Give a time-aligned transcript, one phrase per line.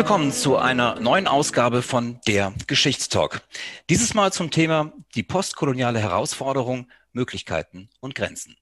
[0.00, 3.42] Willkommen zu einer neuen Ausgabe von der Geschichtstalk.
[3.90, 8.56] Dieses Mal zum Thema die postkoloniale Herausforderung, Möglichkeiten und Grenzen.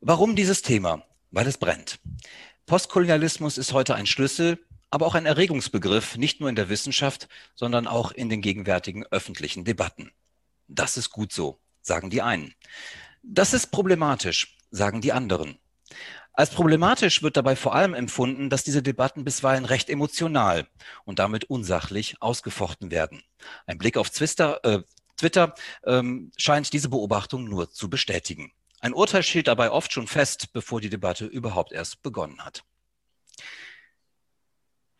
[0.00, 1.02] Warum dieses Thema?
[1.30, 1.98] Weil es brennt.
[2.64, 7.86] Postkolonialismus ist heute ein Schlüssel, aber auch ein Erregungsbegriff, nicht nur in der Wissenschaft, sondern
[7.86, 10.10] auch in den gegenwärtigen öffentlichen Debatten.
[10.68, 12.54] Das ist gut so, sagen die einen.
[13.22, 15.58] Das ist problematisch, sagen die anderen.
[16.38, 20.68] Als problematisch wird dabei vor allem empfunden, dass diese Debatten bisweilen recht emotional
[21.04, 23.24] und damit unsachlich ausgefochten werden.
[23.66, 24.82] Ein Blick auf Twister, äh,
[25.16, 28.52] Twitter ähm, scheint diese Beobachtung nur zu bestätigen.
[28.78, 32.62] Ein Urteil steht dabei oft schon fest, bevor die Debatte überhaupt erst begonnen hat.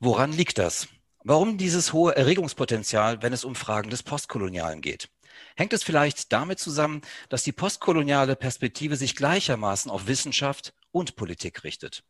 [0.00, 0.89] Woran liegt das?
[1.23, 5.08] Warum dieses hohe Erregungspotenzial, wenn es um Fragen des Postkolonialen geht?
[5.55, 11.64] Hängt es vielleicht damit zusammen, dass die postkoloniale Perspektive sich gleichermaßen auf Wissenschaft und Politik
[11.64, 12.05] richtet.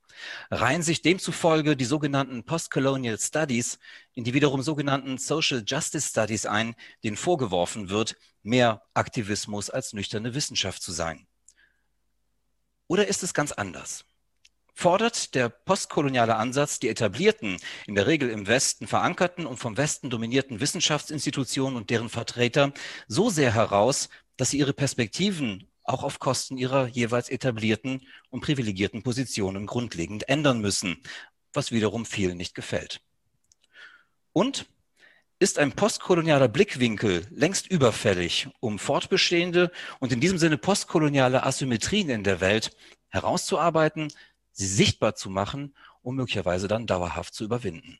[0.50, 3.78] Reihen sich demzufolge die sogenannten Postcolonial Studies
[4.14, 10.34] in die wiederum sogenannten Social Justice Studies ein, denen vorgeworfen wird, mehr Aktivismus als nüchterne
[10.34, 11.26] Wissenschaft zu sein.
[12.86, 14.04] Oder ist es ganz anders?
[14.74, 20.08] Fordert der postkoloniale Ansatz die etablierten, in der Regel im Westen verankerten und vom Westen
[20.08, 22.72] dominierten Wissenschaftsinstitutionen und deren Vertreter
[23.08, 29.02] so sehr heraus, dass sie ihre Perspektiven auch auf Kosten ihrer jeweils etablierten und privilegierten
[29.02, 31.02] Positionen grundlegend ändern müssen,
[31.52, 33.00] was wiederum vielen nicht gefällt.
[34.32, 34.66] Und
[35.40, 42.24] ist ein postkolonialer Blickwinkel längst überfällig, um fortbestehende und in diesem Sinne postkoloniale Asymmetrien in
[42.24, 42.76] der Welt
[43.08, 44.12] herauszuarbeiten,
[44.52, 47.98] sie sichtbar zu machen und möglicherweise dann dauerhaft zu überwinden.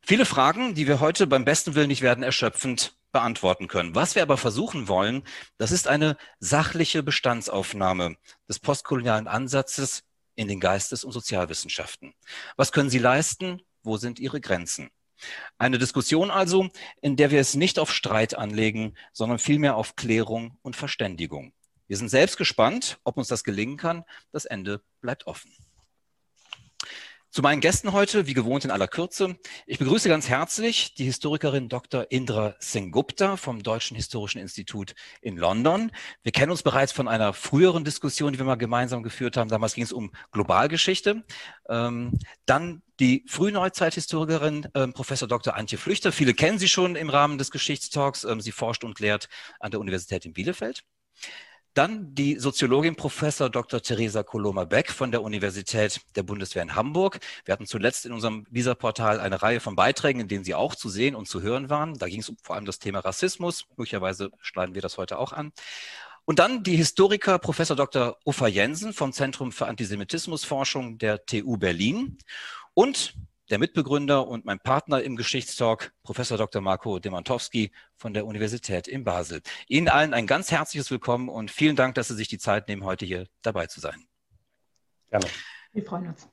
[0.00, 3.94] Viele Fragen, die wir heute beim besten Willen nicht werden erschöpfend beantworten können.
[3.94, 5.22] Was wir aber versuchen wollen,
[5.58, 8.16] das ist eine sachliche Bestandsaufnahme
[8.48, 10.02] des postkolonialen Ansatzes
[10.34, 12.14] in den Geistes- und Sozialwissenschaften.
[12.56, 13.62] Was können sie leisten?
[13.82, 14.90] Wo sind ihre Grenzen?
[15.58, 16.68] Eine Diskussion also,
[17.00, 21.52] in der wir es nicht auf Streit anlegen, sondern vielmehr auf Klärung und Verständigung.
[21.86, 24.04] Wir sind selbst gespannt, ob uns das gelingen kann.
[24.32, 25.52] Das Ende bleibt offen.
[27.32, 29.38] Zu meinen Gästen heute, wie gewohnt in aller Kürze.
[29.64, 32.04] Ich begrüße ganz herzlich die Historikerin Dr.
[32.10, 35.92] Indra Sengupta vom Deutschen Historischen Institut in London.
[36.22, 39.48] Wir kennen uns bereits von einer früheren Diskussion, die wir mal gemeinsam geführt haben.
[39.48, 41.24] Damals ging es um Globalgeschichte.
[41.70, 45.56] Ähm, dann die Frühneuzeithistorikerin äh, Professor Dr.
[45.56, 46.12] Antje Flüchter.
[46.12, 48.24] Viele kennen sie schon im Rahmen des Geschichtstalks.
[48.24, 50.84] Ähm, sie forscht und lehrt an der Universität in Bielefeld.
[51.74, 53.80] Dann die Soziologin Professor Dr.
[53.80, 57.18] Theresa Koloma-Beck von der Universität der Bundeswehr in Hamburg.
[57.46, 60.90] Wir hatten zuletzt in unserem Visa-Portal eine Reihe von Beiträgen, in denen sie auch zu
[60.90, 61.94] sehen und zu hören waren.
[61.94, 63.64] Da ging es um vor allem das Thema Rassismus.
[63.76, 65.52] Möglicherweise schneiden wir das heute auch an.
[66.26, 68.18] Und dann die Historiker Professor Dr.
[68.26, 72.18] Uffa Jensen vom Zentrum für Antisemitismusforschung der TU Berlin
[72.74, 73.14] und
[73.52, 76.62] der Mitbegründer und mein Partner im Geschichtstalk, Professor Dr.
[76.62, 79.42] Marco Demantowski von der Universität in Basel.
[79.68, 82.82] Ihnen allen ein ganz herzliches Willkommen und vielen Dank, dass Sie sich die Zeit nehmen,
[82.82, 84.06] heute hier dabei zu sein.
[85.10, 85.26] Gerne.
[85.74, 86.28] Wir freuen uns.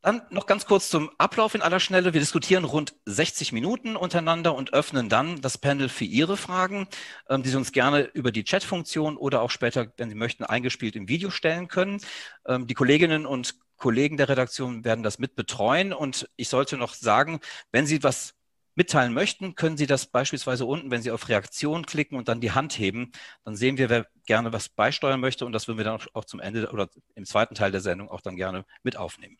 [0.00, 2.14] Dann noch ganz kurz zum Ablauf in aller Schnelle.
[2.14, 6.86] Wir diskutieren rund 60 Minuten untereinander und öffnen dann das Panel für Ihre Fragen,
[7.28, 10.96] ähm, die Sie uns gerne über die Chatfunktion oder auch später, wenn Sie möchten, eingespielt
[10.96, 12.00] im Video stellen können.
[12.46, 15.92] Ähm, die Kolleginnen und Kollegen der Redaktion werden das mit betreuen.
[15.92, 17.40] Und ich sollte noch sagen,
[17.72, 18.34] wenn Sie was
[18.74, 22.52] mitteilen möchten, können Sie das beispielsweise unten, wenn Sie auf Reaktion klicken und dann die
[22.52, 23.12] Hand heben,
[23.44, 26.40] dann sehen wir, wer gerne was beisteuern möchte und das würden wir dann auch zum
[26.40, 29.36] Ende oder im zweiten Teil der Sendung auch dann gerne mit aufnehmen.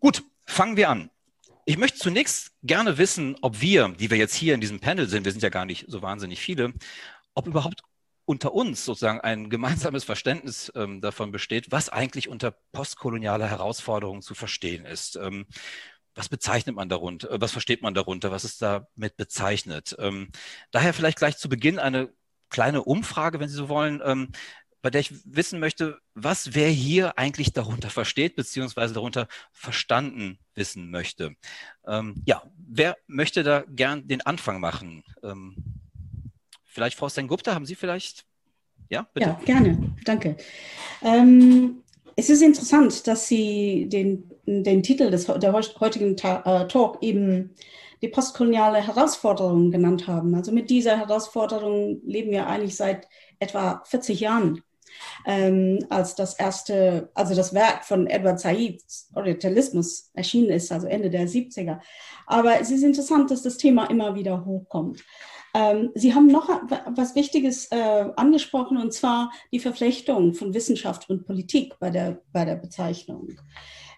[0.00, 1.10] Gut, fangen wir an.
[1.64, 5.24] Ich möchte zunächst gerne wissen, ob wir, die wir jetzt hier in diesem Panel sind,
[5.24, 6.74] wir sind ja gar nicht so wahnsinnig viele,
[7.34, 7.82] ob überhaupt
[8.26, 14.34] unter uns sozusagen ein gemeinsames Verständnis ähm, davon besteht, was eigentlich unter postkolonialer Herausforderung zu
[14.34, 15.16] verstehen ist.
[15.16, 15.46] Ähm,
[16.14, 17.30] was bezeichnet man darunter?
[17.30, 18.30] Äh, was versteht man darunter?
[18.30, 19.96] Was ist damit bezeichnet?
[19.98, 20.30] Ähm,
[20.72, 22.12] daher vielleicht gleich zu Beginn eine
[22.50, 24.02] kleine Umfrage, wenn Sie so wollen.
[24.04, 24.32] Ähm,
[24.82, 30.90] bei der ich wissen möchte, was wer hier eigentlich darunter versteht, beziehungsweise darunter verstanden wissen
[30.90, 31.34] möchte.
[31.86, 35.02] Ähm, ja, wer möchte da gern den Anfang machen?
[36.76, 38.26] Vielleicht Frau Sengupta, haben Sie vielleicht?
[38.90, 39.30] Ja, bitte.
[39.30, 39.94] Ja, gerne.
[40.04, 40.36] Danke.
[41.02, 41.82] Ähm,
[42.16, 47.54] es ist interessant, dass Sie den, den Titel des, der heutigen äh, Talk eben
[48.02, 50.34] die postkoloniale Herausforderung genannt haben.
[50.34, 53.08] Also mit dieser Herausforderung leben wir eigentlich seit
[53.38, 54.60] etwa 40 Jahren.
[55.26, 58.82] Ähm, als das erste, also das Werk von Edward Said,
[59.14, 61.80] Orientalismus, erschienen ist, also Ende der 70er.
[62.26, 65.04] Aber es ist interessant, dass das Thema immer wieder hochkommt.
[65.54, 66.48] Ähm, Sie haben noch
[66.94, 72.44] was Wichtiges äh, angesprochen, und zwar die Verflechtung von Wissenschaft und Politik bei der, bei
[72.44, 73.30] der Bezeichnung.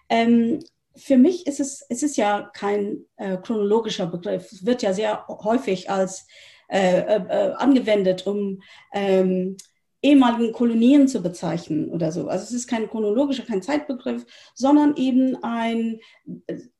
[0.07, 0.59] Ähm,
[0.95, 4.51] für mich ist es, es ist ja kein äh, chronologischer Begriff.
[4.51, 6.27] Es wird ja sehr häufig als
[6.69, 8.61] äh, äh, äh angewendet, um
[8.93, 9.57] ähm,
[10.01, 12.27] ehemaligen Kolonien zu bezeichnen oder so.
[12.27, 15.99] Also es ist kein chronologischer, kein Zeitbegriff, sondern eben ein,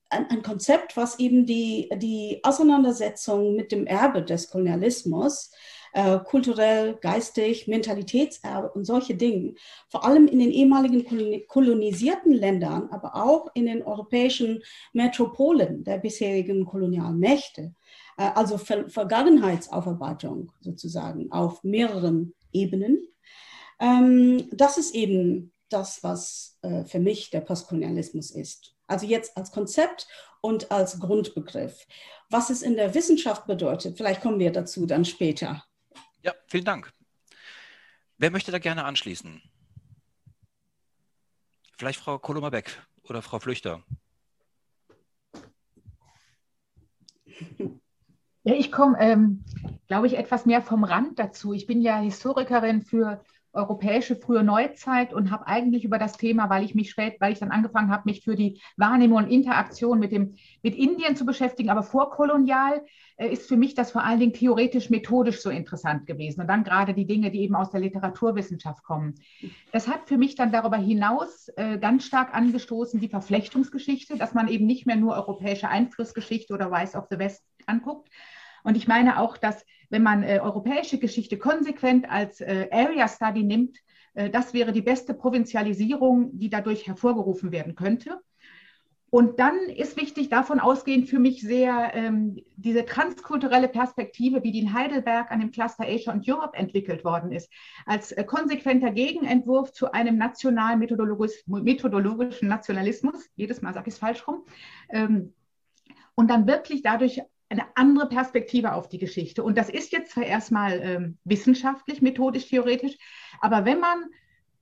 [0.09, 5.51] ein, ein Konzept, was eben die, die Auseinandersetzung mit dem Erbe des Kolonialismus
[5.93, 9.55] äh, kulturell, geistig, Mentalitätserbe und solche Dinge,
[9.87, 11.05] vor allem in den ehemaligen
[11.47, 14.61] kolonisierten Ländern, aber auch in den europäischen
[14.93, 17.73] Metropolen der bisherigen Kolonialmächte,
[18.17, 23.07] äh, also Ver Vergangenheitsaufarbeitung sozusagen auf mehreren Ebenen.
[23.79, 28.75] Ähm, das ist eben das, was äh, für mich der Postkolonialismus ist.
[28.87, 30.07] Also jetzt als Konzept
[30.41, 31.85] und als Grundbegriff.
[32.29, 35.63] Was es in der Wissenschaft bedeutet, vielleicht kommen wir dazu dann später.
[36.23, 36.91] Ja, vielen Dank.
[38.17, 39.41] Wer möchte da gerne anschließen?
[41.77, 43.83] Vielleicht Frau Kolummer-Beck oder Frau Flüchter.
[48.49, 49.43] Ja, ich komme, ähm,
[49.87, 51.53] glaube ich, etwas mehr vom Rand dazu.
[51.53, 53.21] Ich bin ja Historikerin für
[53.53, 57.37] europäische frühe Neuzeit und habe eigentlich über das Thema, weil ich mich spät, weil ich
[57.37, 61.69] dann angefangen habe, mich für die Wahrnehmung und Interaktion mit dem mit Indien zu beschäftigen,
[61.69, 62.83] aber vorkolonial
[63.17, 66.63] äh, ist für mich das vor allen Dingen theoretisch methodisch so interessant gewesen und dann
[66.63, 69.13] gerade die Dinge, die eben aus der Literaturwissenschaft kommen.
[69.71, 74.47] Das hat für mich dann darüber hinaus äh, ganz stark angestoßen die Verflechtungsgeschichte, dass man
[74.47, 78.09] eben nicht mehr nur europäische Einflussgeschichte oder Rise of the West anguckt,
[78.63, 83.43] und ich meine auch, dass wenn man äh, europäische Geschichte konsequent als äh, Area Study
[83.43, 83.77] nimmt,
[84.13, 88.19] äh, das wäre die beste Provinzialisierung, die dadurch hervorgerufen werden könnte.
[89.11, 94.59] Und dann ist wichtig, davon ausgehend für mich sehr ähm, diese transkulturelle Perspektive, wie die
[94.59, 97.51] in Heidelberg an dem Cluster Asia und Europe entwickelt worden ist,
[97.87, 103.27] als äh, konsequenter Gegenentwurf zu einem nationalen methodologisch, methodologischen Nationalismus.
[103.35, 104.45] Jedes Mal sage ich es falsch rum.
[104.89, 105.33] Ähm,
[106.13, 109.43] und dann wirklich dadurch eine andere Perspektive auf die Geschichte.
[109.43, 112.97] Und das ist jetzt zwar erstmal ähm, wissenschaftlich, methodisch, theoretisch,
[113.41, 114.05] aber wenn man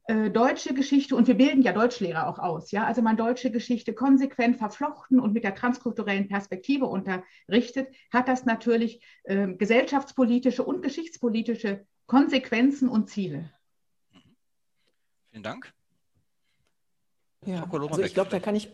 [0.10, 3.94] äh, deutsche Geschichte, und wir bilden ja Deutschlehrer auch aus, ja, also man deutsche Geschichte
[3.94, 11.86] konsequent verflochten und mit der transkulturellen Perspektive unterrichtet, hat das natürlich äh, gesellschaftspolitische und geschichtspolitische
[12.06, 13.52] Konsequenzen und Ziele.
[15.32, 15.74] Vielen Dank.
[17.46, 18.72] Ja, also ich glaube, da kann ich,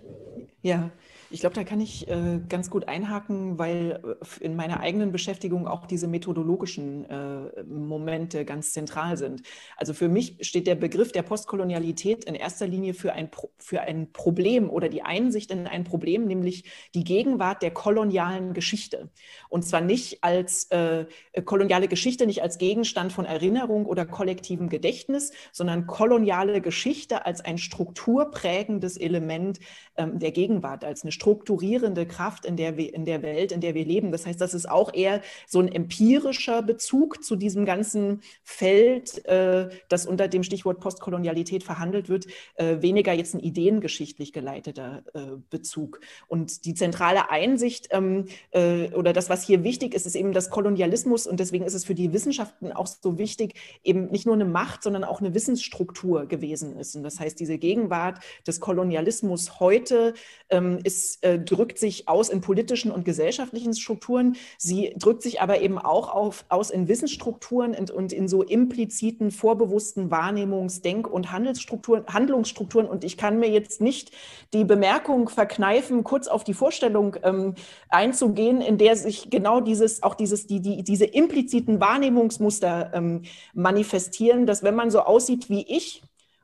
[0.61, 0.91] ja,
[1.33, 5.67] ich glaube, da kann ich äh, ganz gut einhaken, weil äh, in meiner eigenen Beschäftigung
[5.67, 9.41] auch diese methodologischen äh, Momente ganz zentral sind.
[9.75, 14.13] Also für mich steht der Begriff der Postkolonialität in erster Linie für ein, für ein
[14.13, 19.09] Problem oder die Einsicht in ein Problem, nämlich die Gegenwart der kolonialen Geschichte.
[19.49, 21.05] Und zwar nicht als äh,
[21.45, 27.57] koloniale Geschichte, nicht als Gegenstand von Erinnerung oder kollektivem Gedächtnis, sondern koloniale Geschichte als ein
[27.57, 29.59] strukturprägendes Element
[29.97, 33.85] ähm, der Gegenwart, als eine strukturierende Kraft in der, in der Welt, in der wir
[33.85, 34.11] leben.
[34.11, 39.69] Das heißt, das ist auch eher so ein empirischer Bezug zu diesem ganzen Feld, äh,
[39.87, 42.25] das unter dem Stichwort Postkolonialität verhandelt wird,
[42.55, 46.01] äh, weniger jetzt ein ideengeschichtlich geleiteter äh, Bezug.
[46.27, 50.49] Und die zentrale Einsicht ähm, äh, oder das, was hier wichtig ist, ist eben das
[50.49, 54.43] Kolonialismus und deswegen ist es für die Wissenschaften auch so wichtig, eben nicht nur eine
[54.43, 56.97] Macht, sondern auch eine Wissensstruktur gewesen ist.
[56.97, 60.15] Und das heißt, diese Gegenwart des Kolonialismus heute
[60.49, 60.79] ähm,
[61.21, 64.35] äh, drückt sich aus in politischen und gesellschaftlichen Strukturen.
[64.57, 69.31] Sie drückt sich aber eben auch auf, aus in Wissensstrukturen und, und in so impliziten,
[69.31, 72.87] vorbewussten Wahrnehmungs-, Denk- und Handelsstrukturen, Handlungsstrukturen.
[72.87, 74.11] Und ich kann mir jetzt nicht
[74.53, 77.55] die Bemerkung verkneifen, kurz auf die Vorstellung ähm,
[77.89, 84.45] einzugehen, in der sich genau dieses, auch dieses, die, die, diese impliziten Wahrnehmungsmuster ähm, manifestieren,
[84.45, 86.01] dass wenn man so aussieht wie ich,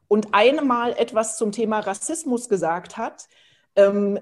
[0.09, 3.29] und einmal etwas zum Thema Rassismus gesagt hat,
[3.77, 4.19] ähm,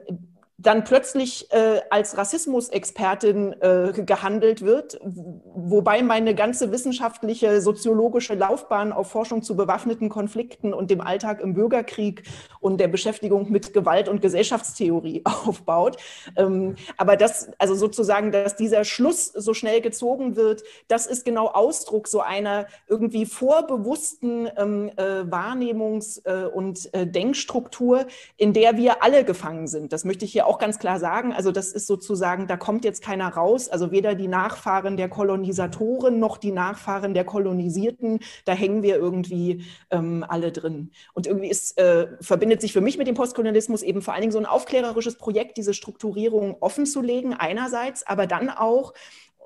[0.59, 9.11] dann plötzlich äh, als Rassismusexpertin äh, gehandelt wird, wobei meine ganze wissenschaftliche, soziologische Laufbahn auf
[9.11, 12.23] Forschung zu bewaffneten Konflikten und dem Alltag im Bürgerkrieg
[12.59, 15.97] und der Beschäftigung mit Gewalt und Gesellschaftstheorie aufbaut.
[16.35, 21.49] Ähm, aber das, also sozusagen, dass dieser Schluss so schnell gezogen wird, das ist genau
[21.49, 29.03] Ausdruck so einer irgendwie vorbewussten ähm, äh, Wahrnehmungs- äh, und äh, Denkstruktur, in der wir
[29.03, 29.93] alle gefangen sind.
[29.93, 31.33] Das möchte ich hier auch ganz klar sagen.
[31.33, 33.69] Also das ist sozusagen, da kommt jetzt keiner raus.
[33.69, 38.19] Also weder die Nachfahren der Kolonisatoren noch die Nachfahren der Kolonisierten.
[38.45, 40.91] Da hängen wir irgendwie ähm, alle drin.
[41.13, 44.33] Und irgendwie ist, äh, verbindet sich für mich mit dem Postkolonialismus eben vor allen Dingen
[44.33, 48.93] so ein aufklärerisches Projekt, diese Strukturierung offen zu legen einerseits, aber dann auch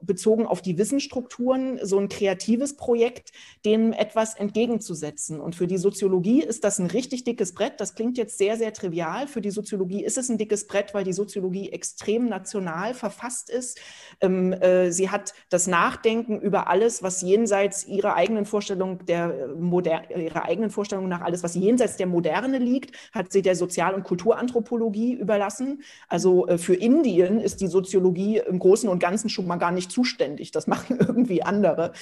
[0.01, 3.31] bezogen auf die Wissensstrukturen so ein kreatives Projekt,
[3.65, 5.39] dem etwas entgegenzusetzen.
[5.39, 7.79] Und für die Soziologie ist das ein richtig dickes Brett.
[7.79, 9.27] Das klingt jetzt sehr, sehr trivial.
[9.27, 13.79] Für die Soziologie ist es ein dickes Brett, weil die Soziologie extrem national verfasst ist.
[14.21, 20.09] Ähm, äh, sie hat das Nachdenken über alles, was jenseits ihrer eigenen Vorstellung der Moder
[20.15, 24.03] ihrer eigenen Vorstellung nach alles, was jenseits der Moderne liegt, hat sie der Sozial- und
[24.03, 25.83] Kulturanthropologie überlassen.
[26.07, 29.90] Also äh, für Indien ist die Soziologie im Großen und Ganzen schon mal gar nicht
[29.91, 30.51] zuständig.
[30.51, 31.93] Das machen irgendwie andere.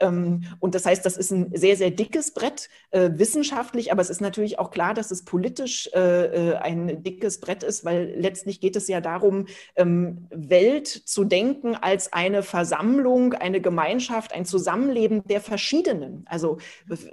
[0.00, 4.10] Ähm, und das heißt, das ist ein sehr, sehr dickes Brett, äh, wissenschaftlich, aber es
[4.10, 8.60] ist natürlich auch klar, dass es politisch äh, äh, ein dickes Brett ist, weil letztlich
[8.60, 9.46] geht es ja darum,
[9.76, 16.24] ähm, Welt zu denken als eine Versammlung, eine Gemeinschaft, ein Zusammenleben der Verschiedenen.
[16.26, 16.58] Also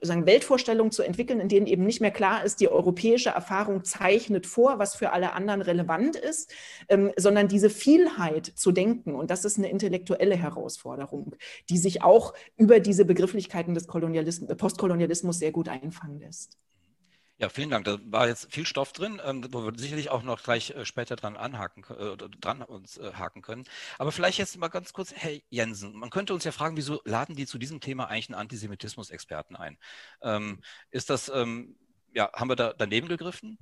[0.01, 4.45] sagen, Weltvorstellungen zu entwickeln, in denen eben nicht mehr klar ist, die europäische Erfahrung zeichnet
[4.45, 6.51] vor, was für alle anderen relevant ist,
[6.89, 9.15] ähm, sondern diese Vielheit zu denken.
[9.15, 11.35] Und das ist eine intellektuelle aktuelle Herausforderung,
[11.69, 16.57] die sich auch über diese Begrifflichkeiten des Kolonialismus, Postkolonialismus sehr gut einfangen lässt.
[17.39, 17.85] Ja, vielen Dank.
[17.85, 21.15] Da war jetzt viel Stoff drin, ähm, wo wir sicherlich auch noch gleich äh, später
[21.15, 23.63] dran anhaken äh, dran uns äh, haken können.
[23.97, 27.35] Aber vielleicht jetzt mal ganz kurz, Herr Jensen, man könnte uns ja fragen, wieso laden
[27.35, 29.79] die zu diesem Thema eigentlich einen Antisemitismus-Experten ein?
[30.21, 30.59] Ähm,
[30.91, 31.75] ist das, ähm,
[32.13, 33.57] ja, haben wir da daneben gegriffen?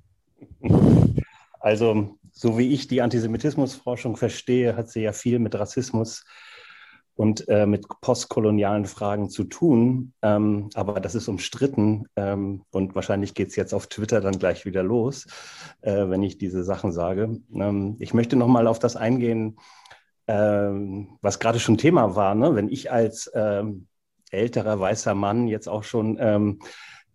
[1.62, 6.26] Also, so wie ich die Antisemitismusforschung verstehe, hat sie ja viel mit Rassismus
[7.20, 10.14] und äh, mit postkolonialen Fragen zu tun.
[10.22, 14.64] Ähm, aber das ist umstritten ähm, und wahrscheinlich geht es jetzt auf Twitter dann gleich
[14.64, 15.28] wieder los,
[15.82, 17.42] äh, wenn ich diese Sachen sage.
[17.54, 19.60] Ähm, ich möchte noch mal auf das eingehen,
[20.28, 22.36] ähm, was gerade schon Thema war.
[22.36, 22.56] Ne?
[22.56, 23.88] Wenn ich als ähm,
[24.32, 26.66] älterer weißer Mann jetzt auch schon ähm, äh,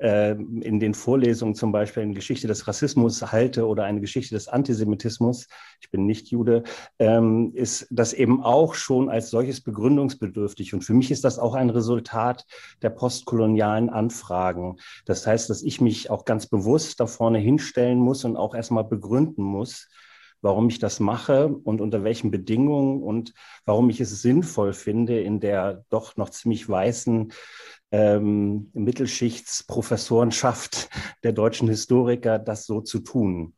[0.04, 5.46] in den Vorlesungen zum Beispiel eine Geschichte des Rassismus halte oder eine Geschichte des Antisemitismus,
[5.80, 6.62] ich bin nicht Jude,
[6.98, 10.74] ähm, ist das eben auch schon als solches begründungsbedürftig.
[10.74, 12.44] Und für mich ist das auch ein Resultat
[12.82, 14.76] der postkolonialen Anfragen.
[15.06, 18.84] Das heißt, dass ich mich auch ganz bewusst da vorne hinstellen muss und auch erstmal
[18.84, 19.88] begründen muss,
[20.42, 23.32] warum ich das mache und unter welchen Bedingungen und
[23.64, 27.32] warum ich es sinnvoll finde, in der doch noch ziemlich weißen
[27.94, 30.88] ähm, Mittelschichtsprofessorenschaft
[31.22, 33.54] der deutschen Historiker, das so zu tun.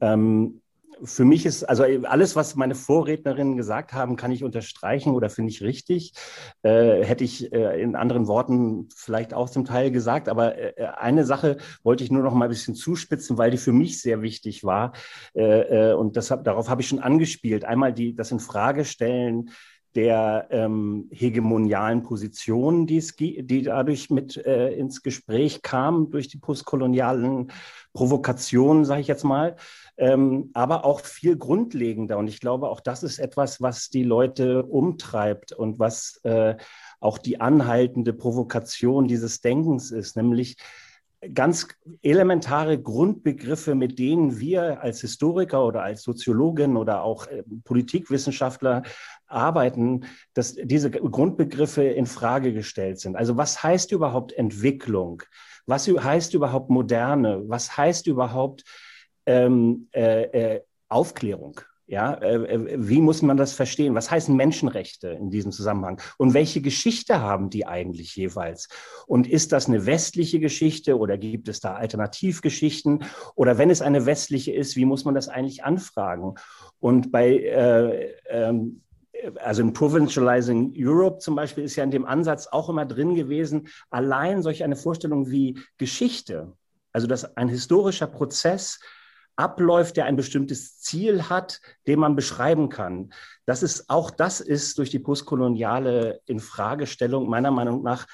[0.00, 0.60] Ähm,
[1.02, 5.50] für mich ist, also alles, was meine Vorrednerinnen gesagt haben, kann ich unterstreichen oder finde
[5.50, 6.12] ich richtig.
[6.62, 10.28] Äh, hätte ich äh, in anderen Worten vielleicht auch zum Teil gesagt.
[10.28, 13.72] Aber äh, eine Sache wollte ich nur noch mal ein bisschen zuspitzen, weil die für
[13.72, 14.92] mich sehr wichtig war.
[15.34, 17.64] Äh, äh, und das, darauf habe ich schon angespielt.
[17.64, 19.48] Einmal die, das in Frage stellen
[19.94, 26.38] der ähm, hegemonialen Positionen, die, es, die dadurch mit äh, ins Gespräch kamen, durch die
[26.38, 27.50] postkolonialen
[27.92, 29.56] Provokationen, sage ich jetzt mal,
[29.96, 32.18] ähm, aber auch viel grundlegender.
[32.18, 36.56] Und ich glaube, auch das ist etwas, was die Leute umtreibt und was äh,
[37.00, 40.56] auch die anhaltende Provokation dieses Denkens ist, nämlich
[41.34, 41.68] ganz
[42.02, 48.82] elementare Grundbegriffe, mit denen wir als Historiker oder als Soziologin oder auch äh, Politikwissenschaftler
[49.26, 53.16] arbeiten, dass diese Grundbegriffe in Frage gestellt sind.
[53.16, 55.22] Also was heißt überhaupt Entwicklung?
[55.66, 57.42] Was heißt überhaupt Moderne?
[57.46, 58.64] Was heißt überhaupt
[59.26, 60.22] ähm, äh,
[60.54, 61.60] äh, Aufklärung?
[61.90, 63.96] Ja, äh, äh, wie muss man das verstehen?
[63.96, 66.00] Was heißen Menschenrechte in diesem Zusammenhang?
[66.18, 68.68] Und welche Geschichte haben die eigentlich jeweils?
[69.08, 73.02] Und ist das eine westliche Geschichte oder gibt es da Alternativgeschichten?
[73.34, 76.36] Oder wenn es eine westliche ist, wie muss man das eigentlich anfragen?
[76.78, 78.82] Und bei äh, ähm,
[79.40, 83.66] also im Provincializing Europe zum Beispiel ist ja in dem Ansatz auch immer drin gewesen,
[83.90, 86.52] allein solch eine Vorstellung wie Geschichte,
[86.92, 88.78] also dass ein historischer Prozess
[89.36, 93.12] abläuft, der ein bestimmtes Ziel hat, den man beschreiben kann.
[93.46, 98.06] Das ist auch das ist durch die postkoloniale Infragestellung meiner Meinung nach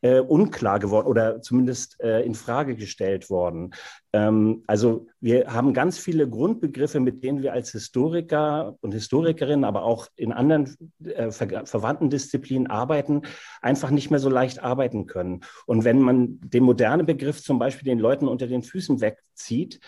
[0.00, 3.74] äh, unklar geworden oder zumindest äh, in Frage gestellt worden.
[4.12, 9.82] Ähm, also wir haben ganz viele Grundbegriffe, mit denen wir als Historiker und Historikerinnen, aber
[9.82, 13.22] auch in anderen äh, ver verwandten Disziplinen arbeiten,
[13.60, 15.40] einfach nicht mehr so leicht arbeiten können.
[15.66, 19.80] Und wenn man den modernen Begriff zum Beispiel den Leuten unter den Füßen wegzieht,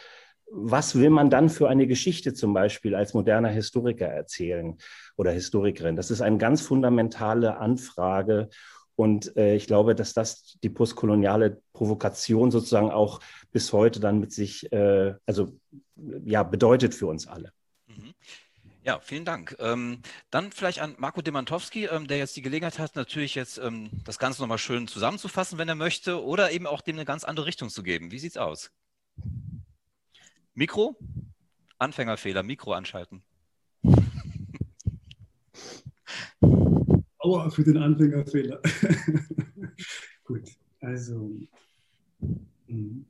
[0.51, 4.77] was will man dann für eine Geschichte zum Beispiel als moderner Historiker erzählen
[5.17, 5.97] oder Historikerin?
[5.97, 8.49] Das ist eine ganz fundamentale Anfrage.
[8.97, 13.21] Und äh, ich glaube, dass das die postkoloniale Provokation sozusagen auch
[13.53, 15.57] bis heute dann mit sich, äh, also
[16.25, 17.53] ja, bedeutet für uns alle.
[17.87, 18.13] Mhm.
[18.83, 19.57] Ja, vielen Dank.
[19.59, 23.91] Ähm, dann vielleicht an Marco Demantowski, ähm, der jetzt die Gelegenheit hat, natürlich jetzt ähm,
[24.05, 27.47] das Ganze nochmal schön zusammenzufassen, wenn er möchte, oder eben auch dem eine ganz andere
[27.47, 28.11] Richtung zu geben.
[28.11, 28.71] Wie sieht es aus?
[30.61, 30.97] Mikro?
[31.79, 33.23] Anfängerfehler, Mikro anschalten.
[37.19, 38.61] Aua für den Anfängerfehler.
[40.25, 40.51] Gut,
[40.83, 41.35] also
[42.67, 43.07] hm.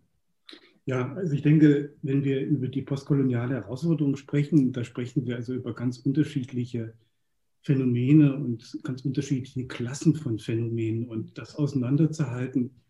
[0.86, 5.52] ja, also ich denke, wenn wir über die postkoloniale Herausforderung sprechen, da sprechen wir also
[5.52, 6.94] über ganz unterschiedliche
[7.62, 12.80] Phänomene und ganz unterschiedliche Klassen von Phänomenen und das auseinanderzuhalten,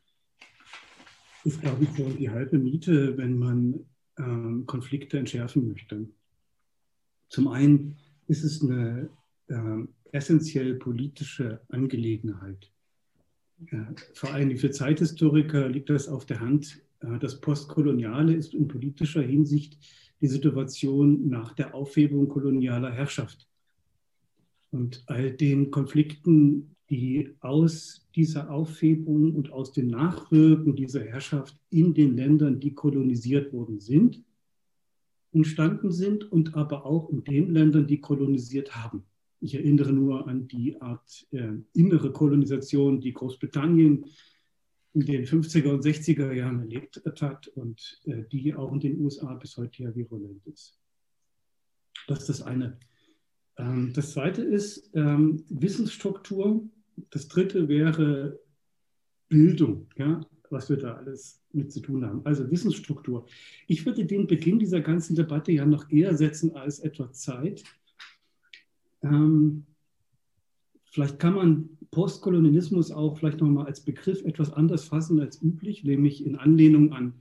[1.44, 3.86] ist, glaube ich, so die halbe Miete, wenn man
[4.20, 6.08] äh, Konflikte entschärfen möchte.
[7.28, 7.96] Zum einen
[8.26, 9.08] ist es eine
[9.48, 9.56] äh,
[10.12, 12.70] essentiell politische Angelegenheit.
[14.22, 16.80] Allem für Zeithistoriker liegt das auf der Hand.
[17.00, 19.78] Äh, das Postkoloniale ist in politischer Hinsicht
[20.20, 23.48] die Situation nach der Aufhebung kolonialer Herrschaft.
[24.70, 31.94] Und all den Konflikten, die aus dieser Aufhebung und aus dem Nachwirken dieser Herrschaft in
[31.94, 34.22] den Ländern, die kolonisiert worden sind,
[35.32, 39.04] entstanden sind und aber auch in den Ländern, die kolonisiert haben.
[39.40, 44.04] Ich erinnere nur an die Art äh, innere Kolonisation, die Großbritannien
[44.92, 49.34] in den 50er und 60er Jahren erlebt hat und äh, die auch in den USA
[49.34, 50.76] bis heute ja virulent ist.
[52.08, 52.78] Das ist das eine.
[53.56, 56.68] Ähm, das zweite ist ähm, Wissensstruktur
[57.10, 58.38] das dritte wäre
[59.28, 62.20] Bildung, ja, was wir da alles mit zu tun haben.
[62.24, 63.26] Also Wissensstruktur.
[63.66, 67.64] Ich würde den Beginn dieser ganzen Debatte ja noch eher setzen als etwa Zeit.
[69.02, 69.66] Ähm,
[70.84, 76.24] vielleicht kann man Postkolonialismus auch vielleicht nochmal als Begriff etwas anders fassen als üblich, nämlich
[76.24, 77.14] in Anlehnung an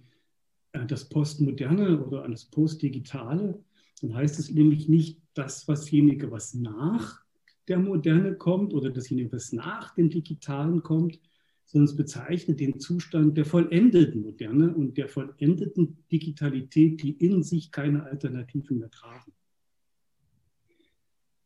[0.74, 3.64] äh, das Postmoderne oder an das Postdigitale.
[4.02, 7.24] Dann heißt es nämlich nicht das, wasjenige, was nach
[7.70, 11.20] der Moderne kommt oder dasjenige, was nach dem Digitalen kommt,
[11.66, 17.72] sondern es bezeichnet den Zustand der vollendeten Moderne und der vollendeten Digitalität, die in sich
[17.72, 19.32] keine Alternativen mehr tragen.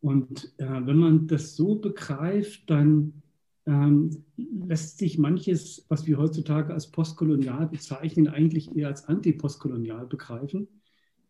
[0.00, 3.22] Und äh, wenn man das so begreift, dann
[3.66, 10.68] ähm, lässt sich manches, was wir heutzutage als postkolonial bezeichnen, eigentlich eher als antipostkolonial begreifen,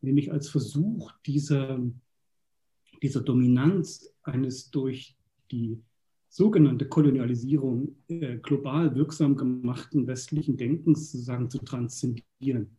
[0.00, 1.80] nämlich als Versuch dieser
[3.05, 5.14] dieser Dominanz eines durch
[5.51, 5.79] die
[6.31, 12.71] sogenannte Kolonialisierung äh, global wirksam gemachten westlichen Denkens sozusagen zu transzendieren.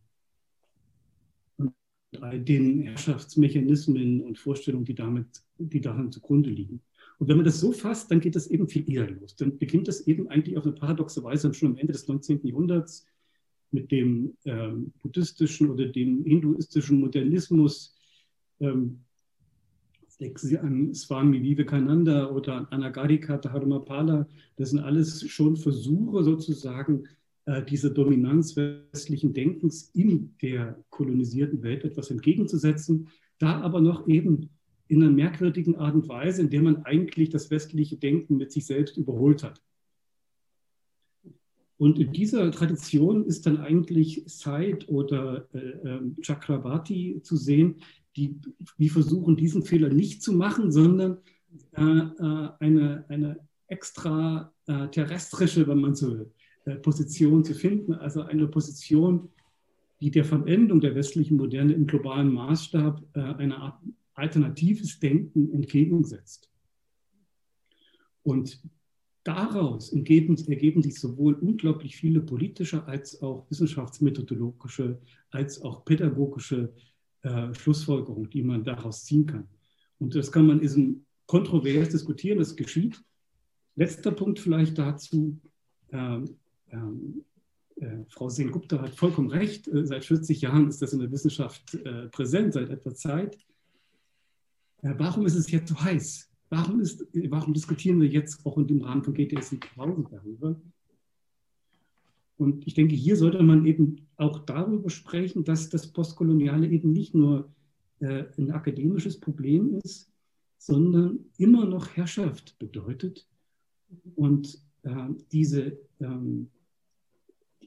[1.57, 1.75] Und
[2.19, 6.81] all den Herrschaftsmechanismen und Vorstellungen, die, damit, die daran zugrunde liegen.
[7.19, 9.35] Und wenn man das so fasst, dann geht das eben viel eher los.
[9.35, 12.41] Dann beginnt das eben eigentlich auf eine paradoxe Weise schon am Ende des 19.
[12.47, 13.05] Jahrhunderts
[13.69, 17.95] mit dem ähm, buddhistischen oder dem hinduistischen Modernismus,
[18.59, 19.04] ähm,
[20.19, 24.27] denken Sie an Swami Vivekananda oder an Anagarika Dharmapala.
[24.55, 27.03] Das sind alles schon Versuche sozusagen,
[27.45, 33.07] äh, dieser Dominanz westlichen Denkens in der kolonisierten Welt etwas entgegenzusetzen.
[33.37, 34.49] Da aber noch eben
[34.87, 38.65] in einer merkwürdigen Art und Weise, in der man eigentlich das westliche Denken mit sich
[38.65, 39.61] selbst überholt hat.
[41.77, 47.75] Und in dieser Tradition ist dann eigentlich Said oder äh, äh, Chakrabarti zu sehen,
[48.15, 48.39] die,
[48.77, 51.17] die versuchen, diesen Fehler nicht zu machen, sondern
[51.73, 54.87] äh, äh, eine, eine extra äh,
[55.67, 56.31] wenn man so will,
[56.65, 59.29] äh, Position zu finden, also eine Position,
[60.01, 63.81] die der Verwendung der westlichen Moderne im globalen Maßstab äh, eine Art
[64.13, 66.49] alternatives Denken entgegensetzt.
[68.23, 68.61] Und
[69.23, 74.99] daraus ergeben, ergeben, sich sowohl unglaublich viele politische als auch wissenschaftsmethodologische
[75.31, 76.73] als auch pädagogische
[77.25, 79.47] äh, Schlussfolgerung, die man daraus ziehen kann.
[79.97, 80.77] Und das kann man ist
[81.25, 83.03] kontrovers diskutieren, das geschieht.
[83.75, 85.39] Letzter Punkt vielleicht dazu.
[85.91, 86.37] Ähm,
[86.69, 87.25] ähm,
[87.77, 89.67] äh, Frau Sengupta hat vollkommen recht.
[89.67, 93.35] Äh, seit 40 Jahren ist das in der Wissenschaft äh, präsent, seit etwa Zeit.
[94.83, 96.29] Äh, warum ist es jetzt so heiß?
[96.49, 100.61] Warum, ist, warum diskutieren wir jetzt auch in dem Rahmen von GTS in Pause darüber?
[102.37, 107.15] Und ich denke, hier sollte man eben auch darüber sprechen, dass das Postkoloniale eben nicht
[107.15, 107.49] nur
[107.99, 110.11] äh, ein akademisches Problem ist,
[110.57, 113.27] sondern immer noch Herrschaft bedeutet.
[114.15, 116.49] Und äh, diese, ähm,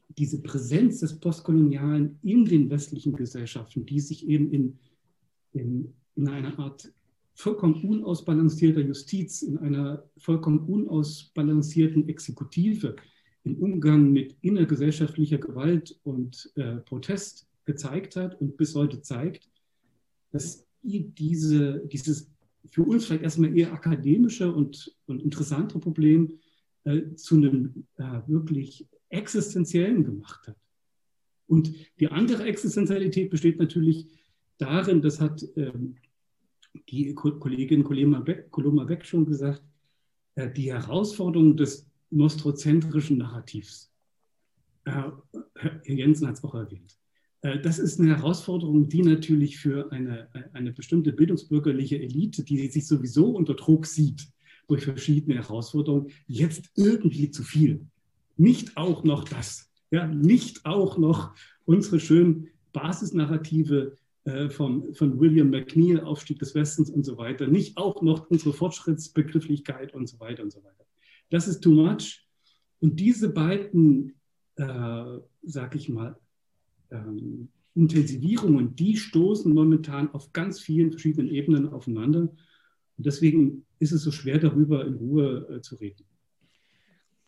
[0.09, 4.79] diese Präsenz des Postkolonialen in den westlichen Gesellschaften, die sich eben in,
[5.53, 6.93] in, in einer Art
[7.35, 12.97] vollkommen unausbalancierter Justiz, in einer vollkommen unausbalancierten Exekutive,
[13.45, 19.49] im Umgang mit innergesellschaftlicher Gewalt und äh, Protest gezeigt hat und bis heute zeigt,
[20.31, 22.31] dass diese, dieses
[22.71, 26.39] für uns vielleicht erstmal eher akademische und, und interessante Problem
[26.85, 30.57] äh, zu einem äh, wirklich existenziellen gemacht hat.
[31.47, 34.07] Und die andere Existenzialität besteht natürlich
[34.59, 35.97] darin, das hat ähm,
[36.91, 39.63] die Kollegin Coloma Beck, Beck schon gesagt,
[40.35, 43.93] äh, die Herausforderung des nostrozentrischen Narrativs.
[44.85, 45.11] Äh,
[45.55, 46.99] Herr Jensen hat es auch erwähnt.
[47.43, 52.87] Äh, das ist eine Herausforderung, die natürlich für eine, eine bestimmte bildungsbürgerliche Elite, die sich
[52.87, 54.29] sowieso unter Druck sieht
[54.67, 57.87] durch verschiedene Herausforderungen, jetzt irgendwie zu viel.
[58.37, 59.71] Nicht auch noch das.
[59.91, 66.91] Ja, nicht auch noch unsere schönen Basisnarrative äh, vom, von William McNeil, Aufstieg des Westens
[66.91, 67.47] und so weiter.
[67.47, 70.85] Nicht auch noch unsere Fortschrittsbegrifflichkeit und so weiter und so weiter.
[71.31, 72.27] Das ist too much.
[72.81, 74.15] Und diese beiden,
[74.57, 76.19] äh, sag ich mal,
[76.91, 82.21] ähm, Intensivierungen, die stoßen momentan auf ganz vielen verschiedenen Ebenen aufeinander.
[82.21, 86.05] Und deswegen ist es so schwer, darüber in Ruhe äh, zu reden.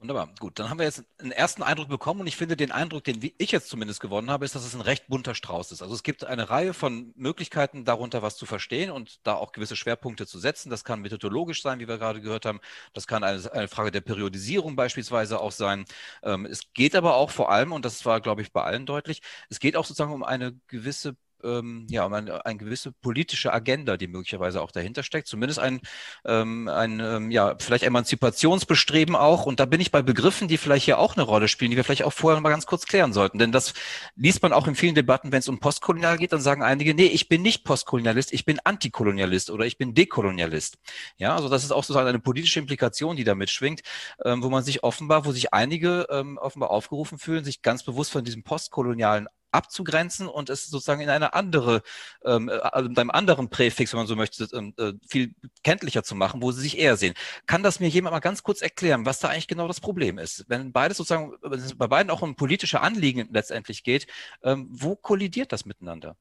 [0.01, 0.59] Wunderbar, gut.
[0.59, 3.51] Dann haben wir jetzt einen ersten Eindruck bekommen und ich finde, den Eindruck, den ich
[3.53, 5.83] jetzt zumindest gewonnen habe, ist, dass es ein recht bunter Strauß ist.
[5.83, 9.77] Also es gibt eine Reihe von Möglichkeiten, darunter was zu verstehen und da auch gewisse
[9.77, 10.71] Schwerpunkte zu setzen.
[10.71, 12.61] Das kann methodologisch sein, wie wir gerade gehört haben.
[12.95, 15.85] Das kann eine, eine Frage der Periodisierung beispielsweise auch sein.
[16.23, 19.21] Ähm, es geht aber auch vor allem, und das war, glaube ich, bei allen deutlich,
[19.51, 23.97] es geht auch sozusagen um eine gewisse ähm, ja, um eine, eine, gewisse politische Agenda,
[23.97, 25.29] die möglicherweise auch dahinter steckt.
[25.29, 25.81] Zumindest ein,
[26.25, 29.47] ähm, ein ähm, ja, vielleicht Emanzipationsbestreben auch.
[29.47, 31.85] Und da bin ich bei Begriffen, die vielleicht hier auch eine Rolle spielen, die wir
[31.85, 33.39] vielleicht auch vorher mal ganz kurz klären sollten.
[33.39, 33.75] Denn das
[34.17, 37.07] liest man auch in vielen Debatten, wenn es um Postkolonial geht, dann sagen einige, nee,
[37.07, 40.79] ich bin nicht Postkolonialist, ich bin Antikolonialist oder ich bin Dekolonialist.
[41.19, 43.83] Ja, also das ist auch sozusagen eine politische Implikation, die da mitschwingt,
[44.25, 48.13] ähm, wo man sich offenbar, wo sich einige ähm, offenbar aufgerufen fühlen, sich ganz bewusst
[48.13, 51.83] von diesem postkolonialen abzugrenzen und es sozusagen in eine andere,
[52.25, 56.03] ähm, äh, also mit einem anderen Präfix, wenn man so möchte, ähm, äh, viel kenntlicher
[56.03, 57.15] zu machen, wo sie sich eher sehen.
[57.47, 60.45] Kann das mir jemand mal ganz kurz erklären, was da eigentlich genau das Problem ist?
[60.49, 64.07] Wenn beides sozusagen, wenn es bei beiden auch um politische Anliegen letztendlich geht,
[64.43, 66.17] ähm, wo kollidiert das miteinander?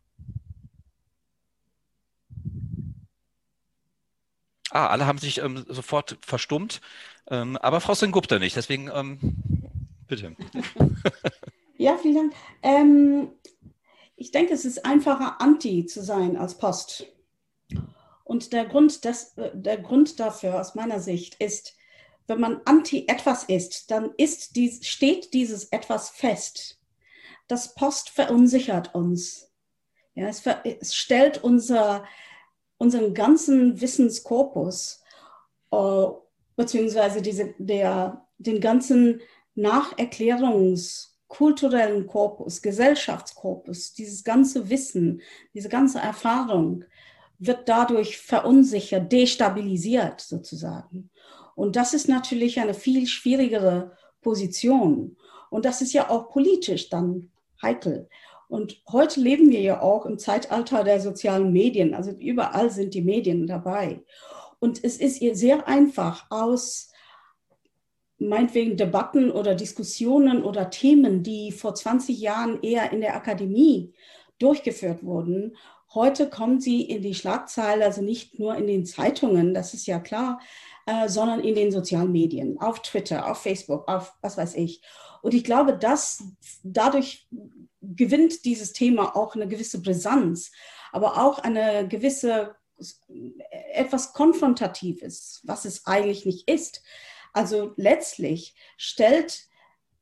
[4.71, 6.81] Ah, alle haben sich ähm, sofort verstummt,
[7.29, 9.19] ähm, aber Frau Sengupta nicht, deswegen ähm,
[10.07, 10.35] bitte.
[11.79, 12.33] Ja, vielen Dank.
[12.61, 13.31] Ähm,
[14.17, 17.05] ich denke, es ist einfacher, anti zu sein als Post.
[18.25, 21.77] Und der Grund, das, äh, der Grund dafür aus meiner Sicht ist,
[22.27, 26.81] wenn man anti etwas ist, dann ist dies, steht dieses etwas fest.
[27.47, 29.49] Das Post verunsichert uns.
[30.15, 32.03] Ja, es, ver, es stellt unser,
[32.77, 35.01] unseren ganzen Wissenskorpus,
[35.71, 36.07] äh,
[36.57, 39.21] beziehungsweise diese, der, den ganzen
[39.55, 45.21] Nacherklärungs- kulturellen Korpus, Gesellschaftskorpus, dieses ganze Wissen,
[45.53, 46.83] diese ganze Erfahrung
[47.37, 51.09] wird dadurch verunsichert, destabilisiert sozusagen.
[51.55, 55.15] Und das ist natürlich eine viel schwierigere Position.
[55.49, 58.09] Und das ist ja auch politisch dann heikel.
[58.49, 61.93] Und heute leben wir ja auch im Zeitalter der sozialen Medien.
[61.93, 64.01] Also überall sind die Medien dabei.
[64.59, 66.89] Und es ist sehr einfach aus
[68.19, 73.93] meinetwegen Debatten oder Diskussionen oder Themen, die vor 20 Jahren eher in der Akademie
[74.39, 75.55] durchgeführt wurden.
[75.93, 79.99] Heute kommen sie in die Schlagzeile, also nicht nur in den Zeitungen, das ist ja
[79.99, 80.39] klar,
[80.85, 84.81] äh, sondern in den sozialen Medien, auf Twitter, auf Facebook, auf was weiß ich.
[85.21, 86.23] Und ich glaube, dass
[86.63, 87.27] dadurch
[87.81, 90.51] gewinnt dieses Thema auch eine gewisse Brisanz,
[90.91, 92.55] aber auch eine gewisse
[93.73, 96.81] etwas Konfrontatives, was es eigentlich nicht ist.
[97.33, 99.49] Also letztlich stellt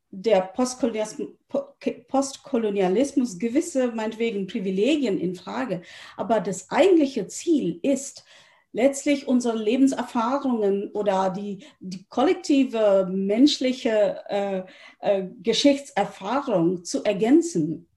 [0.10, 5.82] der Postkolonialismus gewisse, meinetwegen, Privilegien in Frage.
[6.16, 8.24] Aber das eigentliche Ziel ist,
[8.72, 14.64] letztlich unsere Lebenserfahrungen oder die, die kollektive menschliche äh,
[15.00, 17.88] äh, Geschichtserfahrung zu ergänzen.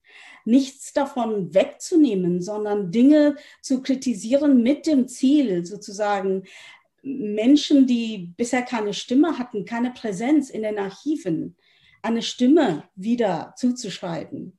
[0.47, 6.45] Nichts davon wegzunehmen, sondern Dinge zu kritisieren mit dem Ziel, sozusagen
[7.03, 11.57] Menschen, die bisher keine Stimme hatten, keine Präsenz in den Archiven,
[12.03, 14.59] eine Stimme wieder zuzuschreiben.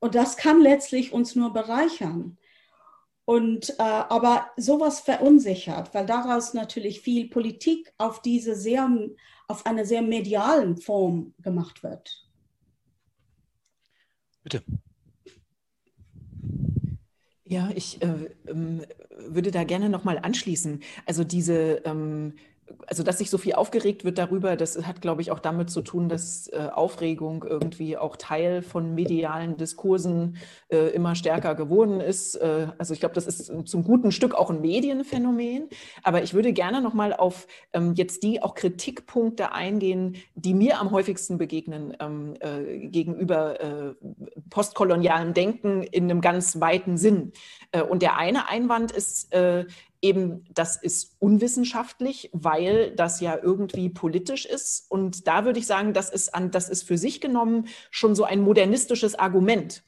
[0.00, 2.38] Und das kann letztlich uns nur bereichern.
[3.24, 8.90] Und äh, aber sowas verunsichert, weil daraus natürlich viel Politik auf diese sehr,
[9.48, 12.28] auf eine sehr medialen Form gemacht wird.
[14.42, 14.62] Bitte.
[17.46, 18.82] Ja, ich äh, ähm,
[19.18, 20.80] würde da gerne nochmal anschließen.
[21.04, 22.34] Also diese ähm,
[22.86, 25.82] also dass sich so viel aufgeregt wird darüber, das hat, glaube ich, auch damit zu
[25.82, 30.36] tun, dass äh, Aufregung irgendwie auch Teil von medialen Diskursen
[30.68, 32.36] äh, immer stärker geworden ist.
[32.36, 35.68] Äh, also ich glaube, das ist zum guten Stück auch ein Medienphänomen.
[36.02, 40.90] Aber ich würde gerne nochmal auf ähm, jetzt die auch Kritikpunkte eingehen, die mir am
[40.90, 43.94] häufigsten begegnen ähm, äh, gegenüber äh,
[44.50, 47.32] postkolonialem Denken in einem ganz weiten Sinn.
[47.72, 49.32] Äh, und der eine Einwand ist,
[50.04, 54.84] eben, das ist unwissenschaftlich, weil das ja irgendwie politisch ist.
[54.90, 58.24] Und da würde ich sagen, das ist, an, das ist für sich genommen schon so
[58.24, 59.82] ein modernistisches Argument.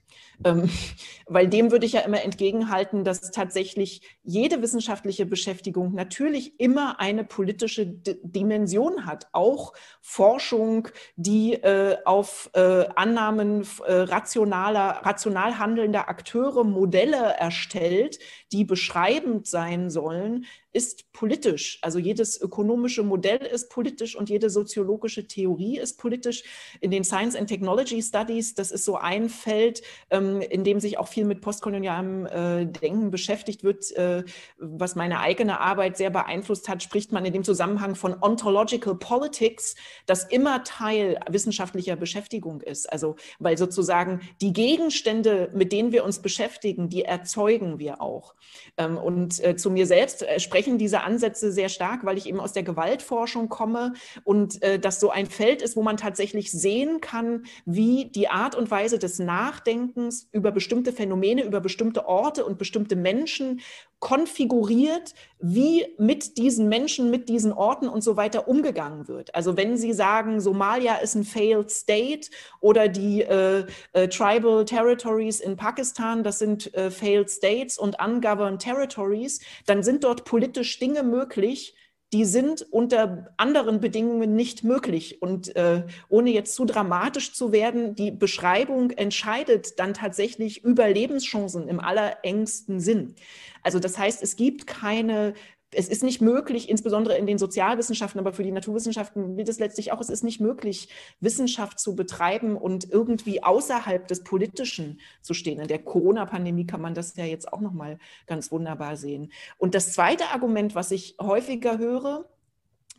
[0.44, 0.68] Ähm,
[1.26, 7.24] weil dem würde ich ja immer entgegenhalten, dass tatsächlich jede wissenschaftliche Beschäftigung natürlich immer eine
[7.24, 9.28] politische D Dimension hat.
[9.32, 18.18] Auch Forschung, die äh, auf äh, Annahmen äh, rationaler, rational handelnder Akteure Modelle erstellt,
[18.52, 20.46] die beschreibend sein sollen,
[20.76, 21.78] ist politisch.
[21.80, 26.44] Also jedes ökonomische Modell ist politisch und jede soziologische Theorie ist politisch.
[26.82, 30.98] In den Science and Technology Studies, das ist so ein Feld, ähm, in dem sich
[30.98, 34.24] auch viel mit postkolonialem äh, Denken beschäftigt wird, äh,
[34.58, 39.76] was meine eigene Arbeit sehr beeinflusst hat, spricht man in dem Zusammenhang von Ontological Politics,
[40.04, 42.92] das immer Teil wissenschaftlicher Beschäftigung ist.
[42.92, 48.34] Also weil sozusagen die Gegenstände, mit denen wir uns beschäftigen, die erzeugen wir auch.
[48.76, 52.40] Ähm, und äh, zu mir selbst spreche sprechen diese Ansätze sehr stark, weil ich eben
[52.40, 53.92] aus der Gewaltforschung komme
[54.24, 58.56] und äh, das so ein Feld ist, wo man tatsächlich sehen kann, wie die Art
[58.56, 63.60] und Weise des Nachdenkens über bestimmte Phänomene, über bestimmte Orte und bestimmte Menschen
[63.98, 69.34] konfiguriert, wie mit diesen Menschen, mit diesen Orten und so weiter umgegangen wird.
[69.34, 72.28] Also wenn Sie sagen, Somalia ist ein failed state
[72.60, 78.60] oder die äh, äh, Tribal Territories in Pakistan, das sind äh, failed states und ungoverned
[78.60, 81.74] territories, dann sind dort politisch Dinge möglich,
[82.12, 85.20] die sind unter anderen Bedingungen nicht möglich.
[85.20, 91.68] Und äh, ohne jetzt zu dramatisch zu werden, die Beschreibung entscheidet dann tatsächlich über Lebenschancen
[91.68, 93.14] im allerengsten Sinn.
[93.62, 95.34] Also das heißt, es gibt keine
[95.72, 99.92] es ist nicht möglich, insbesondere in den Sozialwissenschaften, aber für die Naturwissenschaften gilt es letztlich
[99.92, 100.88] auch, es ist nicht möglich,
[101.20, 105.60] Wissenschaft zu betreiben und irgendwie außerhalb des Politischen zu stehen.
[105.60, 109.32] In der Corona-Pandemie kann man das ja jetzt auch nochmal ganz wunderbar sehen.
[109.58, 112.26] Und das zweite Argument, was ich häufiger höre,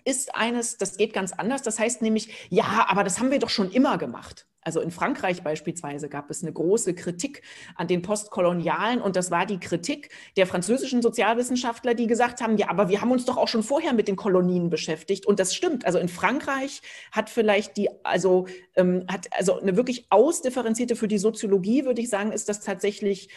[0.04, 1.64] ist eines, das geht ganz anders.
[1.64, 4.48] Das heißt nämlich, ja, aber das haben wir doch schon immer gemacht.
[4.68, 7.42] Also in Frankreich beispielsweise gab es eine große Kritik
[7.76, 12.70] an den Postkolonialen und das war die Kritik der französischen Sozialwissenschaftler, die gesagt haben, ja,
[12.70, 15.86] aber wir haben uns doch auch schon vorher mit den Kolonien beschäftigt und das stimmt.
[15.86, 16.82] Also in Frankreich
[17.14, 22.10] hat vielleicht die, also ähm, hat also eine wirklich ausdifferenzierte für die Soziologie, würde ich
[22.10, 23.30] sagen, ist das tatsächlich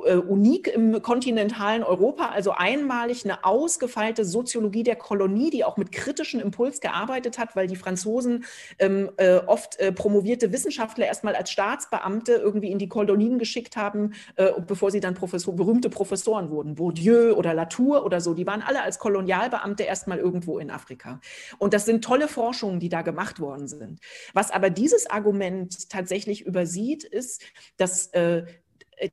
[0.00, 6.40] unik im kontinentalen Europa, also einmalig eine ausgefeilte Soziologie der Kolonie, die auch mit kritischem
[6.40, 8.44] Impuls gearbeitet hat, weil die Franzosen
[8.78, 14.14] ähm, äh, oft äh, promovierte Wissenschaftler erstmal als Staatsbeamte irgendwie in die Kolonien geschickt haben,
[14.36, 16.74] äh, bevor sie dann Professor, berühmte Professoren wurden.
[16.74, 21.20] Bourdieu oder Latour oder so, die waren alle als Kolonialbeamte erstmal irgendwo in Afrika.
[21.58, 24.00] Und das sind tolle Forschungen, die da gemacht worden sind.
[24.32, 27.42] Was aber dieses Argument tatsächlich übersieht, ist,
[27.76, 28.46] dass äh, äh,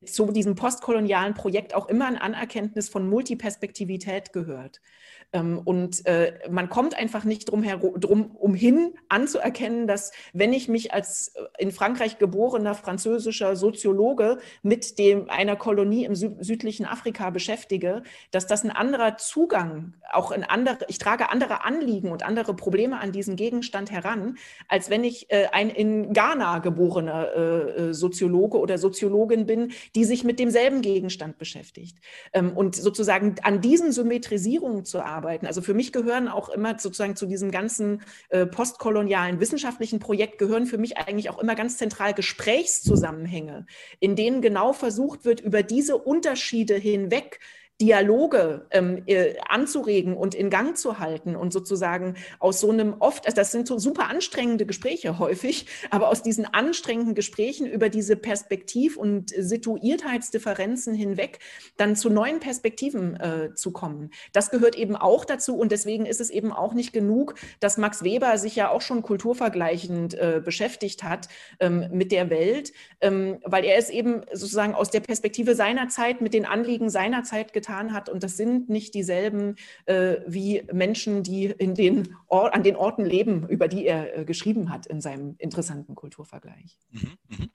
[0.05, 4.81] zu diesem postkolonialen Projekt auch immer ein Anerkenntnis von Multiperspektivität gehört.
[5.33, 7.63] Ähm, und äh, man kommt einfach nicht drum,
[7.99, 14.97] drum umhin anzuerkennen, dass wenn ich mich als äh, in Frankreich geborener französischer Soziologe mit
[14.97, 20.79] dem, einer Kolonie im südlichen Afrika beschäftige, dass das ein anderer Zugang, auch in andere,
[20.87, 24.37] ich trage andere Anliegen und andere Probleme an diesen Gegenstand heran,
[24.67, 30.81] als wenn ich ein in Ghana geborener Soziologe oder Soziologin bin, die sich mit demselben
[30.81, 31.97] Gegenstand beschäftigt.
[32.33, 35.45] Ähm, und sozusagen an diesen Symmetrisierungen zu arbeiten, arbeiten.
[35.45, 40.65] Also für mich gehören auch immer sozusagen zu diesem ganzen äh, postkolonialen wissenschaftlichen Projekt gehören
[40.65, 43.65] für mich eigentlich auch immer ganz zentral Gesprächszusammenhänge,
[43.99, 47.39] in denen genau versucht wird, über diese Unterschiede hinweg
[47.81, 53.25] Dialoge ähm, äh, anzuregen und in Gang zu halten und sozusagen aus so einem oft,
[53.25, 58.17] also das sind so super anstrengende Gespräche häufig, aber aus diesen anstrengenden Gesprächen über diese
[58.17, 61.39] Perspektiv- und Situiertheitsdifferenzen hinweg
[61.77, 64.11] dann zu neuen Perspektiven äh, zu kommen.
[64.33, 68.03] Das gehört eben auch dazu und deswegen ist es eben auch nicht genug, dass Max
[68.03, 71.29] Weber sich ja auch schon kulturvergleichend äh, beschäftigt hat
[71.61, 76.19] ähm, mit der Welt, ähm, weil er es eben sozusagen aus der Perspektive seiner Zeit
[76.19, 78.09] mit den Anliegen seiner Zeit getan getan hat.
[78.09, 79.55] Und das sind nicht dieselben
[79.85, 84.25] äh, wie Menschen, die in den Or an den Orten leben, über die er äh,
[84.25, 86.77] geschrieben hat in seinem interessanten Kulturvergleich.
[86.91, 87.47] Mhm, mh.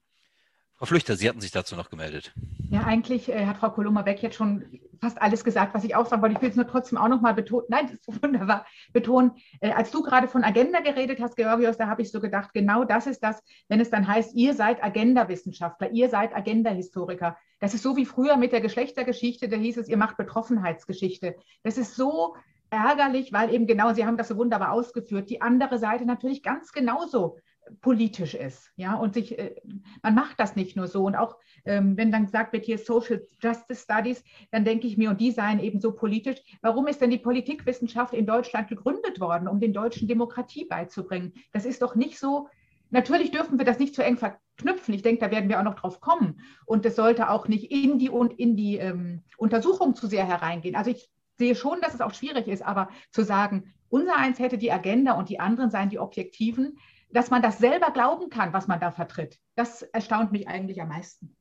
[0.76, 2.34] Frau Flüchter, Sie hatten sich dazu noch gemeldet.
[2.68, 6.20] Ja, eigentlich äh, hat Frau Koloma-Beck jetzt schon fast alles gesagt, was ich auch sagen
[6.20, 6.34] wollte.
[6.34, 7.66] Ich will es nur trotzdem auch noch mal betonen.
[7.68, 8.66] Nein, das ist wunderbar.
[8.92, 12.52] Betonen, äh, als du gerade von Agenda geredet hast, Georgios, da habe ich so gedacht,
[12.52, 17.36] genau das ist das, wenn es dann heißt, ihr seid Agenda-Wissenschaftler, ihr seid Agenda-Historiker.
[17.64, 21.34] Das ist so wie früher mit der Geschlechtergeschichte, da hieß es, ihr macht Betroffenheitsgeschichte.
[21.62, 22.36] Das ist so
[22.68, 26.72] ärgerlich, weil eben genau, Sie haben das so wunderbar ausgeführt, die andere Seite natürlich ganz
[26.72, 27.38] genauso
[27.80, 28.70] politisch ist.
[28.76, 29.54] Ja, und sich, äh,
[30.02, 31.04] man macht das nicht nur so.
[31.04, 35.08] Und auch ähm, wenn dann gesagt wird, hier Social Justice Studies, dann denke ich mir,
[35.08, 36.42] und die seien eben so politisch.
[36.60, 41.32] Warum ist denn die Politikwissenschaft in Deutschland gegründet worden, um den Deutschen Demokratie beizubringen?
[41.54, 42.46] Das ist doch nicht so.
[42.90, 44.94] Natürlich dürfen wir das nicht zu eng verknüpfen.
[44.94, 46.40] Ich denke, da werden wir auch noch drauf kommen.
[46.64, 50.76] Und es sollte auch nicht in die und in die ähm, Untersuchung zu sehr hereingehen.
[50.76, 54.58] Also ich sehe schon, dass es auch schwierig ist, aber zu sagen, unser eins hätte
[54.58, 56.78] die Agenda und die anderen seien die Objektiven,
[57.10, 60.88] dass man das selber glauben kann, was man da vertritt, das erstaunt mich eigentlich am
[60.88, 61.36] meisten.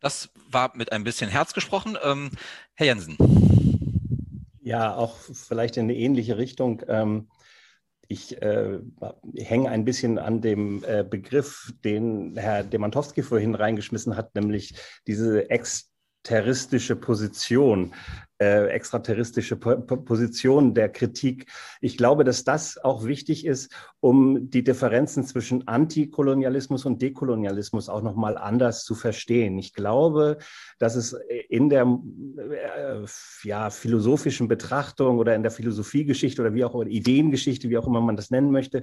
[0.00, 1.96] Das war mit ein bisschen Herz gesprochen.
[2.02, 2.30] Ähm,
[2.74, 3.16] Herr Jensen.
[4.60, 6.82] Ja, auch vielleicht in eine ähnliche Richtung.
[6.88, 7.28] Ähm,
[8.08, 8.78] ich äh,
[9.36, 14.74] hänge ein bisschen an dem äh, Begriff, den Herr Demantowski vorhin reingeschmissen hat, nämlich
[15.06, 15.50] diese
[16.24, 17.92] exterristische Position
[18.40, 21.46] äh, extraterrestrische po Position der Kritik.
[21.80, 28.02] Ich glaube, dass das auch wichtig ist, um die Differenzen zwischen Antikolonialismus und Dekolonialismus auch
[28.02, 29.56] noch mal anders zu verstehen.
[29.58, 30.38] Ich glaube,
[30.80, 31.16] dass es
[31.48, 31.82] in der
[32.38, 33.06] äh,
[33.44, 38.00] ja, philosophischen Betrachtung oder in der Philosophiegeschichte oder wie auch immer, Ideengeschichte, wie auch immer
[38.00, 38.82] man das nennen möchte,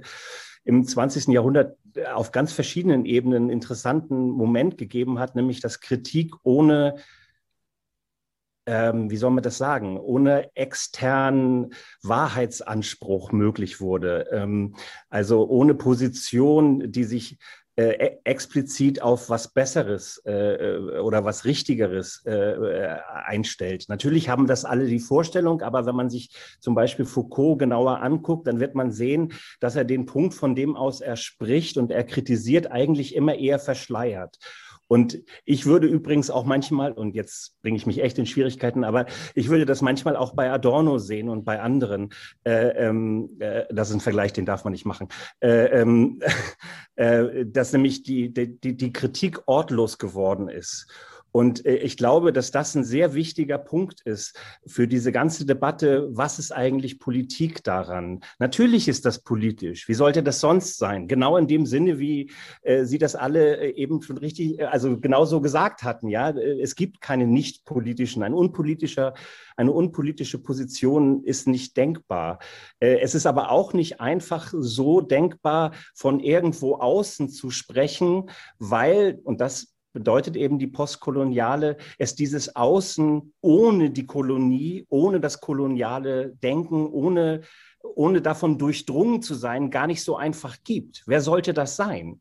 [0.64, 1.26] im 20.
[1.26, 1.76] Jahrhundert
[2.14, 6.94] auf ganz verschiedenen Ebenen einen interessanten Moment gegeben hat, nämlich dass Kritik ohne
[8.66, 14.28] ähm, wie soll man das sagen, ohne externen Wahrheitsanspruch möglich wurde.
[14.30, 14.76] Ähm,
[15.10, 17.38] also ohne Position, die sich
[17.76, 23.86] äh, e-, explizit auf was Besseres äh, äh, oder was Richtigeres äh, äh, einstellt.
[23.88, 28.46] Natürlich haben das alle die Vorstellung, aber wenn man sich zum Beispiel Foucault genauer anguckt,
[28.46, 32.04] dann wird man sehen, dass er den Punkt, von dem aus er spricht und er
[32.04, 34.38] kritisiert, eigentlich immer eher verschleiert.
[34.92, 39.06] Und ich würde übrigens auch manchmal, und jetzt bringe ich mich echt in Schwierigkeiten, aber
[39.34, 42.10] ich würde das manchmal auch bei Adorno sehen und bei anderen.
[42.44, 45.08] Äh, ähm, äh, das ist ein Vergleich, den darf man nicht machen.
[45.40, 46.20] Äh, ähm,
[46.96, 50.86] äh, dass nämlich die, die, die Kritik ortlos geworden ist.
[51.32, 56.08] Und äh, ich glaube, dass das ein sehr wichtiger Punkt ist für diese ganze Debatte,
[56.12, 58.20] was ist eigentlich Politik daran?
[58.38, 59.88] Natürlich ist das politisch.
[59.88, 61.08] Wie sollte das sonst sein?
[61.08, 65.40] Genau in dem Sinne, wie äh, Sie das alle äh, eben schon richtig, also genauso
[65.40, 66.08] gesagt hatten.
[66.08, 69.14] Ja, es gibt keine nicht politischen, ein unpolitischer,
[69.56, 72.38] eine unpolitische Position ist nicht denkbar.
[72.80, 79.40] Es ist aber auch nicht einfach so denkbar, von irgendwo außen zu sprechen, weil, und
[79.40, 86.86] das bedeutet eben die postkoloniale, es dieses Außen ohne die Kolonie, ohne das koloniale Denken,
[86.86, 87.42] ohne,
[87.82, 91.02] ohne davon durchdrungen zu sein, gar nicht so einfach gibt.
[91.06, 92.20] Wer sollte das sein?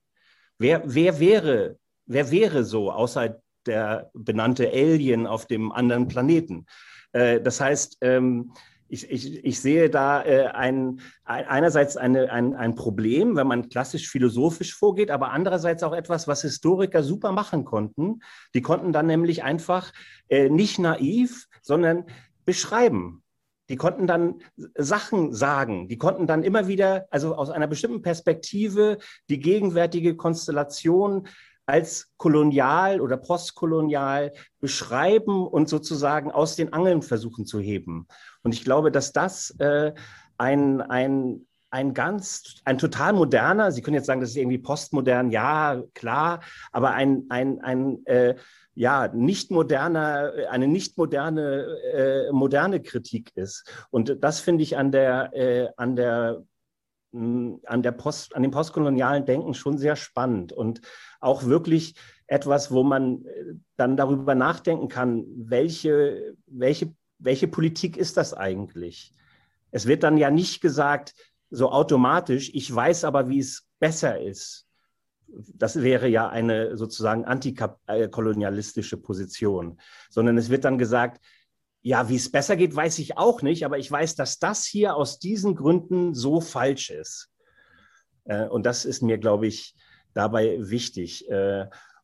[0.57, 6.65] Wer, wer, wäre, wer wäre so, außer der benannte Alien auf dem anderen Planeten?
[7.13, 8.53] Äh, das heißt, ähm,
[8.91, 14.09] ich, ich, ich sehe da äh, ein, einerseits eine, ein, ein Problem, wenn man klassisch
[14.09, 18.19] philosophisch vorgeht, aber andererseits auch etwas, was Historiker super machen konnten.
[18.53, 19.93] Die konnten dann nämlich einfach
[20.27, 22.05] äh, nicht naiv, sondern
[22.43, 23.23] beschreiben.
[23.69, 24.41] Die konnten dann
[24.77, 25.87] Sachen sagen.
[25.87, 28.97] Die konnten dann immer wieder, also aus einer bestimmten Perspektive,
[29.29, 31.29] die gegenwärtige Konstellation
[31.65, 38.07] als kolonial oder postkolonial beschreiben und sozusagen aus den Angeln versuchen zu heben.
[38.43, 39.93] Und ich glaube, dass das äh,
[40.37, 45.31] ein, ein, ein ganz, ein total moderner, Sie können jetzt sagen, das ist irgendwie postmodern,
[45.31, 48.35] ja, klar, aber ein, ein, ein äh,
[48.73, 53.69] ja, nicht moderner, eine nicht moderne, äh, moderne Kritik ist.
[53.89, 56.43] Und das finde ich an der, äh, an der
[57.13, 60.79] an, der Post, an dem postkolonialen Denken schon sehr spannend und
[61.19, 61.95] auch wirklich
[62.27, 69.13] etwas, wo man äh, dann darüber nachdenken kann, welche welche, welche Politik ist das eigentlich?
[69.71, 71.13] Es wird dann ja nicht gesagt,
[71.49, 74.67] so automatisch, ich weiß aber, wie es besser ist.
[75.27, 81.23] Das wäre ja eine sozusagen antikolonialistische Position, sondern es wird dann gesagt,
[81.81, 84.95] ja, wie es besser geht, weiß ich auch nicht, aber ich weiß, dass das hier
[84.95, 87.29] aus diesen Gründen so falsch ist.
[88.25, 89.75] Äh, und das ist mir, glaube ich,
[90.13, 91.29] dabei wichtig.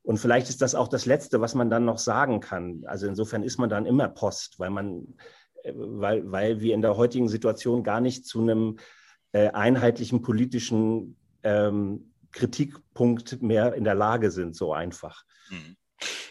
[0.08, 2.84] Äh, und vielleicht ist das auch das Letzte, was man dann noch sagen kann.
[2.86, 5.16] Also insofern ist man dann immer Post, weil man,
[5.64, 8.78] äh, weil, weil wir in der heutigen Situation gar nicht zu einem
[9.34, 15.26] einheitlichen politischen ähm, Kritikpunkt mehr in der Lage sind, so einfach.
[15.50, 15.76] Mhm.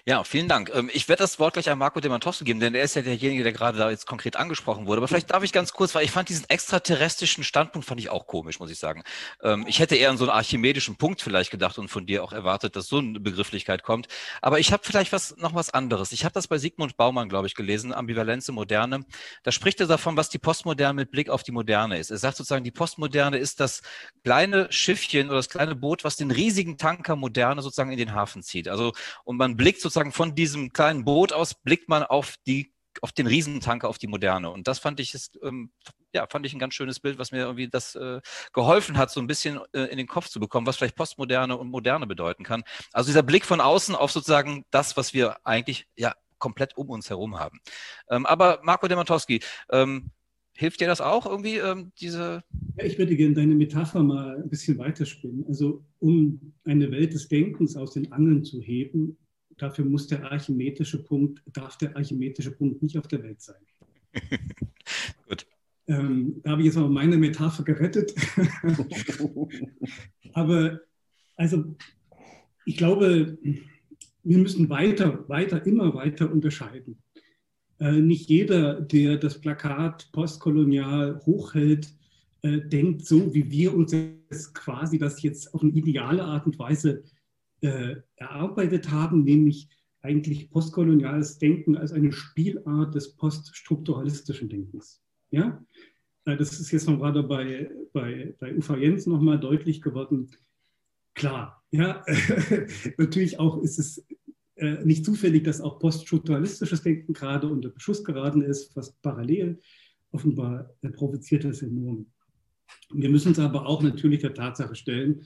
[0.04, 0.70] Ja, vielen Dank.
[0.74, 3.42] Ähm, ich werde das Wort gleich an Marco Demantowski geben, denn er ist ja derjenige,
[3.42, 4.98] der gerade da jetzt konkret angesprochen wurde.
[4.98, 8.26] Aber vielleicht darf ich ganz kurz, weil ich fand diesen extraterrestrischen Standpunkt fand ich auch
[8.26, 9.02] komisch, muss ich sagen.
[9.42, 12.32] Ähm, ich hätte eher an so einen archimedischen Punkt vielleicht gedacht und von dir auch
[12.32, 14.06] erwartet, dass so eine Begrifflichkeit kommt.
[14.40, 16.12] Aber ich habe vielleicht was noch was anderes.
[16.12, 19.04] Ich habe das bei Sigmund Baumann, glaube ich, gelesen, Ambivalenz Moderne.
[19.42, 22.10] Da spricht er davon, was die Postmoderne mit Blick auf die Moderne ist.
[22.10, 23.82] Er sagt sozusagen, die Postmoderne ist das
[24.22, 28.42] kleine Schiffchen oder das kleine Boot, was den riesigen Tanker Moderne sozusagen in den Hafen
[28.42, 28.68] zieht.
[28.68, 28.92] Also
[29.24, 33.26] und man blickt sozusagen von diesem kleinen Boot aus blickt man auf die auf den
[33.26, 34.50] Riesentanker, auf die Moderne.
[34.50, 35.70] Und das fand ich ist, ähm,
[36.14, 38.20] ja, fand ich ein ganz schönes Bild, was mir irgendwie das äh,
[38.52, 41.68] geholfen hat, so ein bisschen äh, in den Kopf zu bekommen, was vielleicht Postmoderne und
[41.70, 42.62] Moderne bedeuten kann.
[42.92, 47.10] Also dieser Blick von außen auf sozusagen das, was wir eigentlich ja komplett um uns
[47.10, 47.60] herum haben.
[48.10, 49.40] Ähm, aber Marco Demantowski,
[49.70, 50.10] ähm,
[50.56, 52.42] hilft dir das auch irgendwie, ähm, diese?
[52.76, 55.44] Ja, ich würde gerne deine Metapher mal ein bisschen weiterspinnen.
[55.46, 59.18] Also um eine Welt des Denkens aus den Angeln zu heben,
[59.58, 63.60] dafür muss der archimedrische Punkt, darf der archimedrische Punkt nicht auf der Welt sein.
[65.28, 65.46] Gut.
[65.88, 68.14] Ähm, da habe ich jetzt mal meine Metapher gerettet.
[70.32, 70.80] Aber
[71.36, 71.76] also
[72.64, 73.38] ich glaube,
[74.24, 76.98] wir müssen weiter, weiter, immer weiter unterscheiden.
[77.78, 81.94] Äh, nicht jeder, der das Plakat postkolonial hochhält,
[82.42, 86.58] äh, denkt so, wie wir uns jetzt quasi das jetzt auf eine ideale Art und
[86.58, 87.04] Weise
[87.60, 89.68] äh, erarbeitet haben, nämlich
[90.02, 95.02] eigentlich postkoloniales Denken als eine Spielart des poststrukturalistischen Denkens.
[95.30, 95.64] Ja?
[96.24, 100.30] Äh, das ist jetzt noch gerade bei, bei, bei Ufa Jens nochmal deutlich geworden.
[101.14, 102.04] Klar, ja,
[102.98, 104.06] natürlich auch ist es
[104.56, 109.60] äh, nicht zufällig, dass auch poststrukturalistisches Denken gerade unter Beschuss geraten ist, fast parallel.
[110.12, 112.06] Offenbar äh, provoziert das enorm.
[112.92, 115.24] Wir müssen uns aber auch natürlich der Tatsache stellen,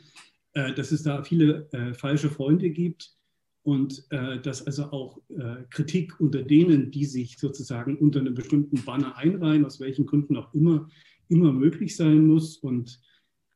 [0.52, 3.14] dass es da viele äh, falsche Freunde gibt
[3.62, 8.82] und äh, dass also auch äh, Kritik unter denen, die sich sozusagen unter einem bestimmten
[8.84, 10.88] Banner einreihen, aus welchen Gründen auch immer,
[11.28, 13.00] immer möglich sein muss und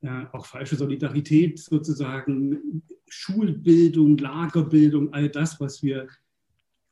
[0.03, 6.09] äh, auch falsche Solidarität sozusagen, Schulbildung, Lagerbildung, all das, was wir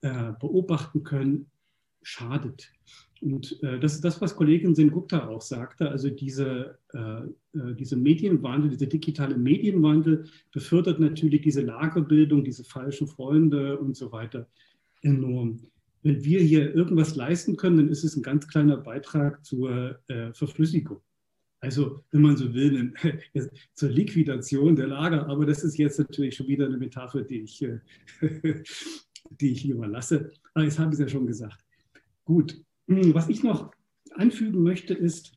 [0.01, 1.51] äh, beobachten können,
[2.03, 2.73] schadet.
[3.23, 5.89] Und äh, das ist das, was Kollegin Sengupta auch sagte.
[5.89, 6.99] Also diese, äh,
[7.57, 14.11] äh, diese Medienwandel, dieser digitale Medienwandel befördert natürlich diese Lagerbildung, diese falschen Freunde und so
[14.11, 14.49] weiter
[15.03, 15.61] enorm.
[16.03, 20.33] Wenn wir hier irgendwas leisten können, dann ist es ein ganz kleiner Beitrag zur äh,
[20.33, 21.01] Verflüssigung.
[21.61, 22.93] Also, wenn man so will,
[23.75, 25.29] zur Liquidation der Lager.
[25.29, 27.79] Aber das ist jetzt natürlich schon wieder eine Metapher, die ich, äh,
[29.41, 30.33] die ich lieber lasse.
[30.55, 31.65] Aber jetzt habe ich es ja schon gesagt.
[32.25, 33.73] Gut, hm, was ich noch
[34.13, 35.33] anfügen möchte, ist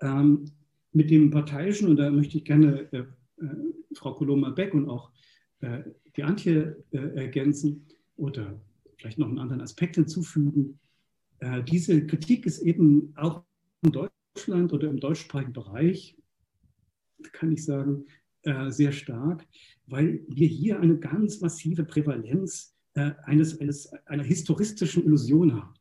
[0.00, 0.46] ähm,
[0.92, 5.10] mit dem Parteiischen, und da möchte ich gerne äh, äh, Frau Koloma-Beck und auch
[5.60, 5.82] äh,
[6.16, 8.60] die Antje äh, ergänzen oder
[8.96, 10.78] vielleicht noch einen anderen Aspekt hinzufügen.
[11.40, 13.44] Äh, diese Kritik ist eben auch
[13.82, 16.16] in Deutschland oder im deutschsprachigen Bereich,
[17.32, 18.06] kann ich sagen,
[18.42, 19.46] äh, sehr stark,
[19.86, 25.74] weil wir hier eine ganz massive Prävalenz eines, eines, einer historistischen Illusion haben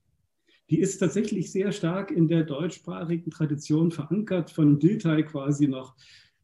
[0.70, 5.96] die ist tatsächlich sehr stark in der deutschsprachigen Tradition verankert, von Dilthey quasi noch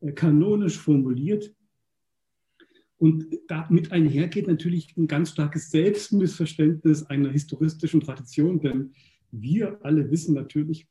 [0.01, 1.53] äh, kanonisch formuliert.
[2.97, 8.93] Und damit einhergeht natürlich ein ganz starkes Selbstmissverständnis einer historistischen Tradition, denn
[9.32, 10.86] wir alle wissen natürlich,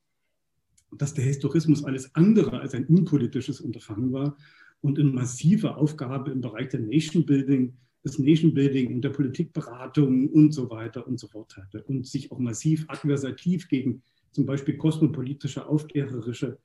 [0.96, 4.38] dass der Historismus alles andere als ein unpolitisches Unterfangen war
[4.80, 10.28] und eine massive Aufgabe im Bereich der Nation Building des Nation Building und der Politikberatung
[10.28, 14.76] und so weiter und so fort hatte und sich auch massiv adversativ gegen zum Beispiel
[14.76, 16.58] kosmopolitische, aufklärerische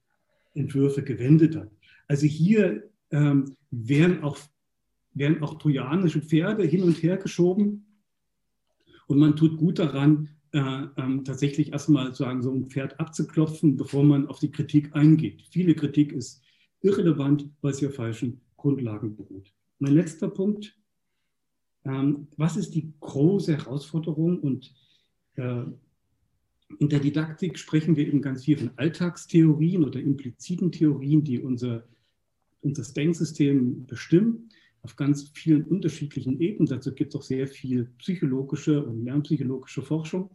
[0.54, 1.72] Entwürfe gewendet hat.
[2.08, 4.38] Also hier ähm, werden, auch,
[5.14, 7.86] werden auch trojanische Pferde hin und her geschoben
[9.08, 10.60] und man tut gut daran, äh,
[10.98, 15.44] ähm, tatsächlich erstmal sagen, so ein Pferd abzuklopfen, bevor man auf die Kritik eingeht.
[15.50, 16.44] Viele Kritik ist
[16.82, 19.52] irrelevant, weil sie auf falschen Grundlagen beruht.
[19.80, 20.78] Mein letzter Punkt
[21.86, 24.40] ähm, was ist die große Herausforderung?
[24.40, 24.74] Und
[25.36, 25.64] äh,
[26.80, 31.84] in der Didaktik sprechen wir eben ganz viel von Alltagstheorien oder impliziten Theorien, die unser,
[32.62, 34.50] unser Denksystem bestimmen,
[34.82, 36.68] auf ganz vielen unterschiedlichen Ebenen.
[36.68, 40.30] Dazu gibt es auch sehr viel psychologische und lernpsychologische Forschung.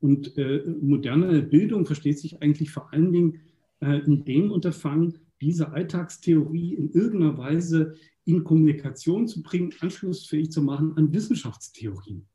[0.00, 3.40] Und äh, moderne Bildung versteht sich eigentlich vor allen Dingen
[3.80, 10.62] äh, in dem Unterfangen, diese Alltagstheorie in irgendeiner Weise in Kommunikation zu bringen, anschlussfähig zu
[10.62, 12.26] machen an Wissenschaftstheorien.